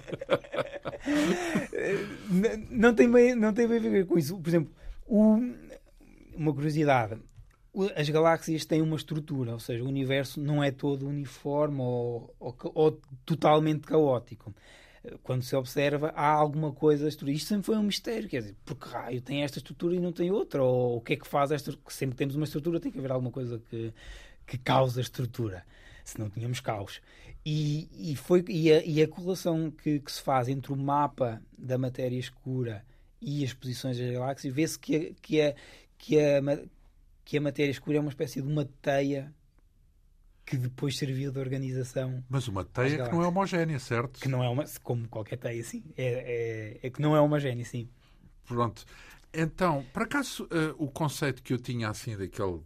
não, 2.70 2.94
tem 2.94 3.10
bem, 3.10 3.34
não 3.34 3.52
tem 3.52 3.66
bem 3.66 3.78
a 3.78 3.90
ver 3.90 4.06
com 4.06 4.16
isso. 4.16 4.38
Por 4.38 4.48
exemplo, 4.48 4.72
o, 5.06 5.40
uma 6.36 6.54
curiosidade. 6.54 7.18
As 7.96 8.08
galáxias 8.08 8.64
têm 8.64 8.82
uma 8.82 8.96
estrutura, 8.96 9.52
ou 9.52 9.60
seja, 9.60 9.84
o 9.84 9.86
universo 9.86 10.40
não 10.40 10.62
é 10.62 10.70
todo 10.70 11.06
uniforme 11.06 11.80
ou, 11.80 12.34
ou, 12.38 12.56
ou 12.74 13.00
totalmente 13.24 13.82
caótico 13.82 14.52
quando 15.22 15.42
se 15.42 15.56
observa, 15.56 16.12
há 16.14 16.28
alguma 16.28 16.72
coisa. 16.72 17.08
Isto 17.08 17.48
sempre 17.48 17.64
foi 17.64 17.76
um 17.76 17.82
mistério. 17.82 18.28
Quer 18.28 18.40
dizer, 18.40 18.56
porque 18.64 18.88
raio 18.88 19.20
tem 19.20 19.42
esta 19.42 19.58
estrutura 19.58 19.94
e 19.94 20.00
não 20.00 20.12
tem 20.12 20.30
outra? 20.30 20.62
Ou 20.62 20.98
o 20.98 21.00
que 21.00 21.14
é 21.14 21.16
que 21.16 21.26
faz 21.26 21.50
esta. 21.50 21.72
Sempre 21.88 22.14
que 22.14 22.18
temos 22.18 22.36
uma 22.36 22.44
estrutura, 22.44 22.80
tem 22.80 22.92
que 22.92 22.98
haver 22.98 23.12
alguma 23.12 23.30
coisa 23.30 23.60
que, 23.70 23.92
que 24.46 24.58
causa 24.58 25.00
a 25.00 25.02
estrutura. 25.02 25.64
Se 26.04 26.18
não 26.18 26.28
tínhamos 26.28 26.60
caos. 26.60 27.00
E, 27.44 27.88
e, 28.12 28.16
foi, 28.16 28.44
e, 28.48 28.70
a, 28.70 28.84
e 28.84 29.02
a 29.02 29.08
correlação 29.08 29.70
que, 29.70 30.00
que, 30.00 30.12
se 30.12 30.20
faz 30.20 30.48
entre 30.48 30.72
o 30.72 30.76
mapa 30.76 31.42
da 31.56 31.78
matéria 31.78 32.18
escura 32.18 32.84
e 33.20 33.44
as 33.44 33.54
posições 33.54 33.98
das 33.98 34.10
galáxias, 34.10 34.52
vê-se 34.52 34.78
que, 34.78 35.14
que, 35.22 35.40
a, 35.40 35.54
que, 35.96 36.18
a, 36.18 36.42
que 37.30 37.38
a 37.38 37.40
matéria 37.40 37.70
escura 37.70 37.96
é 37.96 38.00
uma 38.00 38.08
espécie 38.08 38.42
de 38.42 38.48
uma 38.48 38.64
teia 38.82 39.32
que 40.44 40.56
depois 40.56 40.98
serviu 40.98 41.30
de 41.30 41.38
organização. 41.38 42.24
Mas 42.28 42.48
uma 42.48 42.64
teia 42.64 43.04
que 43.04 43.12
não 43.12 43.22
é 43.22 43.28
homogénea, 43.28 43.78
certo? 43.78 44.18
Que 44.18 44.26
não 44.26 44.42
é 44.42 44.48
uma, 44.48 44.64
como 44.82 45.06
qualquer 45.06 45.36
teia, 45.36 45.62
sim. 45.62 45.84
É, 45.96 46.80
é, 46.82 46.86
é 46.88 46.90
que 46.90 47.00
não 47.00 47.14
é 47.14 47.20
homogénea, 47.20 47.64
sim. 47.64 47.88
Pronto. 48.44 48.84
Então, 49.32 49.86
por 49.92 50.02
acaso, 50.02 50.42
uh, 50.46 50.74
o 50.76 50.90
conceito 50.90 51.40
que 51.40 51.52
eu 51.52 51.58
tinha 51.60 51.88
assim 51.88 52.16
daquele, 52.16 52.62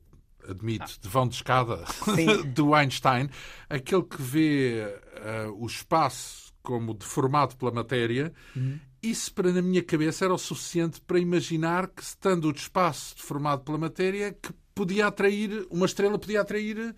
admito, 0.49 0.87
ah. 0.87 0.99
de 0.99 1.09
vão 1.11 1.29
de 1.29 1.35
escada 1.35 1.85
do 2.55 2.75
Einstein, 2.75 3.29
aquele 3.69 4.05
que 4.05 4.23
vê 4.23 4.99
uh, 5.47 5.62
o 5.62 5.67
espaço 5.67 6.55
como 6.62 6.95
deformado 6.95 7.55
pela 7.55 7.71
matéria, 7.71 8.33
uhum. 8.57 8.81
Isso 9.11 9.32
para 9.32 9.52
na 9.52 9.62
minha 9.62 9.82
cabeça 9.82 10.24
era 10.24 10.34
o 10.34 10.38
suficiente 10.38 11.00
para 11.00 11.18
imaginar 11.18 11.88
que, 11.88 12.02
estando 12.02 12.46
o 12.46 12.50
espaço 12.50 13.16
deformado 13.16 13.62
pela 13.62 13.78
matéria, 13.78 14.32
que 14.32 14.52
podia 14.74 15.07
atrair, 15.07 15.66
uma 15.70 15.86
estrela 15.86 16.18
podia 16.18 16.40
atrair 16.40 16.94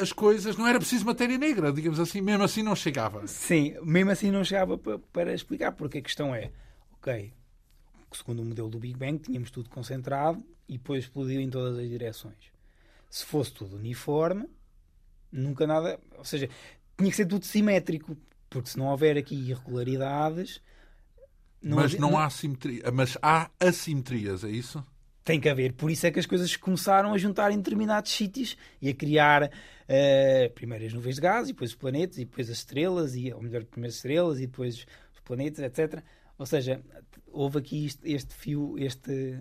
as 0.00 0.12
coisas, 0.12 0.56
não 0.56 0.66
era 0.66 0.78
preciso 0.78 1.04
matéria 1.04 1.36
negra, 1.36 1.72
digamos 1.72 2.00
assim, 2.00 2.20
mesmo 2.20 2.42
assim 2.42 2.62
não 2.62 2.74
chegava. 2.74 3.26
Sim, 3.26 3.74
mesmo 3.82 4.10
assim 4.10 4.30
não 4.30 4.44
chegava 4.44 4.78
para, 4.78 4.98
para 4.98 5.34
explicar, 5.34 5.72
porque 5.72 5.98
a 5.98 6.02
questão 6.02 6.34
é, 6.34 6.50
ok, 6.94 7.32
segundo 8.12 8.40
o 8.40 8.44
modelo 8.44 8.70
do 8.70 8.78
Big 8.78 8.96
Bang, 8.96 9.18
tínhamos 9.18 9.50
tudo 9.50 9.68
concentrado 9.68 10.42
e 10.68 10.78
depois 10.78 11.04
explodiu 11.04 11.40
em 11.40 11.50
todas 11.50 11.78
as 11.78 11.88
direções. 11.88 12.52
Se 13.10 13.26
fosse 13.26 13.52
tudo 13.52 13.76
uniforme, 13.76 14.48
nunca 15.30 15.66
nada, 15.66 16.00
ou 16.16 16.24
seja, 16.24 16.48
tinha 16.96 17.10
que 17.10 17.16
ser 17.16 17.26
tudo 17.26 17.44
simétrico, 17.44 18.16
porque 18.48 18.70
se 18.70 18.78
não 18.78 18.86
houver 18.86 19.18
aqui 19.18 19.34
irregularidades. 19.34 20.62
Não 21.62 21.76
mas 21.76 21.94
não, 21.94 22.10
não 22.10 22.18
há 22.18 22.28
simetria, 22.28 22.90
mas 22.92 23.16
há 23.22 23.48
assimetrias, 23.60 24.42
é 24.42 24.50
isso? 24.50 24.84
tem 25.24 25.40
que 25.40 25.48
haver. 25.48 25.72
Por 25.72 25.90
isso 25.90 26.06
é 26.06 26.10
que 26.10 26.18
as 26.18 26.26
coisas 26.26 26.56
começaram 26.56 27.12
a 27.12 27.18
juntar 27.18 27.52
em 27.52 27.56
determinados 27.56 28.10
sítios 28.10 28.56
e 28.80 28.88
a 28.88 28.94
criar 28.94 29.44
uh, 29.44 30.50
primeiro 30.54 30.84
as 30.84 30.92
nuvens 30.92 31.16
de 31.16 31.20
gás, 31.20 31.48
e 31.48 31.52
depois 31.52 31.70
os 31.70 31.76
planetas, 31.76 32.18
e 32.18 32.24
depois 32.24 32.50
as 32.50 32.58
estrelas, 32.58 33.14
e, 33.14 33.32
ou 33.32 33.42
melhor, 33.42 33.64
primeiro 33.64 33.90
as 33.90 33.96
estrelas, 33.96 34.38
e 34.38 34.46
depois 34.46 34.86
os 35.14 35.20
planetas, 35.24 35.64
etc. 35.64 36.02
Ou 36.38 36.46
seja, 36.46 36.82
houve 37.30 37.58
aqui 37.58 37.86
este, 37.86 38.12
este 38.12 38.34
fio, 38.34 38.76
este, 38.78 39.38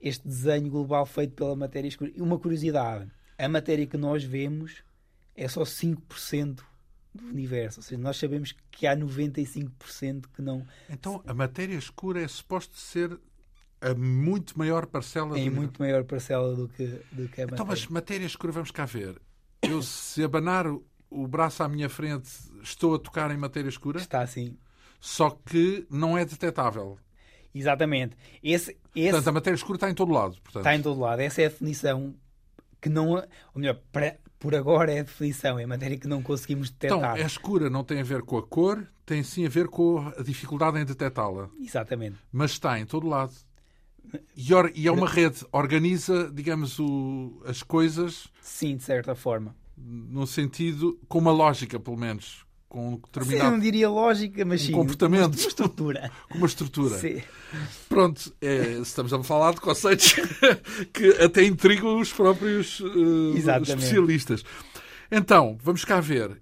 este 0.00 0.26
desenho 0.26 0.70
global 0.70 1.04
feito 1.04 1.34
pela 1.34 1.56
matéria 1.56 1.88
escura. 1.88 2.12
E 2.14 2.22
uma 2.22 2.38
curiosidade: 2.38 3.10
a 3.36 3.48
matéria 3.48 3.86
que 3.86 3.96
nós 3.96 4.22
vemos 4.22 4.84
é 5.34 5.48
só 5.48 5.62
5% 5.62 6.60
do 7.14 7.26
universo. 7.26 7.80
Ou 7.80 7.84
seja, 7.84 8.00
nós 8.00 8.16
sabemos 8.16 8.54
que 8.70 8.86
há 8.86 8.96
95% 8.96 10.24
que 10.34 10.42
não. 10.42 10.66
Então 10.88 11.22
a 11.26 11.34
matéria 11.34 11.76
escura 11.76 12.22
é 12.22 12.28
suposto 12.28 12.76
ser 12.76 13.18
a 13.80 13.94
muito 13.94 14.56
maior 14.58 14.86
parcela. 14.86 15.38
Em 15.38 15.50
do... 15.50 15.56
muito 15.56 15.80
maior 15.80 16.04
parcela 16.04 16.54
do 16.54 16.68
que, 16.68 16.86
do 17.10 17.28
que 17.28 17.42
a 17.42 17.44
matéria. 17.44 17.54
Então, 17.54 17.66
mas 17.66 17.86
matéria 17.88 18.24
escura, 18.24 18.52
vamos 18.52 18.70
cá 18.70 18.84
ver. 18.84 19.20
Eu, 19.62 19.82
se 19.82 20.22
abanar 20.22 20.66
o 21.10 21.28
braço 21.28 21.62
à 21.62 21.68
minha 21.68 21.88
frente, 21.88 22.30
estou 22.62 22.94
a 22.94 22.98
tocar 22.98 23.30
em 23.30 23.36
matéria 23.36 23.68
escura? 23.68 24.00
Está 24.00 24.22
assim. 24.22 24.56
Só 25.00 25.30
que 25.30 25.86
não 25.90 26.16
é 26.16 26.24
detectável. 26.24 26.98
Exatamente. 27.54 28.16
Esse, 28.42 28.76
esse... 28.94 29.10
Portanto, 29.10 29.28
a 29.28 29.32
matéria 29.32 29.56
escura 29.56 29.76
está 29.76 29.90
em 29.90 29.94
todo 29.94 30.12
lado. 30.12 30.36
Portanto. 30.42 30.62
Está 30.62 30.74
em 30.74 30.82
todo 30.82 30.98
lado. 31.00 31.20
Essa 31.20 31.42
é 31.42 31.46
a 31.46 31.48
definição 31.48 32.14
que 32.80 32.88
não. 32.88 33.10
Ou 33.10 33.26
melhor, 33.56 33.80
para, 33.92 34.16
por 34.42 34.56
agora 34.56 34.92
é 34.92 34.98
a 34.98 35.02
definição. 35.04 35.56
É 35.56 35.62
a 35.62 35.68
matéria 35.68 35.96
que 35.96 36.08
não 36.08 36.20
conseguimos 36.20 36.68
detectar. 36.68 36.98
Então, 36.98 37.16
é 37.16 37.24
escura 37.24 37.70
não 37.70 37.84
tem 37.84 38.00
a 38.00 38.02
ver 38.02 38.22
com 38.22 38.36
a 38.36 38.42
cor, 38.42 38.84
tem 39.06 39.22
sim 39.22 39.46
a 39.46 39.48
ver 39.48 39.68
com 39.68 40.12
a 40.18 40.22
dificuldade 40.22 40.80
em 40.80 40.84
detectá-la. 40.84 41.48
Exatamente. 41.60 42.16
Mas 42.32 42.50
está 42.50 42.78
em 42.80 42.84
todo 42.84 43.06
lado. 43.06 43.32
E, 44.36 44.52
or, 44.52 44.72
e, 44.74 44.88
é 44.88 44.90
uma 44.90 45.08
rede, 45.08 45.46
organiza, 45.52 46.28
digamos, 46.34 46.80
o, 46.80 47.40
as 47.46 47.62
coisas. 47.62 48.26
Sim, 48.40 48.76
de 48.76 48.82
certa 48.82 49.14
forma. 49.14 49.54
No 49.76 50.26
sentido, 50.26 50.98
com 51.08 51.18
uma 51.18 51.30
lógica, 51.30 51.78
pelo 51.78 51.96
menos. 51.96 52.44
Com 52.72 52.94
determinado. 52.94 53.44
Sim, 53.44 53.50
não 53.50 53.58
diria 53.58 53.90
lógica, 53.90 54.44
mas 54.44 54.62
um 54.62 54.66
sim. 54.66 54.72
comportamento. 54.72 55.34
Uma 55.34 55.46
estrutura. 55.48 56.10
com 56.30 56.38
uma 56.38 56.46
estrutura. 56.46 56.98
Sim. 56.98 57.22
Pronto, 57.88 58.34
é, 58.40 58.78
estamos 58.80 59.12
a 59.12 59.22
falar 59.22 59.52
de 59.52 59.60
conceitos 59.60 60.14
que 60.92 61.08
até 61.22 61.44
intrigam 61.44 62.00
os 62.00 62.10
próprios 62.10 62.80
uh, 62.80 63.36
especialistas. 63.36 64.42
Então, 65.10 65.58
vamos 65.62 65.84
cá 65.84 66.00
ver. 66.00 66.40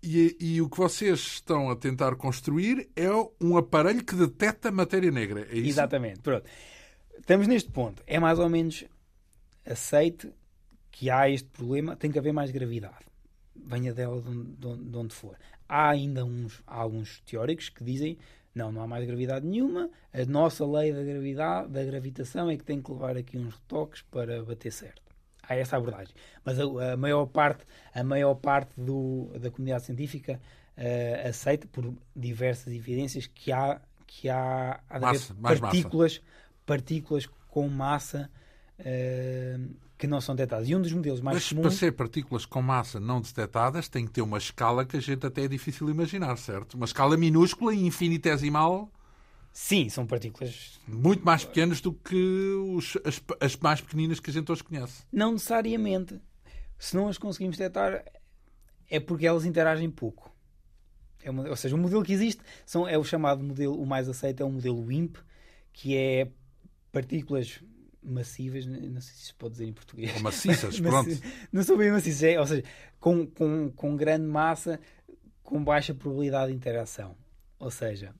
E, 0.00 0.36
e, 0.38 0.60
o 0.60 0.68
que 0.68 0.76
vocês 0.76 1.18
estão 1.18 1.70
a 1.70 1.76
tentar 1.76 2.14
construir 2.14 2.88
é 2.94 3.10
um 3.40 3.56
aparelho 3.56 4.04
que 4.04 4.14
detecta 4.14 4.70
matéria 4.70 5.10
negra. 5.10 5.48
É 5.50 5.56
isso? 5.56 5.68
Exatamente. 5.70 6.20
Pronto 6.20 6.44
estamos 7.24 7.46
neste 7.46 7.70
ponto. 7.70 8.02
É 8.06 8.18
mais 8.18 8.38
ou 8.38 8.48
menos 8.48 8.84
aceite 9.66 10.32
que 10.90 11.10
há 11.10 11.28
este 11.28 11.48
problema, 11.48 11.96
tem 11.96 12.10
que 12.10 12.18
haver 12.18 12.32
mais 12.32 12.50
gravidade. 12.50 13.04
Venha 13.56 13.92
dela 13.92 14.20
de 14.20 14.28
onde, 14.28 14.84
de 14.84 14.96
onde 14.96 15.14
for. 15.14 15.36
Há 15.74 15.88
ainda 15.88 16.24
uns, 16.24 16.62
há 16.68 16.76
alguns 16.76 17.20
teóricos 17.22 17.68
que 17.68 17.82
dizem 17.82 18.16
não, 18.54 18.70
não 18.70 18.82
há 18.82 18.86
mais 18.86 19.04
gravidade 19.04 19.44
nenhuma. 19.44 19.90
A 20.12 20.24
nossa 20.24 20.64
lei 20.64 20.92
da 20.92 21.02
gravidade, 21.02 21.68
da 21.72 21.82
gravitação 21.82 22.48
é 22.48 22.56
que 22.56 22.62
tem 22.62 22.80
que 22.80 22.92
levar 22.92 23.16
aqui 23.16 23.36
uns 23.36 23.54
retoques 23.54 24.02
para 24.02 24.40
bater 24.44 24.70
certo. 24.70 25.02
Há 25.42 25.56
essa 25.56 25.76
abordagem. 25.76 26.14
Mas 26.44 26.60
a, 26.60 26.92
a 26.92 26.96
maior 26.96 27.26
parte, 27.26 27.64
a 27.92 28.04
maior 28.04 28.36
parte 28.36 28.80
do, 28.80 29.32
da 29.40 29.50
comunidade 29.50 29.82
científica 29.84 30.40
uh, 30.78 31.28
aceita 31.28 31.66
por 31.66 31.92
diversas 32.14 32.72
evidências 32.72 33.26
que 33.26 33.50
há 33.50 33.80
que 34.06 34.28
há, 34.28 34.80
há 34.88 35.00
massa, 35.00 35.34
partículas 35.34 36.22
partículas 36.64 37.26
com 37.48 37.66
massa 37.68 38.30
uh, 38.78 39.74
que 39.96 40.06
não 40.06 40.20
são 40.20 40.34
detectadas. 40.34 40.68
E 40.68 40.74
um 40.74 40.80
dos 40.80 40.92
modelos 40.92 41.20
mais 41.20 41.36
Mas 41.36 41.48
comuns... 41.48 41.62
para 41.62 41.70
ser 41.70 41.92
partículas 41.92 42.44
com 42.44 42.60
massa 42.60 42.98
não 42.98 43.20
detectadas 43.20 43.88
tem 43.88 44.06
que 44.06 44.12
ter 44.12 44.22
uma 44.22 44.38
escala 44.38 44.84
que 44.84 44.96
a 44.96 45.00
gente 45.00 45.26
até 45.26 45.44
é 45.44 45.48
difícil 45.48 45.88
imaginar, 45.88 46.36
certo? 46.36 46.74
Uma 46.74 46.86
escala 46.86 47.16
minúscula 47.16 47.74
e 47.74 47.86
infinitesimal. 47.86 48.90
Sim, 49.52 49.88
são 49.88 50.04
partículas... 50.04 50.80
Muito 50.88 51.24
mais 51.24 51.44
pequenas 51.44 51.80
do 51.80 51.92
que 51.92 52.54
os, 52.74 52.98
as, 53.04 53.22
as 53.40 53.56
mais 53.56 53.80
pequeninas 53.80 54.18
que 54.18 54.30
a 54.30 54.32
gente 54.32 54.50
hoje 54.50 54.64
conhece. 54.64 55.04
Não 55.12 55.32
necessariamente. 55.32 56.20
Se 56.76 56.96
não 56.96 57.08
as 57.08 57.18
conseguimos 57.18 57.56
detectar 57.56 58.04
é 58.90 59.00
porque 59.00 59.26
elas 59.26 59.44
interagem 59.44 59.90
pouco. 59.90 60.32
É 61.22 61.30
uma, 61.30 61.48
ou 61.48 61.56
seja, 61.56 61.74
o 61.74 61.78
modelo 61.78 62.02
que 62.02 62.12
existe 62.12 62.42
são, 62.66 62.86
é 62.86 62.98
o 62.98 63.04
chamado 63.04 63.42
modelo, 63.42 63.80
o 63.80 63.86
mais 63.86 64.08
aceito 64.08 64.42
é 64.42 64.44
o 64.44 64.50
modelo 64.50 64.84
WIMP, 64.84 65.16
que 65.72 65.96
é 65.96 66.28
partículas 66.92 67.60
massivas, 68.04 68.66
não 68.66 69.00
sei 69.00 69.14
se 69.14 69.26
se 69.26 69.34
pode 69.34 69.52
dizer 69.52 69.66
em 69.66 69.72
português. 69.72 70.14
Ou 70.16 70.22
maciças, 70.22 70.78
pronto. 70.80 71.10
não 71.52 71.62
são 71.62 71.76
bem 71.76 71.90
maciças, 71.90 72.22
é, 72.22 72.38
ou 72.38 72.46
seja, 72.46 72.64
com, 73.00 73.26
com, 73.26 73.70
com 73.70 73.96
grande 73.96 74.26
massa, 74.26 74.78
com 75.42 75.62
baixa 75.62 75.94
probabilidade 75.94 76.50
de 76.50 76.56
interação. 76.56 77.16
Ou 77.58 77.70
seja, 77.70 78.14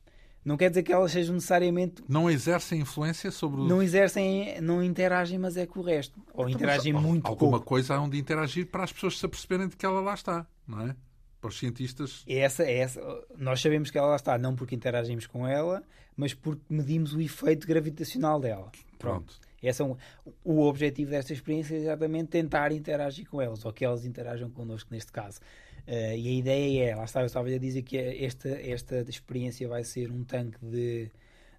não 0.45 0.59
quer 0.59 0.69
dizer 0.69 0.83
que 0.83 0.93
elas 0.93 1.11
sejam 1.11 1.35
necessariamente. 1.35 2.05
Não 2.07 2.31
exercem 2.31 2.81
influência 2.81 3.31
sobre 3.31 3.63
o. 3.63 3.65
Não 3.65 3.83
exercem, 3.83 4.61
não 4.61 4.83
interagem, 4.83 5.39
mas 5.39 5.57
é 5.57 5.67
com 5.67 5.81
o 5.81 5.83
resto. 5.83 6.21
Ou 6.35 6.49
então, 6.49 6.61
interagem 6.61 6.93
mas, 6.93 7.03
muito 7.03 7.27
Alguma 7.27 7.53
pouco. 7.53 7.67
coisa 7.67 7.97
há 7.97 8.09
de 8.09 8.19
interagir 8.19 8.67
para 8.67 8.85
as 8.85 8.93
pessoas 8.93 9.19
se 9.19 9.25
aperceberem 9.25 9.69
de 9.69 9.77
que 9.77 9.87
ela 9.87 10.01
lá 10.01 10.13
está, 10.13 10.47
não 10.67 10.83
é? 10.83 10.95
Para 11.41 11.49
os 11.49 11.59
cientistas. 11.59 12.25
Essa, 12.29 12.63
essa, 12.65 13.01
nós 13.39 13.61
sabemos 13.61 13.91
que 13.91 13.97
ela 13.97 14.09
lá 14.09 14.17
está, 14.17 14.37
não 14.37 14.55
porque 14.55 14.75
interagimos 14.75 15.27
com 15.27 15.47
ela, 15.47 15.83
mas 16.17 16.35
porque 16.35 16.63
medimos 16.69 17.15
o 17.15 17.21
efeito 17.21 17.67
gravitacional 17.67 18.39
dela. 18.39 18.71
Pronto. 18.99 19.39
Pronto. 19.39 19.41
Esse 19.69 19.83
é 19.83 19.85
um, 19.85 19.97
o 20.45 20.63
objetivo 20.63 21.11
desta 21.11 21.33
experiência 21.33 21.75
é 21.75 21.79
exatamente 21.79 22.29
tentar 22.29 22.73
interagir 22.73 23.29
com 23.29 23.41
elas, 23.41 23.65
ou 23.65 23.73
que 23.73 23.85
elas 23.85 24.05
interajam 24.05 24.51
connosco 24.51 24.93
neste 24.93 25.13
caso. 25.13 25.41
Uh, 25.87 26.17
e 26.17 26.29
a 26.29 26.33
ideia 26.33 26.91
é, 26.91 26.97
lá 26.97 27.05
está, 27.05 27.21
eu 27.21 27.27
estava 27.27 27.49
a 27.49 27.59
dizer 27.59 27.83
que 27.83 27.97
esta, 27.97 28.49
esta 28.49 29.01
experiência 29.09 29.69
vai 29.69 29.85
ser 29.85 30.11
um 30.11 30.25
tanque 30.25 30.59
de, 30.65 31.11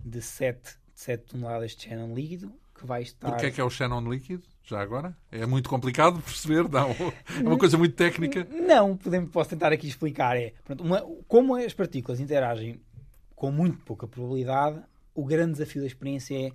de 0.03 0.21
7, 0.21 0.77
7 0.93 1.23
toneladas 1.25 1.75
de 1.75 1.83
Shannon 1.83 2.13
líquido, 2.13 2.51
que 2.73 2.85
vai 2.85 3.03
estar... 3.03 3.29
O 3.29 3.37
que 3.37 3.45
é 3.45 3.51
que 3.51 3.61
é 3.61 3.63
o 3.63 3.69
Shannon 3.69 4.01
líquido, 4.01 4.43
já 4.63 4.81
agora? 4.81 5.15
É 5.31 5.45
muito 5.45 5.69
complicado 5.69 6.17
de 6.17 6.21
perceber, 6.23 6.67
não? 6.67 6.89
É 6.89 7.47
uma 7.47 7.57
coisa 7.57 7.77
muito 7.77 7.95
técnica? 7.95 8.47
Não, 8.49 8.97
podemos, 8.97 9.29
posso 9.29 9.51
tentar 9.51 9.71
aqui 9.71 9.87
explicar. 9.87 10.35
É, 10.35 10.53
pronto, 10.63 10.83
uma, 10.83 11.01
como 11.27 11.55
as 11.55 11.73
partículas 11.73 12.19
interagem 12.19 12.81
com 13.35 13.51
muito 13.51 13.77
pouca 13.79 14.07
probabilidade, 14.07 14.81
o 15.13 15.23
grande 15.23 15.53
desafio 15.53 15.81
da 15.81 15.87
experiência 15.87 16.47
é 16.47 16.51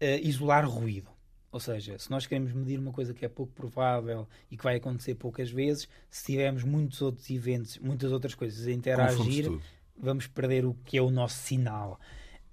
isolar 0.00 0.68
ruído. 0.68 1.10
Ou 1.50 1.60
seja, 1.60 1.98
se 1.98 2.10
nós 2.10 2.26
queremos 2.26 2.52
medir 2.52 2.78
uma 2.78 2.92
coisa 2.92 3.14
que 3.14 3.24
é 3.24 3.28
pouco 3.28 3.52
provável 3.54 4.28
e 4.50 4.56
que 4.56 4.64
vai 4.64 4.76
acontecer 4.76 5.14
poucas 5.14 5.50
vezes, 5.50 5.88
se 6.10 6.32
tivermos 6.32 6.64
muitos 6.64 7.00
outros 7.00 7.30
eventos, 7.30 7.78
muitas 7.78 8.12
outras 8.12 8.34
coisas 8.34 8.66
a 8.66 8.72
interagir, 8.72 9.50
vamos 9.96 10.26
perder 10.26 10.66
o 10.66 10.74
que 10.84 10.98
é 10.98 11.02
o 11.02 11.10
nosso 11.10 11.38
sinal. 11.38 11.98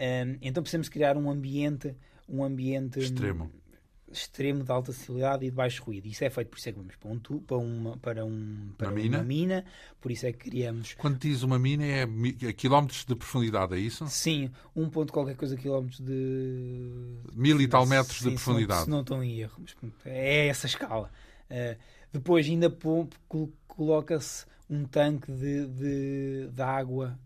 Um, 0.00 0.38
então 0.40 0.62
precisamos 0.62 0.88
criar 0.88 1.16
um 1.16 1.30
ambiente, 1.30 1.94
um 2.28 2.42
ambiente 2.42 2.98
extremo 2.98 3.50
extremo 4.16 4.62
de 4.62 4.70
alta 4.70 4.90
acessibilidade 4.90 5.44
e 5.44 5.50
de 5.50 5.54
baixo 5.54 5.82
ruído. 5.82 6.06
Isso 6.06 6.24
é 6.24 6.30
feito 6.30 6.48
por 6.48 6.58
isso 6.58 6.68
é 6.68 6.72
que 6.72 6.78
vamos 6.78 6.96
para, 6.96 7.10
um, 7.10 7.18
para, 7.18 7.56
uma, 7.56 7.96
para, 7.98 8.24
um, 8.24 8.72
para 8.76 8.88
uma, 8.88 8.94
mina? 8.94 9.18
uma 9.18 9.24
mina, 9.24 9.64
por 10.00 10.10
isso 10.10 10.26
é 10.26 10.32
que 10.32 10.50
criamos. 10.50 10.94
Quando 10.94 11.18
diz 11.18 11.42
uma 11.42 11.58
mina 11.58 11.84
é, 11.84 12.02
é 12.02 12.52
quilómetros 12.52 13.04
de 13.04 13.14
profundidade, 13.14 13.74
é 13.74 13.78
isso? 13.78 14.06
Sim, 14.08 14.50
um 14.74 14.88
ponto 14.88 15.12
qualquer 15.12 15.36
coisa 15.36 15.56
quilómetros 15.56 16.00
de. 16.00 17.18
Mil 17.34 17.60
e 17.60 17.68
tal 17.68 17.86
metros 17.86 18.18
Sim, 18.18 18.30
de 18.30 18.34
profundidade. 18.34 18.84
Se 18.84 18.90
não, 18.90 19.04
se 19.04 19.10
não 19.10 19.18
estou 19.18 19.24
em 19.24 19.40
erro, 19.40 19.60
mas 19.60 19.74
é 20.04 20.46
essa 20.48 20.66
escala. 20.66 21.10
Uh, 21.50 21.78
depois 22.12 22.46
ainda 22.46 22.74
coloca-se 23.66 24.46
um 24.70 24.84
tanque 24.84 25.30
de, 25.32 25.66
de, 25.66 26.48
de 26.48 26.62
água 26.62 27.18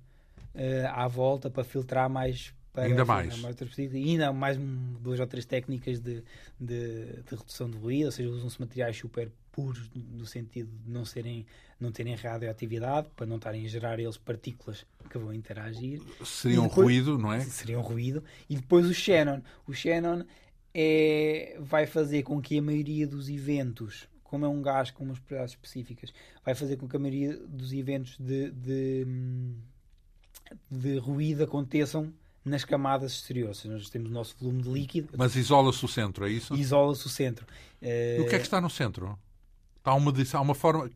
uh, 0.54 0.88
à 0.92 1.06
volta 1.06 1.50
para 1.50 1.62
filtrar 1.62 2.08
mais 2.08 2.52
para 2.80 2.88
ainda 2.88 3.04
mais. 3.04 3.42
E 3.78 4.10
ainda 4.10 4.32
mais 4.32 4.56
duas 5.00 5.20
ou 5.20 5.26
três 5.26 5.44
técnicas 5.44 6.00
de, 6.00 6.22
de, 6.60 7.22
de 7.22 7.30
redução 7.30 7.70
de 7.70 7.76
ruído, 7.76 8.06
ou 8.06 8.12
seja, 8.12 8.28
usam-se 8.28 8.60
materiais 8.60 8.96
super 8.96 9.30
puros 9.52 9.90
no 9.94 10.24
sentido 10.24 10.70
de 10.84 10.90
não, 10.90 11.04
serem, 11.04 11.46
não 11.80 11.90
terem 11.90 12.14
radioatividade, 12.14 13.08
para 13.16 13.26
não 13.26 13.36
estarem 13.36 13.64
a 13.64 13.68
gerar 13.68 13.98
eles 13.98 14.16
partículas 14.16 14.86
que 15.10 15.18
vão 15.18 15.32
interagir. 15.32 16.00
Seriam 16.24 16.68
depois, 16.68 16.86
ruído, 16.86 17.18
não 17.18 17.32
é? 17.32 17.40
Seriam 17.40 17.82
ruído. 17.82 18.22
E 18.48 18.56
depois 18.56 18.86
o 18.86 18.94
Shannon. 18.94 19.40
O 19.66 19.72
Shannon 19.72 20.24
é, 20.72 21.56
vai 21.60 21.86
fazer 21.86 22.22
com 22.22 22.40
que 22.40 22.58
a 22.58 22.62
maioria 22.62 23.06
dos 23.06 23.28
eventos 23.28 24.08
como 24.28 24.44
é 24.44 24.48
um 24.48 24.60
gás 24.60 24.90
com 24.90 25.04
umas 25.04 25.18
propriedades 25.18 25.54
específicas, 25.54 26.12
vai 26.44 26.54
fazer 26.54 26.76
com 26.76 26.86
que 26.86 26.96
a 26.96 26.98
maioria 26.98 27.36
dos 27.46 27.72
eventos 27.72 28.16
de, 28.18 28.50
de, 28.50 29.06
de 30.70 30.98
ruído 30.98 31.44
aconteçam 31.44 32.12
nas 32.48 32.64
camadas 32.64 33.12
exteriores. 33.12 33.64
Nós 33.64 33.90
temos 33.90 34.10
o 34.10 34.12
nosso 34.12 34.36
volume 34.38 34.62
de 34.62 34.70
líquido. 34.70 35.10
Mas 35.16 35.36
isola-se 35.36 35.84
o 35.84 35.88
centro, 35.88 36.26
é 36.26 36.30
isso? 36.30 36.54
Isola-se 36.54 37.06
o 37.06 37.08
centro. 37.08 37.46
E 37.80 38.20
o 38.20 38.26
que 38.26 38.34
é 38.34 38.38
que 38.38 38.44
está 38.44 38.60
no 38.60 38.70
centro? 38.70 39.18
Há 39.84 39.94
uma, 39.94 40.12
há 40.12 40.40
uma 40.40 40.54
forma. 40.54 40.90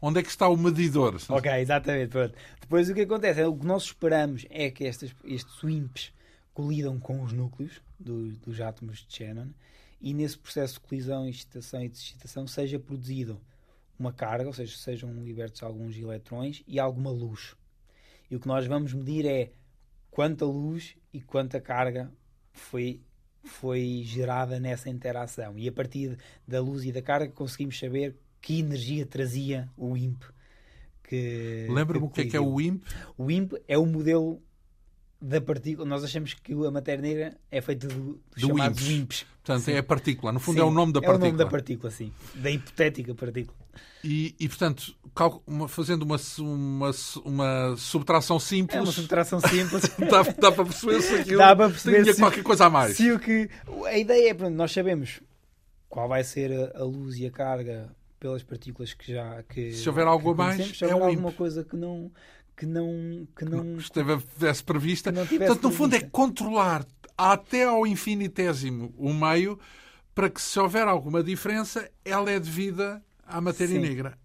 Onde 0.00 0.20
é 0.20 0.22
que 0.22 0.30
está 0.30 0.48
o 0.48 0.56
medidor? 0.56 1.20
Ok, 1.28 1.52
exatamente. 1.52 2.08
Pronto. 2.08 2.34
Depois 2.60 2.88
o 2.88 2.94
que 2.94 3.02
acontece? 3.02 3.42
O 3.44 3.56
que 3.56 3.66
nós 3.66 3.82
esperamos 3.84 4.46
é 4.48 4.70
que 4.70 4.84
estes, 4.84 5.14
estes 5.24 5.62
WIMPs 5.62 6.12
colidam 6.54 6.98
com 6.98 7.22
os 7.22 7.32
núcleos 7.32 7.80
do, 7.98 8.30
dos 8.36 8.60
átomos 8.60 9.04
de 9.06 9.14
Shannon 9.14 9.48
e 10.00 10.14
nesse 10.14 10.38
processo 10.38 10.74
de 10.74 10.80
colisão, 10.80 11.28
excitação 11.28 11.82
e 11.82 11.88
desexcitação 11.88 12.46
seja 12.46 12.78
produzido 12.78 13.40
uma 13.98 14.12
carga, 14.12 14.46
ou 14.46 14.52
seja, 14.54 14.74
sejam 14.78 15.12
libertos 15.22 15.62
alguns 15.62 15.96
eletrões 15.96 16.62
e 16.66 16.80
alguma 16.80 17.10
luz. 17.10 17.54
E 18.30 18.36
o 18.36 18.40
que 18.40 18.48
nós 18.48 18.66
vamos 18.66 18.94
medir 18.94 19.26
é 19.26 19.52
quanta 20.10 20.44
luz 20.44 20.96
e 21.12 21.20
quanta 21.20 21.60
carga 21.60 22.10
foi, 22.52 23.00
foi 23.44 24.02
gerada 24.04 24.58
nessa 24.58 24.90
interação. 24.90 25.58
E 25.58 25.68
a 25.68 25.72
partir 25.72 26.18
da 26.46 26.60
luz 26.60 26.84
e 26.84 26.92
da 26.92 27.02
carga 27.02 27.32
conseguimos 27.32 27.78
saber 27.78 28.16
que 28.40 28.58
energia 28.58 29.06
trazia 29.06 29.68
o 29.76 29.96
IMP. 29.96 30.22
Lembra-me 31.68 32.06
o 32.06 32.08
que 32.08 32.20
é 32.20 32.24
que 32.24 32.36
é 32.36 32.40
o 32.40 32.60
IMP? 32.60 32.84
O 33.18 33.30
IMP 33.30 33.54
é 33.66 33.76
o 33.76 33.84
modelo 33.84 34.40
da 35.20 35.40
partícula. 35.40 35.86
Nós 35.86 36.04
achamos 36.04 36.34
que 36.34 36.52
a 36.52 36.70
matéria 36.70 37.02
negra 37.02 37.38
é 37.50 37.60
feita 37.60 37.88
do, 37.88 37.94
do, 37.94 38.20
do 38.36 38.40
chamados 38.40 38.80
IMPs. 38.80 38.90
IMPs. 38.90 39.26
Portanto, 39.42 39.64
sim. 39.64 39.72
é 39.72 39.78
a 39.78 39.82
partícula. 39.82 40.32
No 40.32 40.40
fundo, 40.40 40.56
sim, 40.56 40.60
é 40.60 40.64
o 40.64 40.70
nome 40.70 40.92
da 40.92 41.00
partícula. 41.00 41.26
É 41.26 41.28
o 41.28 41.32
nome 41.32 41.44
da 41.44 41.50
partícula, 41.50 41.90
sim. 41.90 42.12
Da 42.34 42.50
hipotética 42.50 43.14
partícula. 43.14 43.58
E, 44.02 44.34
e 44.40 44.48
portanto, 44.48 44.94
fazendo 45.68 46.02
uma, 46.02 46.16
uma, 46.38 46.90
uma 47.24 47.76
subtração 47.76 48.38
simples. 48.38 48.78
É 48.78 48.82
uma 48.82 48.92
subtração 48.92 49.40
simples. 49.40 49.82
dá, 50.10 50.22
dá 50.22 50.52
para 50.52 50.64
perceber 50.64 51.02
se 51.02 51.14
aquilo 51.14 51.38
dá 51.38 51.54
para 51.54 51.68
perceber 51.68 52.02
tinha 52.02 52.14
se, 52.14 52.20
qualquer 52.20 52.42
coisa 52.42 52.66
a 52.66 52.70
mais. 52.70 52.96
Se 52.96 53.10
o 53.12 53.18
que, 53.18 53.48
a 53.86 53.98
ideia 53.98 54.30
é, 54.30 54.34
pronto, 54.34 54.54
nós 54.54 54.72
sabemos 54.72 55.20
qual 55.88 56.08
vai 56.08 56.24
ser 56.24 56.72
a, 56.74 56.84
luz 56.84 57.18
e 57.18 57.26
a 57.26 57.30
carga 57.30 57.94
pelas 58.18 58.42
partículas 58.42 58.94
que 58.94 59.12
já. 59.12 59.42
Que, 59.42 59.72
se 59.72 59.88
houver 59.88 60.06
algo 60.06 60.30
a 60.30 60.34
mais, 60.34 60.78
se 60.78 60.84
houver 60.84 60.98
é 60.98 61.04
alguma 61.04 61.32
coisa 61.32 61.64
que 61.64 61.76
não 61.76 62.10
que 62.56 62.66
não 62.66 63.26
que 63.36 63.44
não 63.44 63.76
estivesse 63.76 64.62
prevista. 64.62 65.12
Portanto, 65.12 65.62
no 65.62 65.70
fundo 65.70 65.94
é 65.94 66.00
controlar 66.00 66.86
até 67.16 67.64
ao 67.64 67.86
infinitésimo 67.86 68.94
o 68.96 69.12
meio 69.12 69.58
para 70.14 70.28
que 70.28 70.40
se 70.40 70.58
houver 70.58 70.86
alguma 70.86 71.22
diferença, 71.22 71.90
ela 72.04 72.30
é 72.30 72.38
devida 72.38 73.02
à 73.30 73.40
matéria 73.40 73.74
Sim. 73.74 73.80
negra. 73.80 74.18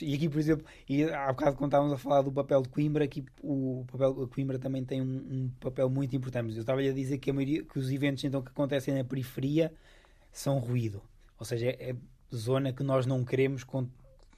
E 0.00 0.14
aqui, 0.14 0.28
por 0.28 0.38
exemplo, 0.38 0.66
e 0.88 1.04
há 1.04 1.28
bocado 1.28 1.56
quando 1.56 1.70
estávamos 1.70 1.92
a 1.92 1.98
falar 1.98 2.22
do 2.22 2.32
papel 2.32 2.62
de 2.62 2.68
Coimbra, 2.68 3.04
aqui 3.04 3.24
o 3.42 3.84
papel 3.90 4.24
de 4.24 4.26
Coimbra 4.32 4.58
também 4.58 4.84
tem 4.84 5.02
um, 5.02 5.04
um 5.04 5.50
papel 5.60 5.90
muito 5.90 6.16
importante. 6.16 6.54
Eu 6.54 6.60
estava 6.60 6.80
a 6.80 6.92
dizer 6.92 7.18
que, 7.18 7.30
a 7.30 7.34
maioria, 7.34 7.62
que 7.62 7.78
os 7.78 7.90
eventos 7.90 8.24
então, 8.24 8.42
que 8.42 8.48
acontecem 8.48 8.94
na 8.94 9.04
periferia 9.04 9.72
são 10.32 10.58
ruído. 10.58 11.02
Ou 11.38 11.44
seja, 11.44 11.66
é, 11.66 11.90
é 11.90 11.96
zona 12.34 12.72
que 12.72 12.82
nós 12.82 13.06
não 13.06 13.24
queremos 13.24 13.64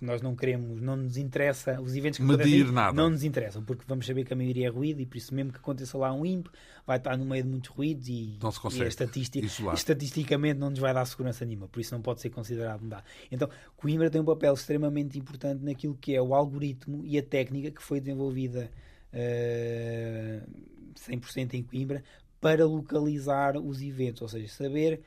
nós 0.00 0.22
não 0.22 0.36
queremos, 0.36 0.80
não 0.80 0.96
nos 0.96 1.16
interessa, 1.16 1.80
os 1.80 1.96
eventos 1.96 2.18
que 2.18 2.24
Medir 2.24 2.70
nada. 2.70 2.92
não 2.92 3.10
nos 3.10 3.24
interessam, 3.24 3.62
porque 3.64 3.84
vamos 3.86 4.06
saber 4.06 4.24
que 4.24 4.32
a 4.32 4.36
maioria 4.36 4.68
é 4.68 4.70
ruído 4.70 5.00
e 5.00 5.06
por 5.06 5.16
isso 5.16 5.34
mesmo 5.34 5.52
que 5.52 5.58
aconteça 5.58 5.98
lá 5.98 6.12
um 6.12 6.24
IMP, 6.24 6.46
vai 6.86 6.98
estar 6.98 7.16
no 7.16 7.24
meio 7.24 7.42
de 7.42 7.48
muitos 7.48 7.70
ruídos 7.70 8.08
e, 8.08 8.38
não 8.40 8.52
se 8.52 8.60
consegue 8.60 8.84
e 8.84 8.88
estatística, 8.88 9.46
estatisticamente 9.74 10.58
não 10.58 10.70
nos 10.70 10.78
vai 10.78 10.94
dar 10.94 11.04
segurança 11.04 11.44
nenhuma, 11.44 11.66
por 11.66 11.80
isso 11.80 11.92
não 11.94 12.00
pode 12.00 12.20
ser 12.20 12.30
considerado 12.30 12.80
mudar. 12.80 13.04
Então, 13.30 13.48
Coimbra 13.76 14.08
tem 14.08 14.20
um 14.20 14.24
papel 14.24 14.54
extremamente 14.54 15.18
importante 15.18 15.64
naquilo 15.64 15.96
que 16.00 16.14
é 16.14 16.22
o 16.22 16.32
algoritmo 16.32 17.04
e 17.04 17.18
a 17.18 17.22
técnica 17.22 17.70
que 17.72 17.82
foi 17.82 17.98
desenvolvida 17.98 18.70
uh, 19.12 20.50
100% 20.94 21.54
em 21.54 21.62
Coimbra 21.62 22.04
para 22.40 22.64
localizar 22.64 23.56
os 23.56 23.82
eventos, 23.82 24.22
ou 24.22 24.28
seja, 24.28 24.46
saber 24.48 25.00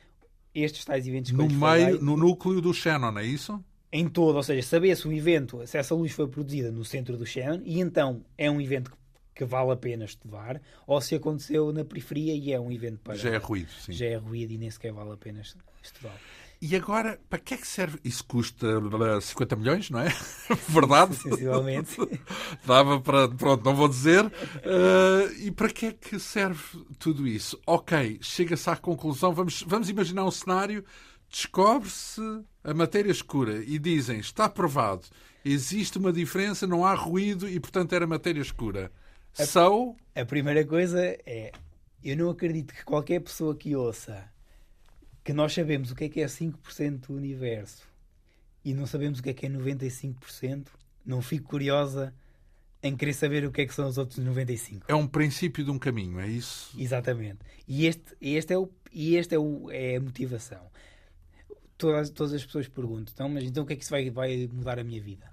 estes 0.54 0.84
tais 0.84 1.06
eventos 1.06 1.32
no 1.32 1.48
meio, 1.48 1.98
no 2.02 2.14
núcleo 2.14 2.60
do 2.60 2.74
Shannon, 2.74 3.18
é 3.18 3.24
isso? 3.24 3.62
Em 3.92 4.08
todo, 4.08 4.36
ou 4.36 4.42
seja, 4.42 4.66
saber 4.66 4.96
se 4.96 5.06
o 5.06 5.12
evento, 5.12 5.64
se 5.66 5.76
essa 5.76 5.94
luz 5.94 6.12
foi 6.12 6.26
produzida 6.26 6.72
no 6.72 6.84
centro 6.84 7.16
do 7.16 7.26
Shannon 7.26 7.60
e 7.64 7.78
então 7.78 8.24
é 8.38 8.50
um 8.50 8.60
evento 8.60 8.90
que, 8.90 8.96
que, 9.34 9.44
vale 9.44 9.72
a 9.72 9.76
pena 9.76 10.04
estudar, 10.04 10.60
ou 10.86 11.00
se 11.00 11.14
aconteceu 11.14 11.72
na 11.72 11.84
periferia 11.84 12.34
e 12.34 12.52
é 12.52 12.58
um 12.58 12.72
evento 12.72 13.00
para. 13.00 13.14
Já 13.14 13.30
é 13.30 13.36
ruído, 13.36 13.70
sim. 13.70 13.92
Já 13.92 14.06
é 14.06 14.16
ruído 14.16 14.52
e 14.52 14.58
nem 14.58 14.70
sequer 14.70 14.92
vale 14.92 15.12
a 15.12 15.16
pena 15.16 15.42
estudar. 15.82 16.18
E 16.64 16.76
agora, 16.76 17.18
para 17.28 17.40
que 17.40 17.54
é 17.54 17.56
que 17.56 17.66
serve? 17.66 17.98
Isso 18.04 18.24
custa 18.24 18.68
50 19.20 19.56
milhões, 19.56 19.90
não 19.90 19.98
é? 19.98 20.14
Verdade? 20.68 21.16
Sensivelmente. 21.16 21.96
Dava 22.64 23.00
para. 23.00 23.28
Pronto, 23.28 23.64
não 23.64 23.74
vou 23.74 23.88
dizer. 23.88 24.24
Uh, 24.24 25.32
e 25.40 25.50
para 25.50 25.68
que 25.68 25.86
é 25.86 25.92
que 25.92 26.20
serve 26.20 26.62
tudo 27.00 27.26
isso? 27.26 27.60
Ok, 27.66 28.20
chega-se 28.22 28.70
à 28.70 28.76
conclusão. 28.76 29.34
Vamos, 29.34 29.64
vamos 29.66 29.88
imaginar 29.88 30.24
um 30.24 30.30
cenário 30.30 30.84
descobre-se 31.32 32.20
a 32.62 32.74
matéria 32.74 33.10
escura 33.10 33.64
e 33.64 33.78
dizem 33.78 34.20
está 34.20 34.48
provado, 34.48 35.06
existe 35.42 35.98
uma 35.98 36.12
diferença, 36.12 36.66
não 36.66 36.84
há 36.84 36.94
ruído 36.94 37.48
e, 37.48 37.58
portanto, 37.58 37.94
era 37.94 38.06
matéria 38.06 38.42
escura. 38.42 38.92
A, 39.38 39.46
so... 39.46 39.96
a 40.14 40.24
primeira 40.26 40.64
coisa 40.64 41.00
é: 41.24 41.50
eu 42.04 42.16
não 42.16 42.30
acredito 42.30 42.74
que 42.74 42.84
qualquer 42.84 43.20
pessoa 43.20 43.56
que 43.56 43.74
ouça 43.74 44.30
que 45.24 45.32
nós 45.32 45.54
sabemos 45.54 45.90
o 45.90 45.94
que 45.94 46.04
é 46.04 46.08
que 46.08 46.20
é 46.20 46.26
5% 46.26 47.06
do 47.06 47.14
universo 47.14 47.82
e 48.64 48.74
não 48.74 48.86
sabemos 48.86 49.18
o 49.18 49.22
que 49.22 49.30
é 49.30 49.34
que 49.34 49.46
é 49.46 49.48
95%, 49.48 50.66
não 51.04 51.22
fique 51.22 51.44
curiosa 51.44 52.12
em 52.82 52.96
querer 52.96 53.12
saber 53.12 53.44
o 53.44 53.52
que 53.52 53.62
é 53.62 53.66
que 53.66 53.74
são 53.74 53.88
os 53.88 53.96
outros 53.96 54.18
95. 54.18 54.86
É 54.88 54.94
um 54.94 55.06
princípio 55.06 55.64
de 55.64 55.70
um 55.70 55.78
caminho, 55.78 56.18
é 56.18 56.28
isso? 56.28 56.74
Exatamente. 56.76 57.38
E 57.66 57.86
este, 57.86 58.16
este 58.20 58.52
é, 58.52 58.58
o, 58.58 58.68
e 58.92 59.14
este 59.14 59.34
é, 59.34 59.38
o, 59.38 59.70
é 59.70 59.96
a 59.96 60.00
motivação. 60.00 60.60
Todas, 61.82 62.10
todas 62.10 62.32
as 62.32 62.44
pessoas 62.44 62.68
perguntam, 62.68 63.12
então, 63.12 63.28
mas 63.28 63.42
então 63.42 63.64
o 63.64 63.66
que 63.66 63.72
é 63.72 63.76
que 63.76 63.82
isso 63.82 63.90
vai, 63.90 64.08
vai 64.08 64.48
mudar 64.52 64.78
a 64.78 64.84
minha 64.84 65.02
vida? 65.02 65.26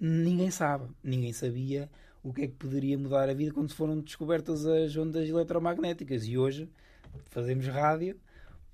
Ninguém 0.00 0.50
sabe. 0.50 0.88
Ninguém 1.00 1.32
sabia 1.32 1.88
o 2.24 2.32
que 2.32 2.42
é 2.42 2.46
que 2.48 2.54
poderia 2.54 2.98
mudar 2.98 3.28
a 3.28 3.32
vida 3.32 3.52
quando 3.52 3.72
foram 3.72 4.00
descobertas 4.00 4.66
as 4.66 4.96
ondas 4.96 5.28
eletromagnéticas. 5.28 6.26
E 6.26 6.36
hoje 6.36 6.68
fazemos 7.30 7.68
rádio 7.68 8.18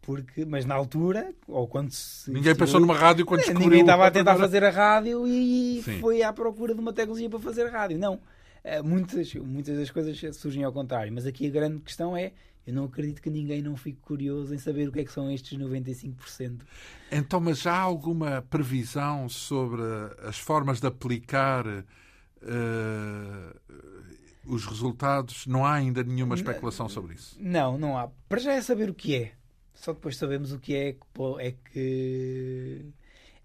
porque, 0.01 0.47
mas 0.47 0.65
na 0.65 0.75
altura, 0.75 1.35
ou 1.47 1.69
quando 1.69 1.91
se. 1.91 2.31
Ninguém 2.31 2.57
pensou 2.57 2.81
numa 2.81 2.97
rádio 2.97 3.27
quando 3.27 3.41
descobriu. 3.41 3.69
Ninguém 3.69 3.83
estava 3.83 4.07
a 4.07 4.11
tentar 4.11 4.37
fazer 4.37 4.65
a 4.65 4.71
rádio 4.71 5.27
e 5.27 5.83
Sim. 5.83 6.01
foi 6.01 6.23
à 6.23 6.33
procura 6.33 6.73
de 6.73 6.81
uma 6.81 6.95
tecnologia 6.95 7.29
para 7.29 7.41
fazer 7.41 7.67
a 7.67 7.71
rádio. 7.71 7.99
Não. 7.99 8.19
Eh, 8.65 8.81
muitas, 8.81 9.35
muitas 9.35 9.77
das 9.77 9.91
coisas 9.91 10.19
surgem 10.35 10.65
ao 10.65 10.73
contrário. 10.73 11.13
Mas 11.13 11.27
aqui 11.27 11.47
a 11.47 11.51
grande 11.51 11.81
questão 11.81 12.17
é: 12.17 12.33
eu 12.69 12.75
não 12.75 12.85
acredito 12.85 13.23
que 13.23 13.31
ninguém 13.31 13.63
não 13.63 13.75
fique 13.79 13.99
curioso 14.03 14.55
em 14.55 14.59
saber 14.59 14.91
o 14.91 14.93
que 14.93 15.01
é 15.01 15.05
que 15.05 15.11
são 15.11 15.31
estes 15.31 15.59
95%. 15.59 16.61
Então, 17.11 17.41
mas 17.41 17.63
já 17.63 17.73
há 17.73 17.81
alguma 17.81 18.43
previsão 18.43 19.27
sobre 19.27 19.81
as 20.23 20.39
formas 20.39 20.79
de 20.79 20.87
aplicar 20.87 21.67
uh, 21.67 21.85
os 24.45 24.67
resultados? 24.67 25.47
Não 25.47 25.65
há 25.65 25.73
ainda 25.73 26.05
nenhuma 26.05 26.35
especulação 26.35 26.91
sobre 26.91 27.15
isso? 27.15 27.39
Não, 27.41 27.79
não 27.79 27.97
há. 27.97 28.11
Para 28.29 28.39
já 28.39 28.53
é 28.53 28.61
saber 28.61 28.91
o 28.91 28.95
que 28.95 29.17
é. 29.17 29.33
Só 29.73 29.95
depois 29.95 30.19
sabemos 30.19 30.53
o 30.53 30.59
que 30.59 30.75
é 30.75 30.93
que 30.93 31.01
é 31.41 31.55
que, 31.73 32.85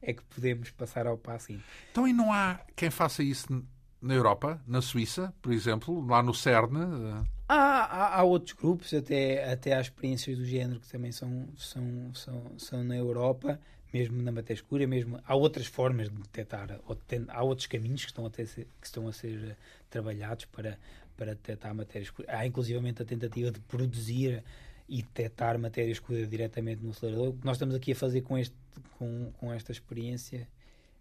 é 0.02 0.14
que 0.14 0.24
podemos 0.36 0.70
passar 0.72 1.08
ao 1.08 1.18
passo 1.18 1.46
seguinte. 1.46 1.64
Então, 1.92 2.06
e 2.06 2.12
não 2.12 2.34
há 2.34 2.60
quem 2.76 2.92
faça 2.92 3.24
isso 3.24 3.66
na 4.02 4.16
Europa, 4.16 4.62
na 4.68 4.82
Suíça, 4.82 5.34
por 5.42 5.54
exemplo, 5.54 6.06
lá 6.06 6.22
no 6.22 6.34
CERN? 6.34 7.24
Há, 7.56 7.84
há, 7.84 8.20
há, 8.20 8.24
outros 8.24 8.54
grupos, 8.54 8.92
até, 8.96 9.52
até 9.52 9.76
há 9.76 9.80
experiências 9.80 10.40
do 10.40 10.44
género 10.44 10.80
que 10.80 10.88
também 10.88 11.12
são, 11.12 11.48
são, 11.56 12.12
são, 12.16 12.52
são 12.58 12.84
na 12.84 12.96
Europa, 12.96 13.60
mesmo 13.94 14.20
na 14.24 14.32
matéria 14.32 14.60
escura, 14.60 14.88
mesmo 14.88 15.20
há 15.24 15.36
outras 15.36 15.68
formas 15.68 16.10
de 16.10 16.16
detectar, 16.16 16.80
há 17.28 17.44
outros 17.44 17.68
caminhos 17.68 18.02
que 18.02 18.10
estão 18.10 18.26
a, 18.26 18.30
ter, 18.32 18.48
que 18.48 18.68
estão 18.88 19.08
a 19.08 19.14
ser 19.14 19.56
trabalhados 19.88 20.46
para, 20.46 20.80
para 21.16 21.36
detectar 21.36 21.70
a 21.70 21.74
matéria 21.76 22.04
escura. 22.04 22.28
Há 22.36 22.44
inclusivamente 22.48 23.04
a 23.04 23.06
tentativa 23.06 23.52
de 23.52 23.60
produzir 23.60 24.44
e 24.90 25.04
detectar 25.04 25.60
matéria 25.60 25.92
escura 25.92 26.26
diretamente 26.26 26.84
no 26.84 26.90
acelerador. 26.90 27.30
O 27.30 27.34
que 27.34 27.46
nós 27.46 27.58
estamos 27.58 27.76
aqui 27.76 27.92
a 27.92 27.96
fazer 27.96 28.22
com, 28.22 28.36
este, 28.36 28.56
com, 28.98 29.32
com 29.40 29.54
esta 29.54 29.72
experiência 29.72 30.48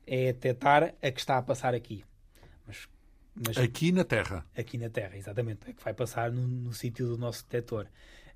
é 0.07 0.35
detectar 0.35 0.95
a 1.01 1.11
que 1.11 1.19
está 1.19 1.39
a 1.39 1.43
passar 1.43 1.75
aqui. 1.75 2.05
Mas, 2.67 2.87
mas, 3.35 3.57
aqui 3.57 3.93
na 3.93 4.05
Terra. 4.05 4.45
Aqui 4.57 4.77
na 4.77 4.91
Terra, 4.91 5.17
exatamente. 5.17 5.61
É 5.69 5.73
que 5.73 5.83
vai 5.83 5.95
passar 5.95 6.31
no, 6.31 6.47
no 6.47 6.73
sítio 6.73 7.07
do 7.07 7.17
nosso 7.17 7.45
detector. 7.45 7.87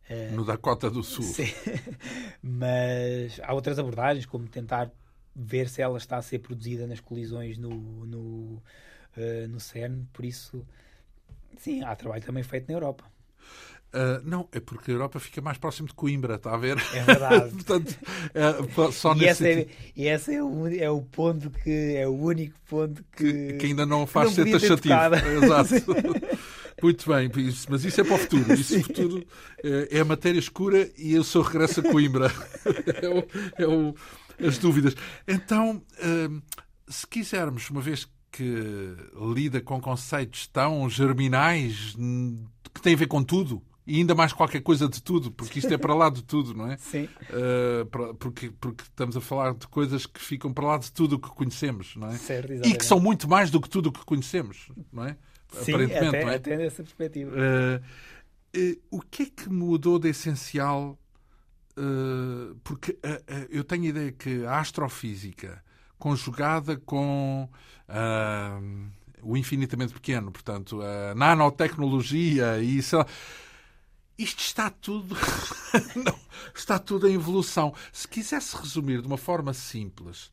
Uh, 0.09 0.35
no 0.35 0.45
Dakota 0.45 0.89
do 0.89 1.03
Sul. 1.03 1.25
Sim. 1.25 1.53
mas 2.43 3.41
há 3.43 3.53
outras 3.53 3.79
abordagens, 3.79 4.25
como 4.25 4.47
tentar 4.49 4.91
ver 5.35 5.69
se 5.69 5.83
ela 5.83 5.99
está 5.99 6.17
a 6.17 6.23
ser 6.23 6.39
produzida 6.39 6.87
nas 6.87 7.01
colisões 7.01 7.59
no, 7.59 7.71
no, 8.07 8.63
uh, 9.17 9.49
no 9.49 9.61
CERN. 9.61 10.07
Por 10.13 10.25
isso, 10.25 10.67
sim, 11.59 11.83
há 11.83 11.95
trabalho 11.95 12.25
também 12.25 12.43
feito 12.43 12.69
na 12.69 12.75
Europa. 12.75 13.05
Uh, 13.95 14.21
não, 14.25 14.47
é 14.53 14.61
porque 14.61 14.91
a 14.91 14.95
Europa 14.95 15.19
fica 15.19 15.41
mais 15.41 15.57
próximo 15.57 15.89
de 15.89 15.95
Coimbra, 15.95 16.35
está 16.35 16.53
a 16.53 16.57
ver? 16.59 16.77
É 16.93 17.03
verdade. 17.03 17.51
Portanto, 17.55 17.97
é, 18.35 18.93
só 18.93 19.15
e 19.15 19.25
esse, 19.25 19.49
é, 19.49 19.67
e 19.97 20.09
esse 20.09 20.35
é, 20.35 20.43
o, 20.43 20.67
é 20.67 20.91
o 20.91 21.01
ponto 21.01 21.51
que 21.51 21.97
é 21.97 22.07
o 22.07 22.13
único 22.13 22.59
ponto 22.69 23.03
que, 23.17 23.33
que, 23.33 23.53
que 23.55 23.67
ainda 23.67 23.87
não 23.87 24.07
faz 24.07 24.37
não 24.37 24.45
ser 24.45 24.51
taxativo. 24.51 24.95
Exato. 25.43 25.71
Muito 26.83 27.09
bem, 27.09 27.31
mas 27.71 27.85
isso 27.87 28.01
é 28.03 28.05
para 28.05 28.17
o 28.17 28.19
futuro. 28.19 28.53
Isso 28.53 28.83
futuro 28.83 29.27
é, 29.65 29.97
é 29.97 30.01
a 30.01 30.05
matéria 30.05 30.39
escura 30.39 30.91
e 30.99 31.15
eu 31.15 31.25
só 31.25 31.41
regresso 31.41 31.81
a 31.81 31.83
Coimbra. 31.85 32.31
é, 33.01 33.09
o, 33.09 33.25
é 33.57 33.67
o, 33.67 33.95
as 34.47 34.59
dúvidas. 34.59 34.95
Então, 35.27 35.83
uh, 35.99 36.43
se 36.87 37.07
quisermos, 37.07 37.71
uma 37.71 37.81
vez 37.81 38.07
que 38.31 38.95
lida 39.35 39.63
com 39.63 39.81
conceitos 39.81 40.47
tão 40.49 40.91
germinais 40.91 41.97
que 42.75 42.83
têm 42.83 42.93
a 42.93 42.99
ver 42.99 43.07
com 43.07 43.25
tudo, 43.25 43.63
e 43.87 43.99
ainda 43.99 44.15
mais 44.15 44.33
qualquer 44.33 44.61
coisa 44.63 44.89
de 44.89 45.01
tudo, 45.01 45.31
porque 45.31 45.61
isto 45.61 45.73
é 45.73 45.79
para 45.79 45.95
lá 45.95 46.11
de 46.11 46.23
tudo, 46.25 46.53
não 46.53 46.71
é? 46.71 46.77
Sim. 46.81 47.09
Uh, 47.31 48.15
porque, 48.15 48.51
porque 48.61 48.83
estamos 48.83 49.17
a 49.17 49.21
falar 49.21 49.55
de 49.55 49.67
coisas 49.69 50.07
que 50.07 50.21
ficam 50.21 50.53
para 50.53 50.67
lá 50.67 50.79
de 50.79 50.91
tudo 50.91 51.15
o 51.15 51.19
que 51.19 51.29
conhecemos, 51.29 51.95
não 51.95 52.09
é? 52.09 52.17
Certo, 52.17 52.53
e 52.53 52.75
que 52.75 52.85
são 52.85 52.99
muito 52.99 53.29
mais 53.29 53.51
do 53.51 53.61
que 53.61 53.69
tudo 53.69 53.91
o 53.91 53.93
que 53.93 54.05
conhecemos, 54.05 54.69
não 54.93 55.05
é? 55.05 55.17
Sim, 55.63 55.73
Aparentemente, 55.73 56.09
até, 56.09 56.25
não 56.25 56.31
é? 56.31 56.35
até 56.35 56.57
nessa 56.57 56.83
perspectiva. 56.83 57.31
Uh, 57.31 58.59
uh, 58.59 58.77
o 58.91 59.01
que 59.01 59.23
é 59.23 59.27
que 59.27 59.49
mudou 59.49 59.99
de 59.99 60.09
essencial? 60.09 60.99
porque 62.65 62.99
eu 63.51 63.63
tenho 63.63 63.85
a 63.85 63.89
ideia 63.89 64.11
que 64.11 64.47
a 64.47 64.61
astrofísica, 64.61 65.63
conjugada 65.99 66.79
com 66.79 67.47
o 69.23 69.37
infinitamente 69.37 69.93
pequeno, 69.93 70.33
portanto, 70.33 70.81
a 70.81 71.15
nanotecnologia 71.15 72.59
e 72.61 72.79
isso 72.79 72.97
isto 74.19 74.41
está 74.41 74.71
tudo. 74.71 75.15
Não, 75.95 76.19
está 76.55 76.79
tudo 76.79 77.09
em 77.09 77.15
evolução. 77.15 77.75
Se 77.93 78.09
quisesse 78.09 78.57
resumir 78.57 79.01
de 79.01 79.07
uma 79.07 79.19
forma 79.19 79.53
simples 79.53 80.31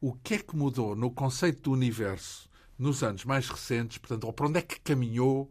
o 0.00 0.12
que 0.12 0.34
é 0.34 0.38
que 0.38 0.56
mudou 0.56 0.94
no 0.94 1.10
conceito 1.10 1.62
do 1.62 1.72
universo 1.72 2.48
nos 2.78 3.02
anos 3.02 3.24
mais 3.24 3.48
recentes, 3.48 3.98
portanto, 3.98 4.24
ou 4.24 4.32
para 4.32 4.46
onde 4.46 4.58
é 4.58 4.62
que 4.62 4.78
caminhou 4.80 5.50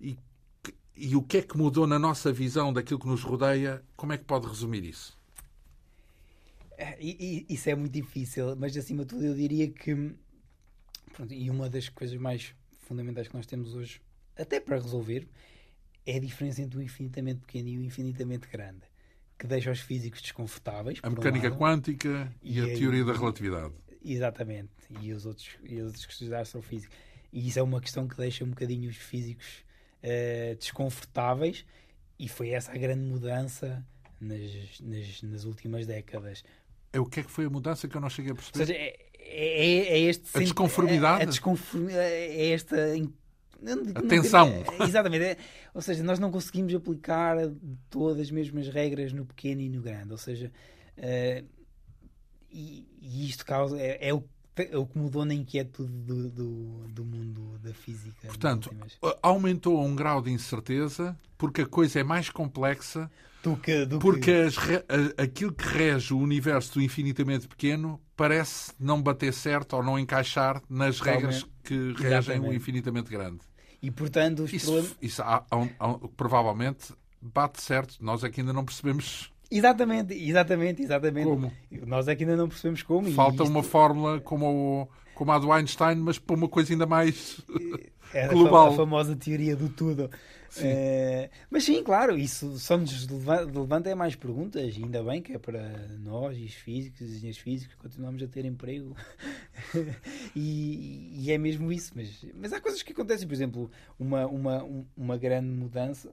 e, 0.00 0.18
e 0.96 1.14
o 1.14 1.22
que 1.22 1.38
é 1.38 1.42
que 1.42 1.56
mudou 1.56 1.86
na 1.86 1.98
nossa 1.98 2.32
visão 2.32 2.72
daquilo 2.72 2.98
que 2.98 3.06
nos 3.06 3.22
rodeia, 3.22 3.82
como 3.96 4.12
é 4.12 4.18
que 4.18 4.24
pode 4.24 4.46
resumir 4.46 4.84
isso? 4.84 5.18
É, 6.78 6.96
isso 7.00 7.68
é 7.68 7.74
muito 7.74 7.92
difícil, 7.92 8.56
mas 8.56 8.76
acima 8.76 9.04
de 9.04 9.10
tudo 9.10 9.24
eu 9.24 9.34
diria 9.34 9.70
que. 9.70 10.14
Pronto, 11.12 11.32
e 11.32 11.50
uma 11.50 11.68
das 11.68 11.88
coisas 11.88 12.18
mais 12.18 12.54
fundamentais 12.80 13.28
que 13.28 13.34
nós 13.34 13.46
temos 13.46 13.74
hoje, 13.74 14.00
até 14.36 14.58
para 14.58 14.76
resolver, 14.78 15.28
é 16.06 16.16
a 16.16 16.20
diferença 16.20 16.62
entre 16.62 16.78
o 16.78 16.82
infinitamente 16.82 17.40
pequeno 17.40 17.68
e 17.68 17.78
o 17.78 17.82
infinitamente 17.82 18.48
grande, 18.48 18.82
que 19.38 19.46
deixa 19.46 19.70
os 19.70 19.80
físicos 19.80 20.20
desconfortáveis. 20.20 20.98
A 21.02 21.10
mecânica 21.10 21.52
um 21.52 21.58
quântica 21.58 22.32
e, 22.42 22.58
e 22.58 22.60
a, 22.60 22.64
a 22.64 22.78
teoria 22.78 23.04
da 23.04 23.12
relatividade. 23.12 23.74
Exatamente, 24.04 24.70
e 25.00 25.12
os 25.12 25.26
outros, 25.26 25.56
e 25.62 25.78
as 25.78 25.86
outras 25.86 26.06
questões 26.06 26.30
da 26.30 26.40
astrofísica. 26.40 26.94
E 27.32 27.48
isso 27.48 27.58
é 27.58 27.62
uma 27.62 27.80
questão 27.80 28.06
que 28.06 28.16
deixa 28.16 28.44
um 28.44 28.48
bocadinho 28.48 28.90
os 28.90 28.96
físicos 28.96 29.64
uh, 30.02 30.56
desconfortáveis, 30.56 31.64
e 32.18 32.28
foi 32.28 32.50
essa 32.50 32.72
a 32.72 32.76
grande 32.76 33.02
mudança 33.02 33.84
nas, 34.20 34.80
nas, 34.80 35.22
nas, 35.22 35.44
últimas 35.44 35.86
décadas. 35.86 36.44
É 36.92 37.00
o 37.00 37.06
que 37.06 37.20
é 37.20 37.22
que 37.22 37.30
foi 37.30 37.46
a 37.46 37.50
mudança 37.50 37.88
que 37.88 37.96
eu 37.96 38.00
não 38.00 38.10
cheguei 38.10 38.32
a 38.32 38.34
perceber? 38.34 38.60
Ou 38.60 38.66
seja, 38.66 38.78
é, 38.78 38.96
é, 39.18 39.76
é 39.88 39.98
este 40.00 40.28
a 40.34 40.40
desconformidade? 40.40 41.20
A, 41.20 41.22
a 41.22 41.26
desconformidade 41.26 42.12
é 42.14 42.50
esta 42.50 42.96
Atenção! 43.94 44.48
É, 44.48 44.84
exatamente. 44.84 45.24
É, 45.24 45.36
ou 45.72 45.80
seja, 45.80 46.02
nós 46.02 46.18
não 46.18 46.30
conseguimos 46.30 46.74
aplicar 46.74 47.36
todas 47.88 48.20
as 48.20 48.30
mesmas 48.30 48.68
regras 48.68 49.12
no 49.12 49.24
pequeno 49.24 49.60
e 49.60 49.68
no 49.68 49.80
grande. 49.80 50.10
Ou 50.10 50.18
seja, 50.18 50.50
uh, 50.98 51.46
e, 52.50 52.86
e, 53.00 53.28
isto 53.28 53.46
causa, 53.46 53.78
é, 53.78 54.08
é, 54.08 54.14
o, 54.14 54.22
é, 54.56 54.76
o, 54.76 54.86
que 54.86 54.98
mudou 54.98 55.24
na 55.24 55.34
inquietude 55.34 55.92
do, 55.92 56.30
do, 56.30 56.88
do 56.88 57.04
mundo 57.04 57.58
da 57.58 57.72
física. 57.72 58.26
Portanto, 58.26 58.70
aumentou 59.22 59.82
um 59.82 59.96
grau 59.96 60.20
de 60.20 60.30
incerteza 60.30 61.16
porque 61.38 61.62
a 61.62 61.66
coisa 61.66 62.00
é 62.00 62.04
mais 62.04 62.28
complexa. 62.30 63.10
Do 63.42 63.56
que, 63.56 63.84
do 63.84 63.98
porque 63.98 64.20
que... 64.20 64.32
As, 64.32 64.56
aquilo 65.18 65.52
que 65.52 65.66
rege 65.66 66.14
o 66.14 66.18
universo 66.18 66.74
do 66.74 66.82
infinitamente 66.82 67.48
pequeno 67.48 68.00
parece 68.16 68.72
não 68.78 69.02
bater 69.02 69.32
certo 69.32 69.74
ou 69.74 69.82
não 69.82 69.98
encaixar 69.98 70.62
nas 70.68 70.98
Totalmente. 70.98 71.22
regras 71.22 71.46
que 71.64 71.74
regem 71.94 72.18
Exatamente. 72.18 72.48
o 72.48 72.54
infinitamente 72.54 73.10
grande. 73.10 73.40
E, 73.82 73.90
portanto, 73.90 74.44
os 74.44 74.52
isso, 74.52 74.66
problemas... 74.66 74.96
isso 75.02 75.22
há, 75.22 75.44
há, 75.50 75.68
há, 75.80 75.98
provavelmente 76.16 76.94
bate 77.20 77.60
certo. 77.60 77.96
Nós 78.00 78.22
é 78.22 78.30
que 78.30 78.40
ainda 78.40 78.52
não 78.52 78.64
percebemos. 78.64 79.32
Exatamente, 79.50 80.14
exatamente, 80.14 80.82
exatamente. 80.82 81.26
Como? 81.26 81.52
Nós 81.86 82.08
é 82.08 82.14
que 82.14 82.22
ainda 82.22 82.36
não 82.36 82.48
percebemos 82.48 82.82
como. 82.82 83.10
Falta 83.12 83.42
isto... 83.42 83.50
uma 83.50 83.62
fórmula 83.62 84.20
como, 84.20 84.88
como 85.14 85.32
a 85.32 85.38
do 85.38 85.52
Einstein, 85.52 85.96
mas 85.96 86.18
para 86.18 86.36
uma 86.36 86.48
coisa 86.48 86.72
ainda 86.72 86.86
mais 86.86 87.40
é 88.14 88.28
global. 88.28 88.68
A 88.68 88.76
famosa 88.76 89.16
teoria 89.16 89.56
do 89.56 89.68
tudo. 89.68 90.10
É, 90.60 91.30
mas 91.50 91.64
sim, 91.64 91.82
claro, 91.82 92.18
isso 92.18 92.58
só 92.58 92.76
nos 92.76 93.06
levanta 93.06 93.88
é 93.88 93.94
mais 93.94 94.14
perguntas, 94.14 94.76
ainda 94.76 95.02
bem 95.02 95.22
que 95.22 95.32
é 95.32 95.38
para 95.38 95.88
nós, 95.98 96.36
e 96.36 96.44
os 96.44 96.54
físicos, 96.54 97.00
os 97.00 97.08
engenheiros 97.08 97.38
físicos, 97.38 97.74
continuamos 97.76 98.22
a 98.22 98.26
ter 98.26 98.44
emprego. 98.44 98.94
e, 100.36 101.24
e, 101.24 101.32
é 101.32 101.38
mesmo 101.38 101.72
isso. 101.72 101.92
Mas, 101.94 102.26
mas 102.34 102.52
há 102.52 102.60
coisas 102.60 102.82
que 102.82 102.92
acontecem, 102.92 103.26
por 103.26 103.34
exemplo, 103.34 103.70
uma, 103.98 104.26
uma, 104.26 104.86
uma 104.96 105.16
grande 105.16 105.48
mudança. 105.48 106.12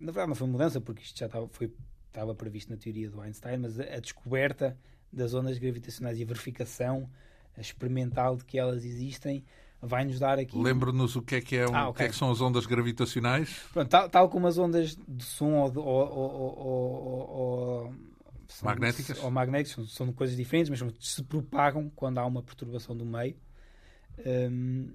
Na 0.00 0.12
verdade, 0.12 0.28
não 0.28 0.34
foi 0.34 0.48
mudança, 0.48 0.80
porque 0.80 1.02
isto 1.02 1.18
já 1.18 1.26
estava, 1.26 1.48
foi, 1.48 1.70
estava 2.08 2.34
previsto 2.34 2.70
na 2.70 2.78
teoria 2.78 3.10
do 3.10 3.20
Einstein, 3.20 3.58
mas 3.58 3.78
a, 3.78 3.84
a 3.84 4.00
descoberta 4.00 4.78
das 5.12 5.34
ondas 5.34 5.58
gravitacionais 5.58 6.18
e 6.18 6.22
a 6.22 6.26
verificação 6.26 7.08
experimental 7.58 8.36
de 8.36 8.44
que 8.44 8.58
elas 8.58 8.84
existem 8.84 9.44
vai-nos 9.84 10.18
dar 10.18 10.38
aqui. 10.38 10.56
Lembra-nos 10.56 11.16
o 11.16 11.22
que 11.22 11.36
é 11.36 11.40
que, 11.40 11.56
é 11.56 11.68
um, 11.68 11.74
ah, 11.74 11.88
okay. 11.88 11.98
que 11.98 12.08
é 12.08 12.12
que 12.12 12.16
são 12.16 12.30
as 12.30 12.40
ondas 12.40 12.66
gravitacionais? 12.66 13.62
Pronto, 13.72 13.88
tal, 13.88 14.08
tal, 14.08 14.28
como 14.28 14.46
as 14.46 14.58
ondas 14.58 14.96
de 14.96 15.24
som 15.24 15.52
ou, 15.52 15.72
ou, 15.78 15.84
ou, 15.84 17.30
ou 17.30 17.94
magnéticas, 18.62 19.22
ou 19.22 19.30
magnéticas 19.30 19.92
são, 19.92 20.12
coisas 20.12 20.36
diferentes, 20.36 20.70
mas 20.70 20.94
se 21.00 21.22
propagam 21.22 21.90
quando 21.94 22.18
há 22.18 22.26
uma 22.26 22.42
perturbação 22.42 22.96
do 22.96 23.04
meio. 23.04 23.36
Um, 24.26 24.92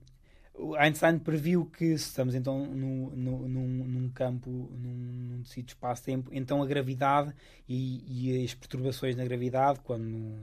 Einstein 0.77 1.19
previu 1.19 1.65
que 1.65 1.97
se 1.97 2.07
estamos 2.07 2.35
então 2.35 2.65
no, 2.65 3.15
no, 3.15 3.47
num, 3.47 3.67
num, 3.85 4.09
campo, 4.09 4.49
num, 4.49 5.37
num 5.37 5.43
tecido 5.43 5.69
espaço-tempo, 5.69 6.29
então 6.33 6.61
a 6.61 6.65
gravidade 6.65 7.33
e, 7.67 8.41
e, 8.41 8.43
as 8.43 8.53
perturbações 8.53 9.15
na 9.15 9.23
gravidade, 9.23 9.79
quando 9.83 10.37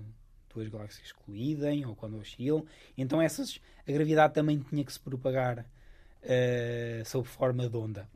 duas 0.56 0.68
galáxias 0.68 1.12
colidem 1.12 1.84
ou 1.84 1.94
quando 1.94 2.18
oscilam, 2.18 2.64
então 2.96 3.20
essas, 3.20 3.60
a 3.86 3.92
gravidade 3.92 4.34
também 4.34 4.58
tinha 4.58 4.84
que 4.84 4.92
se 4.92 4.98
propagar 4.98 5.60
uh, 5.60 7.04
sob 7.04 7.28
forma 7.28 7.68
de 7.68 7.76
onda. 7.76 8.08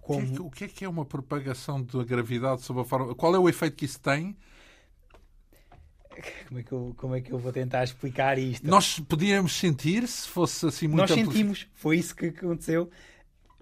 Como... 0.00 0.20
O, 0.20 0.26
que 0.26 0.32
é 0.32 0.34
que, 0.34 0.42
o 0.42 0.50
que 0.50 0.64
é 0.64 0.68
que 0.68 0.84
é 0.84 0.88
uma 0.88 1.04
propagação 1.04 1.82
da 1.82 2.02
gravidade 2.04 2.62
sob 2.62 2.80
a 2.80 2.84
forma... 2.84 3.14
Qual 3.14 3.34
é 3.34 3.38
o 3.38 3.48
efeito 3.48 3.76
que 3.76 3.84
isso 3.84 4.00
tem? 4.00 4.36
Como 6.48 6.60
é, 6.60 6.62
que 6.62 6.72
eu, 6.72 6.94
como 6.96 7.14
é 7.14 7.20
que 7.20 7.32
eu 7.32 7.38
vou 7.38 7.52
tentar 7.52 7.84
explicar 7.84 8.36
isto? 8.36 8.66
Nós 8.66 8.98
podíamos 8.98 9.52
sentir 9.52 10.06
se 10.06 10.28
fosse 10.28 10.66
assim 10.66 10.86
muito 10.86 11.00
Nós 11.00 11.10
sentimos, 11.12 11.66
foi 11.72 11.98
isso 11.98 12.14
que 12.14 12.26
aconteceu. 12.26 12.90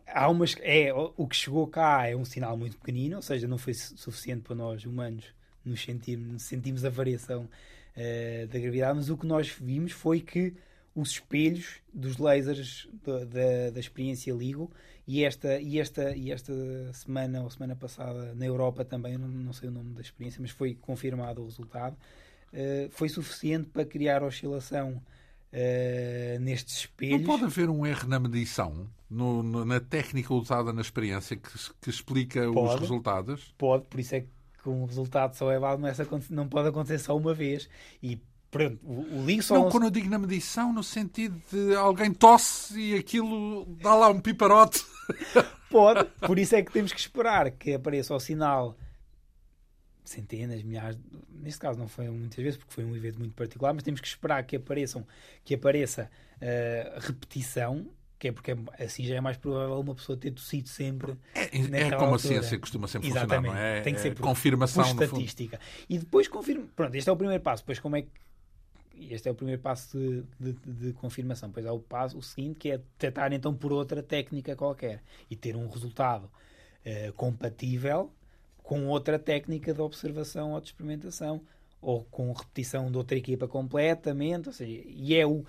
Há 0.07 0.29
umas, 0.29 0.57
é, 0.61 0.91
o 0.93 1.27
que 1.29 1.37
chegou 1.37 1.67
cá 1.69 2.09
é 2.09 2.17
um 2.17 2.25
sinal 2.25 2.57
muito 2.57 2.77
pequenino, 2.79 3.17
ou 3.17 3.23
seja, 3.23 3.47
não 3.47 3.59
foi 3.59 3.75
suficiente 3.75 4.43
para 4.43 4.57
nós 4.57 4.85
humanos 4.85 5.27
nos 5.65 5.83
sentirmos, 5.83 6.43
sentimos 6.43 6.85
a 6.85 6.91
variação 6.91 7.49
uh, 7.99 8.47
da 8.47 8.59
gravidade, 8.59 8.97
mas 8.97 9.11
o 9.11 9.17
que 9.17 9.27
nós 9.27 9.49
vimos 9.49 9.93
foi 9.93 10.21
que 10.21 10.55
os 10.95 11.11
espelhos 11.11 11.81
dos 11.93 12.19
lasers 12.19 12.89
da, 13.05 13.25
da, 13.25 13.71
da 13.73 13.81
experiência 13.81 14.33
LIGO 14.33 14.71
e 15.07 15.25
esta, 15.25 15.61
e, 15.61 15.79
esta, 15.79 16.15
e 16.15 16.31
esta 16.31 16.53
semana 16.93 17.43
ou 17.43 17.51
semana 17.51 17.75
passada 17.75 18.35
na 18.35 18.45
Europa 18.45 18.85
também, 18.85 19.17
não, 19.17 19.29
não 19.29 19.53
sei 19.53 19.69
o 19.69 19.73
nome 19.73 19.95
da 19.95 20.01
experiência, 20.01 20.41
mas 20.41 20.51
foi 20.51 20.75
confirmado 20.75 21.41
o 21.41 21.45
resultado, 21.45 21.97
uh, 22.53 22.91
foi 22.91 23.09
suficiente 23.09 23.71
para 23.71 23.85
criar 23.85 24.23
oscilação 24.23 25.01
uh, 25.53 26.41
nestes 26.41 26.79
espelhos. 26.79 27.21
Não 27.21 27.27
pode 27.27 27.45
haver 27.45 27.71
um 27.71 27.87
erro 27.87 28.09
na 28.09 28.19
medição, 28.19 28.89
no, 29.09 29.43
no, 29.43 29.65
na 29.65 29.81
técnica 29.81 30.35
usada 30.35 30.73
na 30.73 30.81
experiência 30.81 31.37
que, 31.37 31.51
que 31.81 31.91
explica 31.91 32.51
pode, 32.53 32.75
os 32.75 32.81
resultados? 32.81 33.55
Pode, 33.57 33.87
por 33.87 34.01
isso 34.01 34.15
é 34.15 34.21
que 34.23 34.29
um 34.69 34.85
resultado 34.85 35.35
só 35.35 35.51
é 35.51 35.59
válido, 35.59 35.87
não 36.31 36.49
pode 36.49 36.69
acontecer 36.69 36.99
só 36.99 37.17
uma 37.17 37.35
vez. 37.35 37.69
E 38.03 38.21
Pronto, 38.51 38.79
o, 38.83 39.03
o 39.03 39.43
só... 39.43 39.55
Não, 39.55 39.71
quando 39.71 39.85
eu 39.85 39.91
digo 39.91 40.09
na 40.09 40.19
medição, 40.19 40.73
no 40.73 40.83
sentido 40.83 41.41
de 41.53 41.75
alguém 41.75 42.13
tosse 42.15 42.81
e 42.81 42.95
aquilo 42.95 43.67
dá 43.83 43.95
lá 43.95 44.09
um 44.09 44.21
piparote. 44.21 44.83
Pode, 45.71 46.09
por 46.27 46.39
isso 46.39 46.57
é 46.57 46.63
que 46.63 46.73
temos 46.73 46.93
que 46.93 46.99
esperar 46.99 47.51
que 47.51 47.75
apareça 47.75 48.15
o 48.15 48.21
sinal 48.21 48.75
centenas, 50.03 50.63
milhares, 50.63 50.99
neste 51.31 51.61
caso 51.61 51.79
não 51.79 51.87
foi 51.87 52.09
muitas 52.09 52.43
vezes 52.43 52.57
porque 52.57 52.73
foi 52.73 52.85
um 52.85 52.97
evento 52.97 53.19
muito 53.19 53.35
particular, 53.35 53.75
mas 53.75 53.83
temos 53.83 54.01
que 54.01 54.09
esperar 54.09 54.43
que 54.45 54.57
apareçam, 54.57 55.07
que 55.45 55.55
apareça 55.55 56.11
uh, 56.37 57.01
repetição, 57.01 57.87
que 58.19 58.29
é 58.29 58.33
porque 58.33 58.57
assim 58.79 59.05
já 59.05 59.15
é 59.15 59.21
mais 59.21 59.37
provável 59.37 59.79
uma 59.79 59.95
pessoa 59.95 60.19
ter 60.19 60.33
tossido 60.33 60.69
sempre. 60.69 61.17
É, 61.35 61.45
é 61.45 61.91
como 61.91 62.13
altura. 62.13 62.15
a 62.15 62.19
ciência 62.19 62.59
costuma 62.59 62.89
sempre 62.89 63.09
Exatamente. 63.09 63.47
funcionar, 63.47 63.55
não 63.55 63.79
é? 63.79 63.81
Tem 63.81 63.95
que 63.95 64.01
ser 64.01 64.09
é 64.09 64.15
por, 64.15 64.23
confirmação 64.23 64.85
por 64.85 65.05
estatística. 65.05 65.61
E 65.89 65.99
depois 65.99 66.27
confirma. 66.27 66.67
Pronto, 66.75 66.95
este 66.95 67.09
é 67.09 67.13
o 67.13 67.17
primeiro 67.17 67.43
passo. 67.43 67.63
Depois, 67.63 67.79
como 67.79 67.97
é 67.97 68.03
que. 68.03 68.09
Este 69.01 69.29
é 69.29 69.33
o 69.33 69.35
primeiro 69.35 69.63
passo 69.63 69.97
de, 69.97 70.25
de, 70.41 70.53
de 70.53 70.93
confirmação. 70.95 71.49
Depois 71.49 71.65
há 71.65 71.73
o 71.73 71.79
passo 71.79 72.19
o 72.19 72.23
seguinte, 72.23 72.59
que 72.59 72.71
é 72.73 72.81
tentar 72.99 73.33
então 73.33 73.55
por 73.55 73.73
outra 73.73 74.03
técnica 74.03 74.57
qualquer 74.57 75.01
e 75.31 75.37
ter 75.37 75.55
um 75.55 75.69
resultado 75.69 76.25
uh, 76.25 77.13
compatível 77.13 78.13
com 78.69 78.87
outra 78.89 79.19
técnica 79.19 79.73
de 79.73 79.81
observação 79.81 80.53
ou 80.53 80.61
de 80.61 80.67
experimentação, 80.67 81.41
ou 81.81 82.05
com 82.05 82.31
repetição 82.33 82.91
de 82.91 82.99
outra 82.99 83.17
equipa 83.17 83.49
completamente, 83.49 84.49
ou 84.49 84.53
seja, 84.53 84.83
e 84.85 85.15
é 85.15 85.27
o 85.27 85.45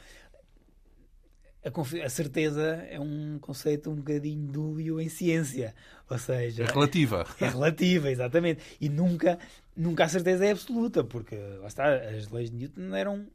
a, 1.64 2.05
a, 2.05 2.10
certeza 2.10 2.86
é 2.89 2.99
um 2.99 3.38
conceito 3.39 3.89
um 3.89 3.95
bocadinho 3.95 4.47
dúbio 4.47 4.99
em 4.99 5.10
ciência, 5.10 5.76
ou 6.10 6.18
seja, 6.18 6.64
é 6.64 6.68
relativa. 6.68 7.26
É 7.39 7.49
relativa, 7.49 8.10
exatamente, 8.10 8.62
e 8.80 8.88
nunca 8.89 9.38
nunca 9.76 10.03
a 10.05 10.10
certeza 10.10 10.45
é 10.45 10.51
absoluta, 10.51 11.03
porque 11.03 11.36
lá 11.36 11.68
está, 11.68 11.93
as 11.95 12.30
leis 12.30 12.49
de 12.49 12.57
Newton 12.57 12.95
eram 12.95 13.28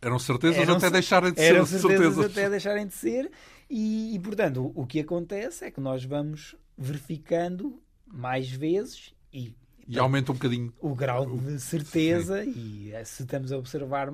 eram 0.00 0.18
certezas 0.18 0.58
eram, 0.58 0.76
até 0.76 0.90
deixarem 0.90 1.32
de 1.32 1.40
ser 1.40 1.54
eram 1.54 1.66
certezas, 1.66 1.98
certezas. 1.98 2.24
até 2.24 2.50
deixarem 2.50 2.86
de 2.86 2.94
ser 2.94 3.30
e, 3.70 4.14
e 4.14 4.18
portanto 4.18 4.72
o, 4.74 4.84
que 4.84 4.98
acontece 4.98 5.64
é 5.64 5.70
que 5.70 5.80
nós 5.80 6.04
vamos 6.04 6.56
verificando 6.76 7.80
mais 8.04 8.50
vezes 8.50 9.14
e, 9.32 9.54
e 9.86 9.98
aumenta 9.98 10.32
um 10.32 10.34
bocadinho 10.34 10.72
o 10.80 10.92
grau 10.94 11.24
de 11.38 11.60
certeza 11.60 12.42
Sim. 12.42 12.52
e 12.56 12.92
eh, 12.92 13.04
se 13.04 13.22
estamos 13.22 13.52
a 13.52 13.58
observar 13.58 14.12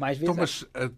mais 0.00 0.18
vezes. 0.18 0.32
Então, 0.32 0.34
mas 0.34 0.66
eh, 0.74 0.90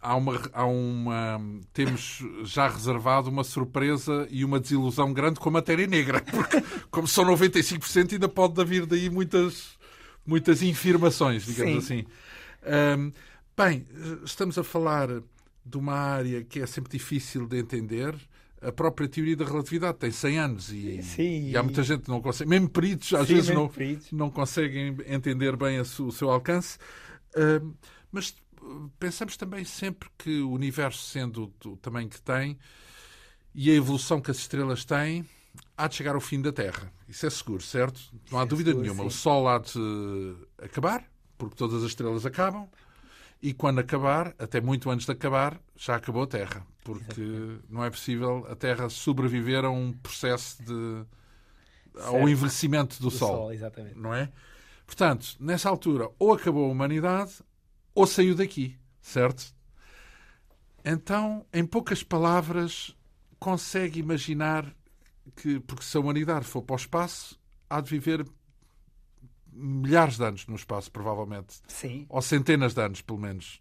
há 0.00 0.14
uma, 0.14 0.40
há 0.52 0.64
uma. 0.66 1.40
Temos 1.72 2.22
já 2.44 2.68
reservado 2.68 3.30
uma 3.30 3.42
surpresa 3.42 4.28
e 4.30 4.44
uma 4.44 4.60
desilusão 4.60 5.12
grande 5.12 5.40
com 5.40 5.48
a 5.48 5.52
matéria 5.52 5.86
negra, 5.86 6.20
porque, 6.30 6.62
como 6.90 7.08
são 7.08 7.24
95%, 7.24 8.12
ainda 8.12 8.28
pode 8.28 8.60
haver 8.60 8.86
daí 8.86 9.08
muitas, 9.08 9.78
muitas 10.26 10.62
infirmações, 10.62 11.44
digamos 11.46 11.84
Sim. 11.84 12.04
assim. 12.62 13.12
Bem, 13.56 13.86
estamos 14.24 14.56
a 14.58 14.64
falar 14.64 15.08
de 15.64 15.76
uma 15.76 15.94
área 15.94 16.42
que 16.44 16.60
é 16.60 16.66
sempre 16.66 16.92
difícil 16.92 17.46
de 17.46 17.58
entender 17.58 18.14
a 18.62 18.70
própria 18.70 19.08
teoria 19.08 19.36
da 19.36 19.44
relatividade 19.44 19.98
tem 19.98 20.10
100 20.10 20.38
anos 20.38 20.72
e, 20.72 21.02
Sim, 21.02 21.48
e 21.48 21.56
há 21.56 21.62
muita 21.62 21.82
gente 21.82 22.02
que 22.02 22.10
não 22.10 22.20
consegue, 22.20 22.50
mesmo 22.50 22.68
peritos 22.68 23.14
às 23.14 23.26
Sim, 23.26 23.34
vezes 23.34 23.54
não, 23.54 23.68
peritos. 23.68 24.12
não 24.12 24.30
conseguem 24.30 24.96
entender 25.06 25.56
bem 25.56 25.82
su, 25.84 26.08
o 26.08 26.12
seu 26.12 26.30
alcance. 26.30 26.76
Uh, 27.34 27.74
mas 28.12 28.34
pensamos 28.98 29.36
também 29.36 29.64
sempre 29.64 30.08
que 30.18 30.40
o 30.40 30.50
universo, 30.50 31.02
sendo 31.06 31.52
do 31.60 31.76
tamanho 31.76 32.08
que 32.08 32.20
tem 32.20 32.58
e 33.54 33.70
a 33.70 33.74
evolução 33.74 34.20
que 34.20 34.30
as 34.30 34.38
estrelas 34.38 34.84
têm, 34.84 35.24
há 35.76 35.88
de 35.88 35.96
chegar 35.96 36.14
ao 36.14 36.20
fim 36.20 36.40
da 36.40 36.52
Terra. 36.52 36.92
Isso 37.08 37.26
é 37.26 37.30
seguro, 37.30 37.62
certo? 37.62 38.00
Não 38.30 38.38
há 38.38 38.42
é 38.42 38.46
dúvida 38.46 38.70
seguro, 38.70 38.84
nenhuma. 38.84 39.02
Sim. 39.04 39.08
O 39.08 39.10
Sol 39.10 39.48
há 39.48 39.58
de 39.58 40.36
acabar, 40.62 41.04
porque 41.36 41.56
todas 41.56 41.82
as 41.82 41.90
estrelas 41.90 42.24
acabam 42.24 42.68
e 43.42 43.54
quando 43.54 43.78
acabar, 43.78 44.34
até 44.38 44.60
muito 44.60 44.90
antes 44.90 45.06
de 45.06 45.12
acabar, 45.12 45.58
já 45.76 45.96
acabou 45.96 46.22
a 46.22 46.26
Terra, 46.26 46.66
porque 46.84 47.20
Exatamente. 47.20 47.64
não 47.70 47.84
é 47.84 47.90
possível 47.90 48.46
a 48.50 48.54
Terra 48.54 48.90
sobreviver 48.90 49.64
a 49.64 49.70
um 49.70 49.92
processo 49.92 50.62
de 50.62 51.04
certo. 51.94 52.06
ao 52.06 52.28
envelhecimento 52.28 52.98
do, 52.98 53.08
do 53.08 53.10
Sol, 53.10 53.36
Sol 53.36 53.52
exatamente. 53.52 53.98
não 53.98 54.12
é? 54.14 54.30
Portanto, 54.86 55.36
nessa 55.40 55.68
altura, 55.68 56.10
ou 56.18 56.34
acabou 56.34 56.66
a 56.66 56.68
humanidade 56.72 57.32
ou 58.00 58.06
saiu 58.06 58.34
daqui, 58.34 58.78
certo? 59.02 59.54
Então, 60.82 61.44
em 61.52 61.66
poucas 61.66 62.02
palavras, 62.02 62.96
consegue 63.38 64.00
imaginar 64.00 64.74
que, 65.36 65.60
porque 65.60 65.84
se 65.84 65.98
a 65.98 66.00
humanidade 66.00 66.46
for 66.46 66.62
para 66.62 66.72
o 66.72 66.76
espaço, 66.78 67.38
há 67.68 67.78
de 67.78 67.90
viver 67.90 68.26
milhares 69.52 70.16
de 70.16 70.24
anos 70.24 70.46
no 70.46 70.56
espaço, 70.56 70.90
provavelmente. 70.90 71.60
Sim. 71.68 72.06
Ou 72.08 72.22
centenas 72.22 72.72
de 72.72 72.80
anos, 72.80 73.02
pelo 73.02 73.18
menos. 73.18 73.60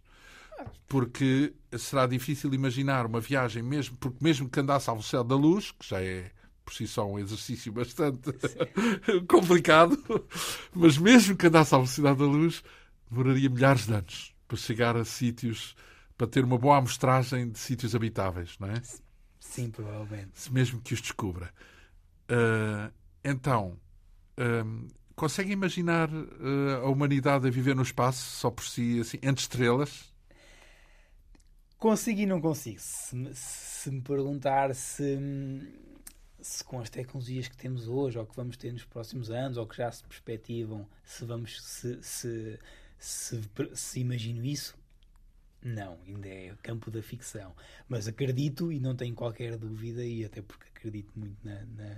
Porque 0.88 1.54
será 1.78 2.08
difícil 2.08 2.54
imaginar 2.54 3.06
uma 3.06 3.20
viagem, 3.20 3.62
mesmo, 3.62 3.98
porque 3.98 4.24
mesmo 4.24 4.50
que 4.50 4.62
andasse 4.62 4.90
ao 4.90 4.96
velocidade 4.96 5.28
da 5.28 5.36
luz, 5.36 5.72
que 5.72 5.86
já 5.86 6.02
é 6.02 6.32
por 6.64 6.74
si 6.74 6.88
só 6.88 7.06
um 7.06 7.20
exercício 7.20 7.74
bastante 7.74 8.32
complicado, 9.28 9.98
mas 10.74 10.98
mesmo 10.98 11.36
que 11.36 11.48
andasse 11.48 11.76
à 11.76 11.78
velocidade 11.78 12.20
da 12.20 12.26
luz, 12.26 12.64
demoraria 13.10 13.50
milhares 13.50 13.86
de 13.86 13.94
anos 13.94 14.36
para 14.48 14.58
chegar 14.58 14.96
a 14.96 15.06
sítios, 15.06 15.76
para 16.18 16.28
ter 16.28 16.44
uma 16.44 16.58
boa 16.58 16.78
amostragem 16.78 17.50
de 17.50 17.60
sítios 17.60 17.96
habitáveis, 17.96 18.58
não 18.60 18.70
é? 18.70 18.82
Sim, 19.40 19.72
provavelmente. 19.72 20.52
Mesmo 20.52 20.82
que 20.82 20.94
os 20.94 21.02
descubra. 21.02 21.52
Uh, 22.30 22.94
então, 23.24 23.80
uh, 24.38 24.88
Consegue 25.20 25.52
imaginar 25.52 26.10
uh, 26.10 26.86
a 26.86 26.90
humanidade 26.90 27.46
a 27.46 27.52
viver 27.52 27.76
no 27.76 27.82
espaço, 27.82 28.38
só 28.38 28.50
por 28.50 28.64
si, 28.64 29.02
assim, 29.02 29.18
entre 29.22 29.42
estrelas? 29.42 30.14
Consigo 31.78 32.22
e 32.22 32.26
não 32.26 32.40
consigo. 32.40 32.80
Se, 32.80 33.30
se 33.34 33.92
me 33.92 34.00
perguntar 34.00 34.74
se, 34.74 35.20
se 36.40 36.64
com 36.64 36.80
as 36.80 36.90
tecnologias 36.90 37.50
que 37.50 37.58
temos 37.58 37.90
hoje, 37.90 38.18
ou 38.18 38.26
que 38.26 38.34
vamos 38.34 38.56
ter 38.56 38.72
nos 38.72 38.86
próximos 38.86 39.30
anos, 39.30 39.58
ou 39.58 39.68
que 39.68 39.76
já 39.76 39.92
se 39.92 40.06
perspectivam, 40.06 40.88
se 41.04 41.26
vamos 41.26 41.62
se, 41.64 42.02
se, 42.02 42.58
se, 43.00 43.42
se 43.74 44.00
imagino 44.00 44.44
isso, 44.46 44.78
não, 45.62 45.98
ainda 46.08 46.28
é 46.28 46.54
campo 46.62 46.92
da 46.92 47.02
ficção. 47.02 47.54
Mas 47.88 48.08
acredito 48.08 48.72
e 48.72 48.80
não 48.80 48.96
tenho 48.96 49.16
qualquer 49.16 49.58
dúvida, 49.58 50.06
e 50.06 50.24
até 50.24 50.42
porque 50.42 50.68
acredito 50.76 51.12
muito 51.16 51.38
na. 51.44 51.66
na... 51.78 51.98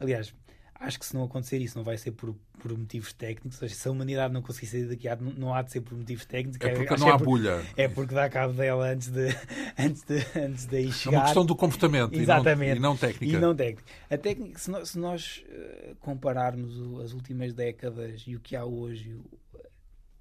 Aliás, 0.00 0.32
acho 0.74 0.98
que 0.98 1.06
se 1.06 1.14
não 1.14 1.24
acontecer 1.24 1.58
isso, 1.60 1.76
não 1.76 1.84
vai 1.84 1.96
ser 1.96 2.12
por, 2.12 2.34
por 2.58 2.76
motivos 2.76 3.12
técnicos. 3.12 3.60
Ou 3.60 3.68
seja, 3.68 3.80
se 3.80 3.88
a 3.88 3.90
humanidade 3.90 4.32
não 4.32 4.42
conseguir 4.42 4.66
sair 4.66 4.84
daqui, 4.86 5.08
não, 5.22 5.32
não 5.32 5.54
há 5.54 5.62
de 5.62 5.72
ser 5.72 5.80
por 5.80 5.96
motivos 5.96 6.24
técnicos. 6.24 6.60
É 6.60 6.74
porque 6.74 6.96
não 6.96 7.08
há 7.08 7.14
é 7.14 7.18
bulha. 7.18 7.66
É 7.76 7.88
porque 7.88 8.14
dá 8.14 8.28
cabo 8.28 8.52
dela 8.52 8.90
antes 8.90 9.08
de, 9.08 9.28
antes 9.78 10.02
de, 10.02 10.38
antes 10.38 10.66
de 10.66 10.76
aí 10.76 10.92
chegar. 10.92 11.16
É 11.16 11.18
uma 11.18 11.24
questão 11.24 11.46
do 11.46 11.56
comportamento 11.56 12.14
Exatamente. 12.14 12.76
E, 12.76 12.80
não, 12.80 12.90
e 12.90 12.92
não 12.92 12.96
técnica. 12.96 13.36
E 13.36 13.40
não 13.40 13.54
técnica. 13.54 13.84
A 14.10 14.18
técnica, 14.18 14.58
se 14.58 14.70
nós, 14.70 14.88
se 14.90 14.98
nós 14.98 15.44
uh, 15.48 15.96
compararmos 15.96 17.02
as 17.02 17.12
últimas 17.12 17.52
décadas 17.52 18.22
e 18.26 18.36
o 18.36 18.40
que 18.40 18.54
há 18.54 18.64
hoje, 18.64 19.18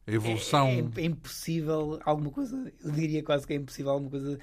a 0.07 0.11
evolução. 0.11 0.67
É, 0.67 1.01
é, 1.01 1.03
é, 1.03 1.05
impossível 1.05 1.99
alguma 2.05 2.31
coisa, 2.31 2.71
eu 2.83 2.91
diria 2.91 3.21
quase 3.21 3.45
que 3.45 3.53
é 3.53 3.57
impossível 3.57 3.91
alguma 3.91 4.09
coisa 4.09 4.39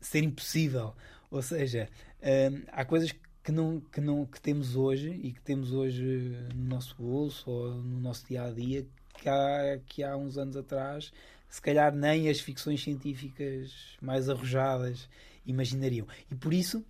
ser 0.00 0.22
impossível. 0.22 0.94
Ou 1.30 1.42
seja, 1.42 1.88
hum, 2.22 2.62
há 2.68 2.84
coisas 2.84 3.12
que, 3.42 3.52
não, 3.52 3.80
que, 3.80 4.00
não, 4.00 4.24
que 4.24 4.40
temos 4.40 4.76
hoje 4.76 5.10
e 5.10 5.32
que 5.32 5.40
temos 5.40 5.72
hoje 5.72 6.36
no 6.54 6.64
nosso 6.68 6.94
bolso 6.96 7.50
ou 7.50 7.74
no 7.74 8.00
nosso 8.00 8.26
dia 8.26 8.44
a 8.44 8.50
dia 8.50 8.86
que 9.14 9.28
há, 9.28 9.80
que 9.86 10.02
há 10.04 10.16
uns 10.16 10.38
anos 10.38 10.56
atrás, 10.56 11.12
se 11.48 11.60
calhar 11.60 11.94
nem 11.94 12.28
as 12.28 12.40
ficções 12.40 12.82
científicas 12.82 13.96
mais 14.00 14.28
arrojadas 14.28 15.08
imaginariam. 15.44 16.06
E 16.30 16.34
por 16.34 16.54
isso 16.54 16.84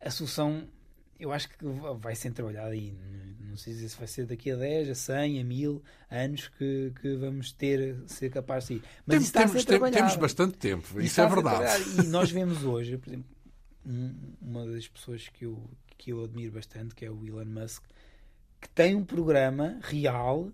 a 0.00 0.10
solução 0.10 0.68
eu 1.24 1.32
acho 1.32 1.48
que 1.48 1.56
vai 1.98 2.14
ser 2.14 2.32
trabalhada 2.32 2.70
aí. 2.70 2.94
Não 3.40 3.56
sei 3.56 3.74
se 3.74 3.96
vai 3.96 4.06
ser 4.06 4.26
daqui 4.26 4.50
a 4.50 4.56
10, 4.56 4.90
a 4.90 4.94
100, 4.94 5.40
a 5.40 5.44
1000 5.44 5.82
anos 6.10 6.48
que, 6.48 6.92
que 7.00 7.16
vamos 7.16 7.52
ter, 7.52 7.96
ser 8.06 8.30
capaz 8.30 8.66
de 8.66 8.74
ir. 8.74 8.82
Mas 9.06 9.30
Tem, 9.30 9.46
temos, 9.46 9.64
temos 9.64 10.16
bastante 10.16 10.58
tempo, 10.58 10.86
isso, 10.98 11.00
isso 11.00 11.20
é 11.20 11.28
verdade. 11.28 11.84
E 12.02 12.06
nós 12.08 12.30
vemos 12.32 12.64
hoje, 12.64 12.98
por 12.98 13.08
exemplo, 13.08 13.26
uma 14.42 14.66
das 14.66 14.88
pessoas 14.88 15.28
que 15.28 15.44
eu, 15.44 15.62
que 15.96 16.12
eu 16.12 16.24
admiro 16.24 16.52
bastante, 16.52 16.94
que 16.94 17.04
é 17.04 17.10
o 17.10 17.24
Elon 17.24 17.44
Musk, 17.44 17.84
que 18.60 18.68
tem 18.68 18.94
um 18.94 19.04
programa 19.04 19.78
real 19.82 20.50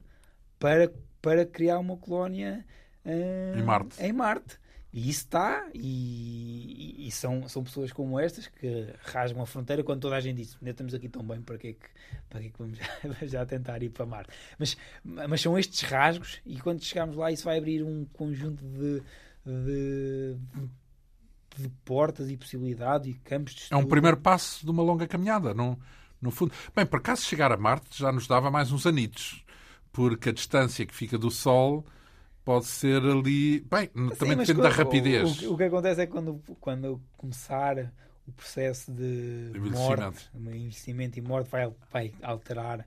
para, 0.59 0.93
para 1.23 1.47
criar 1.47 1.79
uma 1.79 1.97
colónia 1.97 2.65
uh, 3.05 3.59
em 3.59 3.63
Marte. 3.63 4.03
Em 4.03 4.13
Marte. 4.13 4.59
E 4.93 5.09
isso 5.09 5.21
está, 5.21 5.69
e, 5.73 7.07
e, 7.07 7.11
são, 7.13 7.49
são 7.49 7.63
pessoas 7.63 7.93
como 7.93 8.19
estas 8.19 8.49
que 8.49 8.93
rasgam 9.03 9.41
a 9.41 9.47
fronteira 9.47 9.85
quando 9.85 10.01
toda 10.01 10.17
a 10.17 10.21
gente 10.21 10.39
diz: 10.39 10.57
ainda 10.61 10.73
estamos 10.73 10.95
aqui 10.95 11.09
tão 11.09 11.23
bem, 11.23 11.41
para 11.41 11.57
que 11.59 11.69
é 11.69 11.73
que, 11.75 11.87
para 12.29 12.41
que, 12.41 12.47
é 12.49 12.51
que 12.51 12.59
vamos 12.59 12.77
já, 12.77 12.87
já, 13.27 13.47
tentar 13.47 13.81
ir 13.85 13.91
para 13.91 14.05
Marte? 14.05 14.33
Mas, 14.59 14.77
mas 15.05 15.41
são 15.41 15.57
estes 15.57 15.83
rasgos, 15.83 16.41
e 16.45 16.61
quando 16.61 16.83
chegarmos 16.83 17.17
lá, 17.17 17.31
isso 17.31 17.45
vai 17.45 17.59
abrir 17.59 17.85
um 17.85 18.05
conjunto 18.07 18.65
de, 18.65 19.01
de, 19.47 20.37
de 21.57 21.69
portas 21.85 22.29
e 22.29 22.37
possibilidades 22.37 23.15
e 23.15 23.19
campos 23.21 23.55
de 23.55 23.61
estudo. 23.63 23.79
É 23.79 23.81
um 23.81 23.87
primeiro 23.87 24.17
passo 24.17 24.65
de 24.65 24.71
uma 24.73 24.83
longa 24.83 25.07
caminhada, 25.07 25.55
no, 25.55 25.79
no 26.21 26.33
fundo. 26.33 26.53
Bem, 26.75 26.85
por 26.85 26.99
acaso 26.99 27.23
chegar 27.23 27.53
a 27.53 27.57
Marte 27.57 27.97
já 27.97 28.11
nos 28.11 28.27
dava 28.27 28.51
mais 28.51 28.73
uns 28.73 28.85
anitos, 28.87 29.45
porque 29.93 30.31
a 30.31 30.33
distância 30.33 30.85
que 30.85 30.95
fica 30.95 31.17
do 31.17 31.31
Sol 31.31 31.87
pode 32.51 32.67
ser 32.67 33.01
ali. 33.01 33.61
Bem, 33.61 33.89
Sim, 33.95 34.09
também 34.17 34.37
depende 34.37 34.61
da 34.61 34.69
rapidez. 34.71 35.43
O, 35.43 35.55
o, 35.55 35.57
que 35.57 35.63
acontece 35.63 36.01
é 36.01 36.07
que 36.07 36.11
quando, 36.11 36.43
quando 36.59 37.01
começar 37.17 37.93
o 38.27 38.33
processo 38.33 38.91
de 38.91 39.53
morte, 39.71 40.29
investimento 40.35 41.17
e 41.17 41.23
morte, 41.23 41.49
vai, 41.49 41.73
vai 41.93 42.13
alterar 42.21 42.85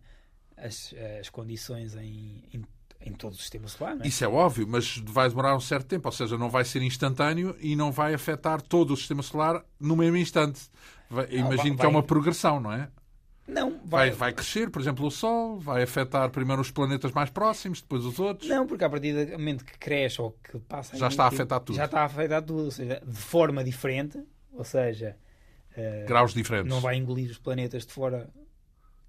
as, 0.58 0.94
as 1.22 1.30
condições 1.30 1.96
em, 1.96 2.44
em, 2.54 2.62
em 3.00 3.14
todo 3.14 3.32
o 3.32 3.38
sistema 3.38 3.70
solar. 3.70 4.02
É? 4.02 4.08
Isso 4.08 4.26
é 4.26 4.28
óbvio, 4.28 4.68
mas 4.68 4.98
vai 4.98 5.30
demorar 5.30 5.56
um 5.56 5.62
certo 5.62 5.88
tempo, 5.88 6.10
ou 6.10 6.12
seja, 6.12 6.38
não 6.38 6.50
vai 6.50 6.66
ser 6.66 6.82
instantâneo 6.82 7.56
e 7.62 7.74
não 7.74 7.90
vai 7.90 8.14
afetar 8.14 8.62
todo 8.62 8.92
o 8.92 8.98
sistema 8.98 9.24
solar 9.24 9.64
no 9.80 9.96
mesmo 9.96 10.18
instante. 10.18 10.60
Vai, 11.10 11.28
não, 11.28 11.52
imagino 11.54 11.70
vai, 11.70 11.78
que 11.78 11.86
é 11.86 11.90
uma 11.90 12.04
progressão, 12.04 12.60
não 12.60 12.74
é? 12.74 12.90
Não, 13.48 13.72
vai... 13.86 14.10
vai... 14.10 14.12
vai. 14.12 14.34
crescer, 14.34 14.70
por 14.70 14.82
exemplo, 14.82 15.06
o 15.06 15.12
Sol, 15.12 15.60
vai 15.60 15.84
afetar 15.84 16.30
primeiro 16.30 16.62
os 16.62 16.72
planetas 16.72 17.12
mais 17.12 17.30
próximos, 17.30 17.82
depois 17.82 18.06
os 18.06 18.20
outros. 18.20 18.50
Não, 18.50 18.66
porque 18.66 18.84
a 18.84 18.90
partir 18.90 19.26
do 19.26 19.32
momento 19.34 19.66
que 19.66 19.78
cresce 19.78 20.22
ou 20.22 20.32
que 20.32 20.58
passa. 20.60 20.98
Já 20.98 21.08
está 21.08 21.26
a 21.26 21.28
afetar 21.28 21.60
tudo. 21.60 21.76
Já 21.76 21.86
está 21.86 22.02
a 22.02 22.06
afetar 22.06 22.42
tudo, 22.42 22.66
ou 22.66 22.72
seja, 22.72 23.02
de 23.06 23.18
forma 23.18 23.64
diferente, 23.64 24.20
ou 24.54 24.64
seja. 24.64 25.18
Uh, 25.78 26.08
Graus 26.08 26.34
diferentes. 26.34 26.70
Não 26.70 26.80
vai 26.80 26.96
engolir 26.96 27.30
os 27.30 27.38
planetas 27.38 27.86
de 27.86 27.92
fora 27.92 28.30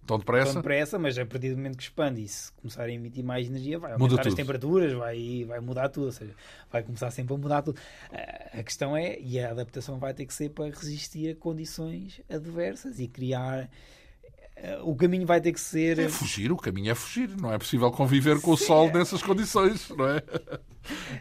tão 0.07 0.18
depressa. 0.18 0.53
tão 0.53 0.62
depressa, 0.62 0.99
mas 0.99 1.16
a 1.16 1.24
partir 1.24 1.51
do 1.51 1.57
momento 1.57 1.76
que 1.76 1.85
expande 1.85 2.22
e 2.22 2.28
se 2.28 2.51
começar 2.53 2.85
a 2.85 2.91
emitir 2.91 3.24
mais 3.24 3.47
energia, 3.47 3.78
vai 3.78 3.93
aumentar 3.93 4.26
as 4.26 4.35
temperaturas, 4.35 4.93
vai, 4.93 5.45
vai 5.47 5.61
mudar 5.61 5.89
tudo, 5.91 6.07
ou 6.07 6.12
seja, 6.12 6.35
vai 6.70 6.82
começar 6.82 7.11
sempre 7.11 7.35
a 7.35 7.39
mudar 7.39 7.62
tudo. 7.62 7.78
Uh, 8.11 8.59
a 8.59 8.62
questão 8.62 8.97
é, 8.97 9.16
e 9.20 9.39
a 9.39 9.51
adaptação 9.51 9.99
vai 9.99 10.12
ter 10.12 10.26
que 10.26 10.35
ser 10.35 10.51
para 10.51 10.66
resistir 10.66 11.30
a 11.30 11.37
condições 11.37 12.20
adversas 12.28 12.99
e 12.99 13.07
criar 13.07 13.70
o 14.83 14.95
caminho 14.95 15.27
vai 15.27 15.41
ter 15.41 15.53
que 15.53 15.61
ser. 15.61 15.99
É 15.99 16.09
fugir, 16.09 16.53
o 16.53 16.57
caminho 16.57 16.91
é 16.91 16.95
fugir. 16.95 17.29
Não 17.41 17.53
é 17.53 17.59
possível 17.59 17.91
conviver 17.91 18.41
com 18.41 18.57
Sim. 18.57 18.65
o 18.65 18.67
sol 18.67 18.93
nessas 18.93 19.23
condições, 19.23 19.89
não 19.91 20.09
é? 20.09 20.23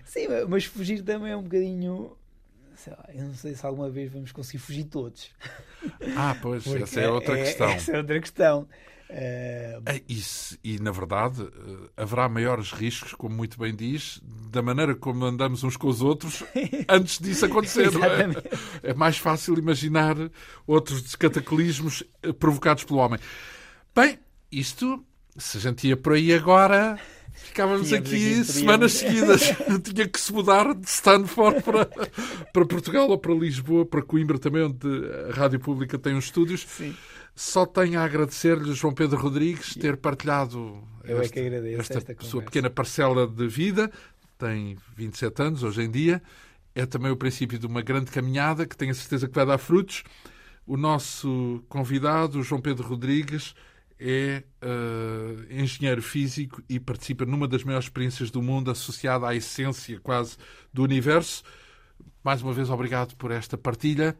Sim, 0.05 0.27
mas 0.47 0.65
fugir 0.65 1.01
também 1.01 1.31
é 1.31 1.37
um 1.37 1.43
bocadinho. 1.43 2.15
Sei 2.75 2.91
lá, 2.91 3.05
eu 3.13 3.25
não 3.25 3.35
sei 3.35 3.55
se 3.55 3.65
alguma 3.65 3.89
vez 3.89 4.11
vamos 4.11 4.31
conseguir 4.31 4.57
fugir 4.57 4.83
todos. 4.85 5.31
Ah, 6.17 6.35
pois, 6.41 6.63
Porque 6.67 6.83
essa 6.83 6.99
é 6.99 7.09
outra 7.09 7.39
é, 7.39 7.43
questão. 7.43 7.69
Essa 7.69 7.91
é 7.93 7.97
outra 7.97 8.19
questão. 8.19 8.67
Uh... 9.13 10.01
E, 10.09 10.23
e, 10.63 10.79
na 10.79 10.89
verdade, 10.89 11.43
eh, 11.43 11.89
haverá 11.97 12.27
maiores 12.27 12.71
riscos, 12.71 13.13
como 13.13 13.35
muito 13.35 13.59
bem 13.59 13.75
diz, 13.75 14.19
da 14.49 14.59
maneira 14.59 14.95
como 14.95 15.23
andamos 15.23 15.63
uns 15.63 15.77
com 15.77 15.87
os 15.87 16.01
outros 16.01 16.43
antes 16.89 17.19
disso 17.19 17.45
acontecer. 17.45 17.89
é? 17.93 18.89
é 18.89 18.93
mais 18.95 19.19
fácil 19.19 19.55
imaginar 19.59 20.15
outros 20.65 21.15
cataclismos 21.15 22.03
eh, 22.23 22.33
provocados 22.33 22.85
pelo 22.85 22.99
homem. 22.99 23.19
Bem, 23.95 24.17
isto, 24.51 25.05
se 25.37 25.57
a 25.57 25.61
gente 25.61 25.87
ia 25.87 25.95
por 25.95 26.13
aí 26.13 26.33
agora, 26.33 26.99
Ficávamos 27.33 27.91
aqui, 27.91 28.15
aqui 28.15 28.43
semanas 28.45 28.93
seguidas. 28.93 29.41
Tinha 29.83 30.07
que 30.07 30.19
se 30.19 30.31
mudar 30.31 30.73
de 30.73 30.87
Stanford 30.87 31.61
para, 31.61 31.85
para 31.85 32.65
Portugal 32.65 33.09
ou 33.09 33.17
para 33.17 33.33
Lisboa, 33.33 33.85
para 33.85 34.01
Coimbra 34.01 34.39
também, 34.39 34.63
onde 34.63 34.87
a 35.29 35.33
Rádio 35.33 35.59
Pública 35.59 35.97
tem 35.97 36.15
uns 36.15 36.25
estúdios. 36.25 36.65
Sim. 36.67 36.95
Só 37.35 37.65
tenho 37.65 37.99
a 37.99 38.03
agradecer-lhe, 38.03 38.73
João 38.73 38.93
Pedro 38.93 39.17
Rodrigues, 39.17 39.73
ter 39.73 39.97
partilhado 39.97 40.83
Eu 41.03 41.19
esta, 41.19 41.39
é 41.39 41.73
esta, 41.73 41.97
esta 41.97 42.15
sua 42.23 42.43
pequena 42.43 42.69
parcela 42.69 43.25
de 43.25 43.47
vida. 43.47 43.91
Tem 44.37 44.77
27 44.95 45.41
anos 45.41 45.63
hoje 45.63 45.81
em 45.81 45.89
dia. 45.89 46.21
É 46.75 46.85
também 46.85 47.11
o 47.11 47.17
princípio 47.17 47.57
de 47.57 47.65
uma 47.65 47.81
grande 47.81 48.11
caminhada 48.11 48.65
que 48.65 48.77
tenho 48.77 48.91
a 48.91 48.95
certeza 48.95 49.27
que 49.27 49.33
vai 49.33 49.45
dar 49.45 49.57
frutos. 49.57 50.03
O 50.65 50.77
nosso 50.77 51.63
convidado, 51.67 52.43
João 52.43 52.61
Pedro 52.61 52.87
Rodrigues, 52.87 53.55
é 53.99 54.43
uh, 54.61 55.53
engenheiro 55.53 56.01
físico 56.01 56.61
e 56.69 56.79
participa 56.79 57.25
numa 57.25 57.47
das 57.47 57.63
maiores 57.63 57.85
experiências 57.85 58.29
do 58.29 58.41
mundo 58.41 58.69
associada 58.69 59.27
à 59.27 59.35
essência 59.35 59.99
quase 59.99 60.37
do 60.71 60.83
universo. 60.83 61.43
Mais 62.23 62.41
uma 62.41 62.53
vez, 62.53 62.69
obrigado 62.69 63.15
por 63.15 63.31
esta 63.31 63.57
partilha 63.57 64.17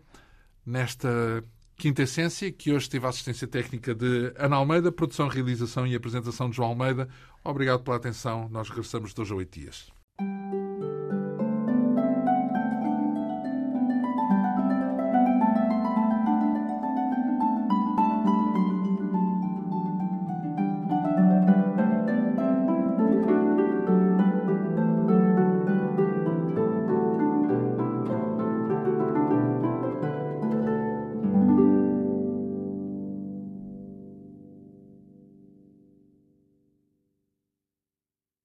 nesta 0.66 1.44
quinta 1.84 2.04
essência, 2.04 2.50
que 2.50 2.72
hoje 2.72 2.90
teve 2.90 3.06
a 3.06 3.10
assistência 3.10 3.46
técnica 3.46 3.94
de 3.94 4.32
Ana 4.38 4.56
Almeida, 4.56 4.90
produção, 4.90 5.28
realização 5.28 5.86
e 5.86 5.94
apresentação 5.94 6.50
de 6.50 6.56
João 6.56 6.70
Almeida. 6.70 7.10
Obrigado 7.44 7.84
pela 7.84 7.98
atenção. 7.98 8.48
Nós 8.48 8.70
regressamos 8.70 9.14
dois 9.14 9.30
a 9.30 9.36
oito 9.36 9.60
dias. 9.60 9.92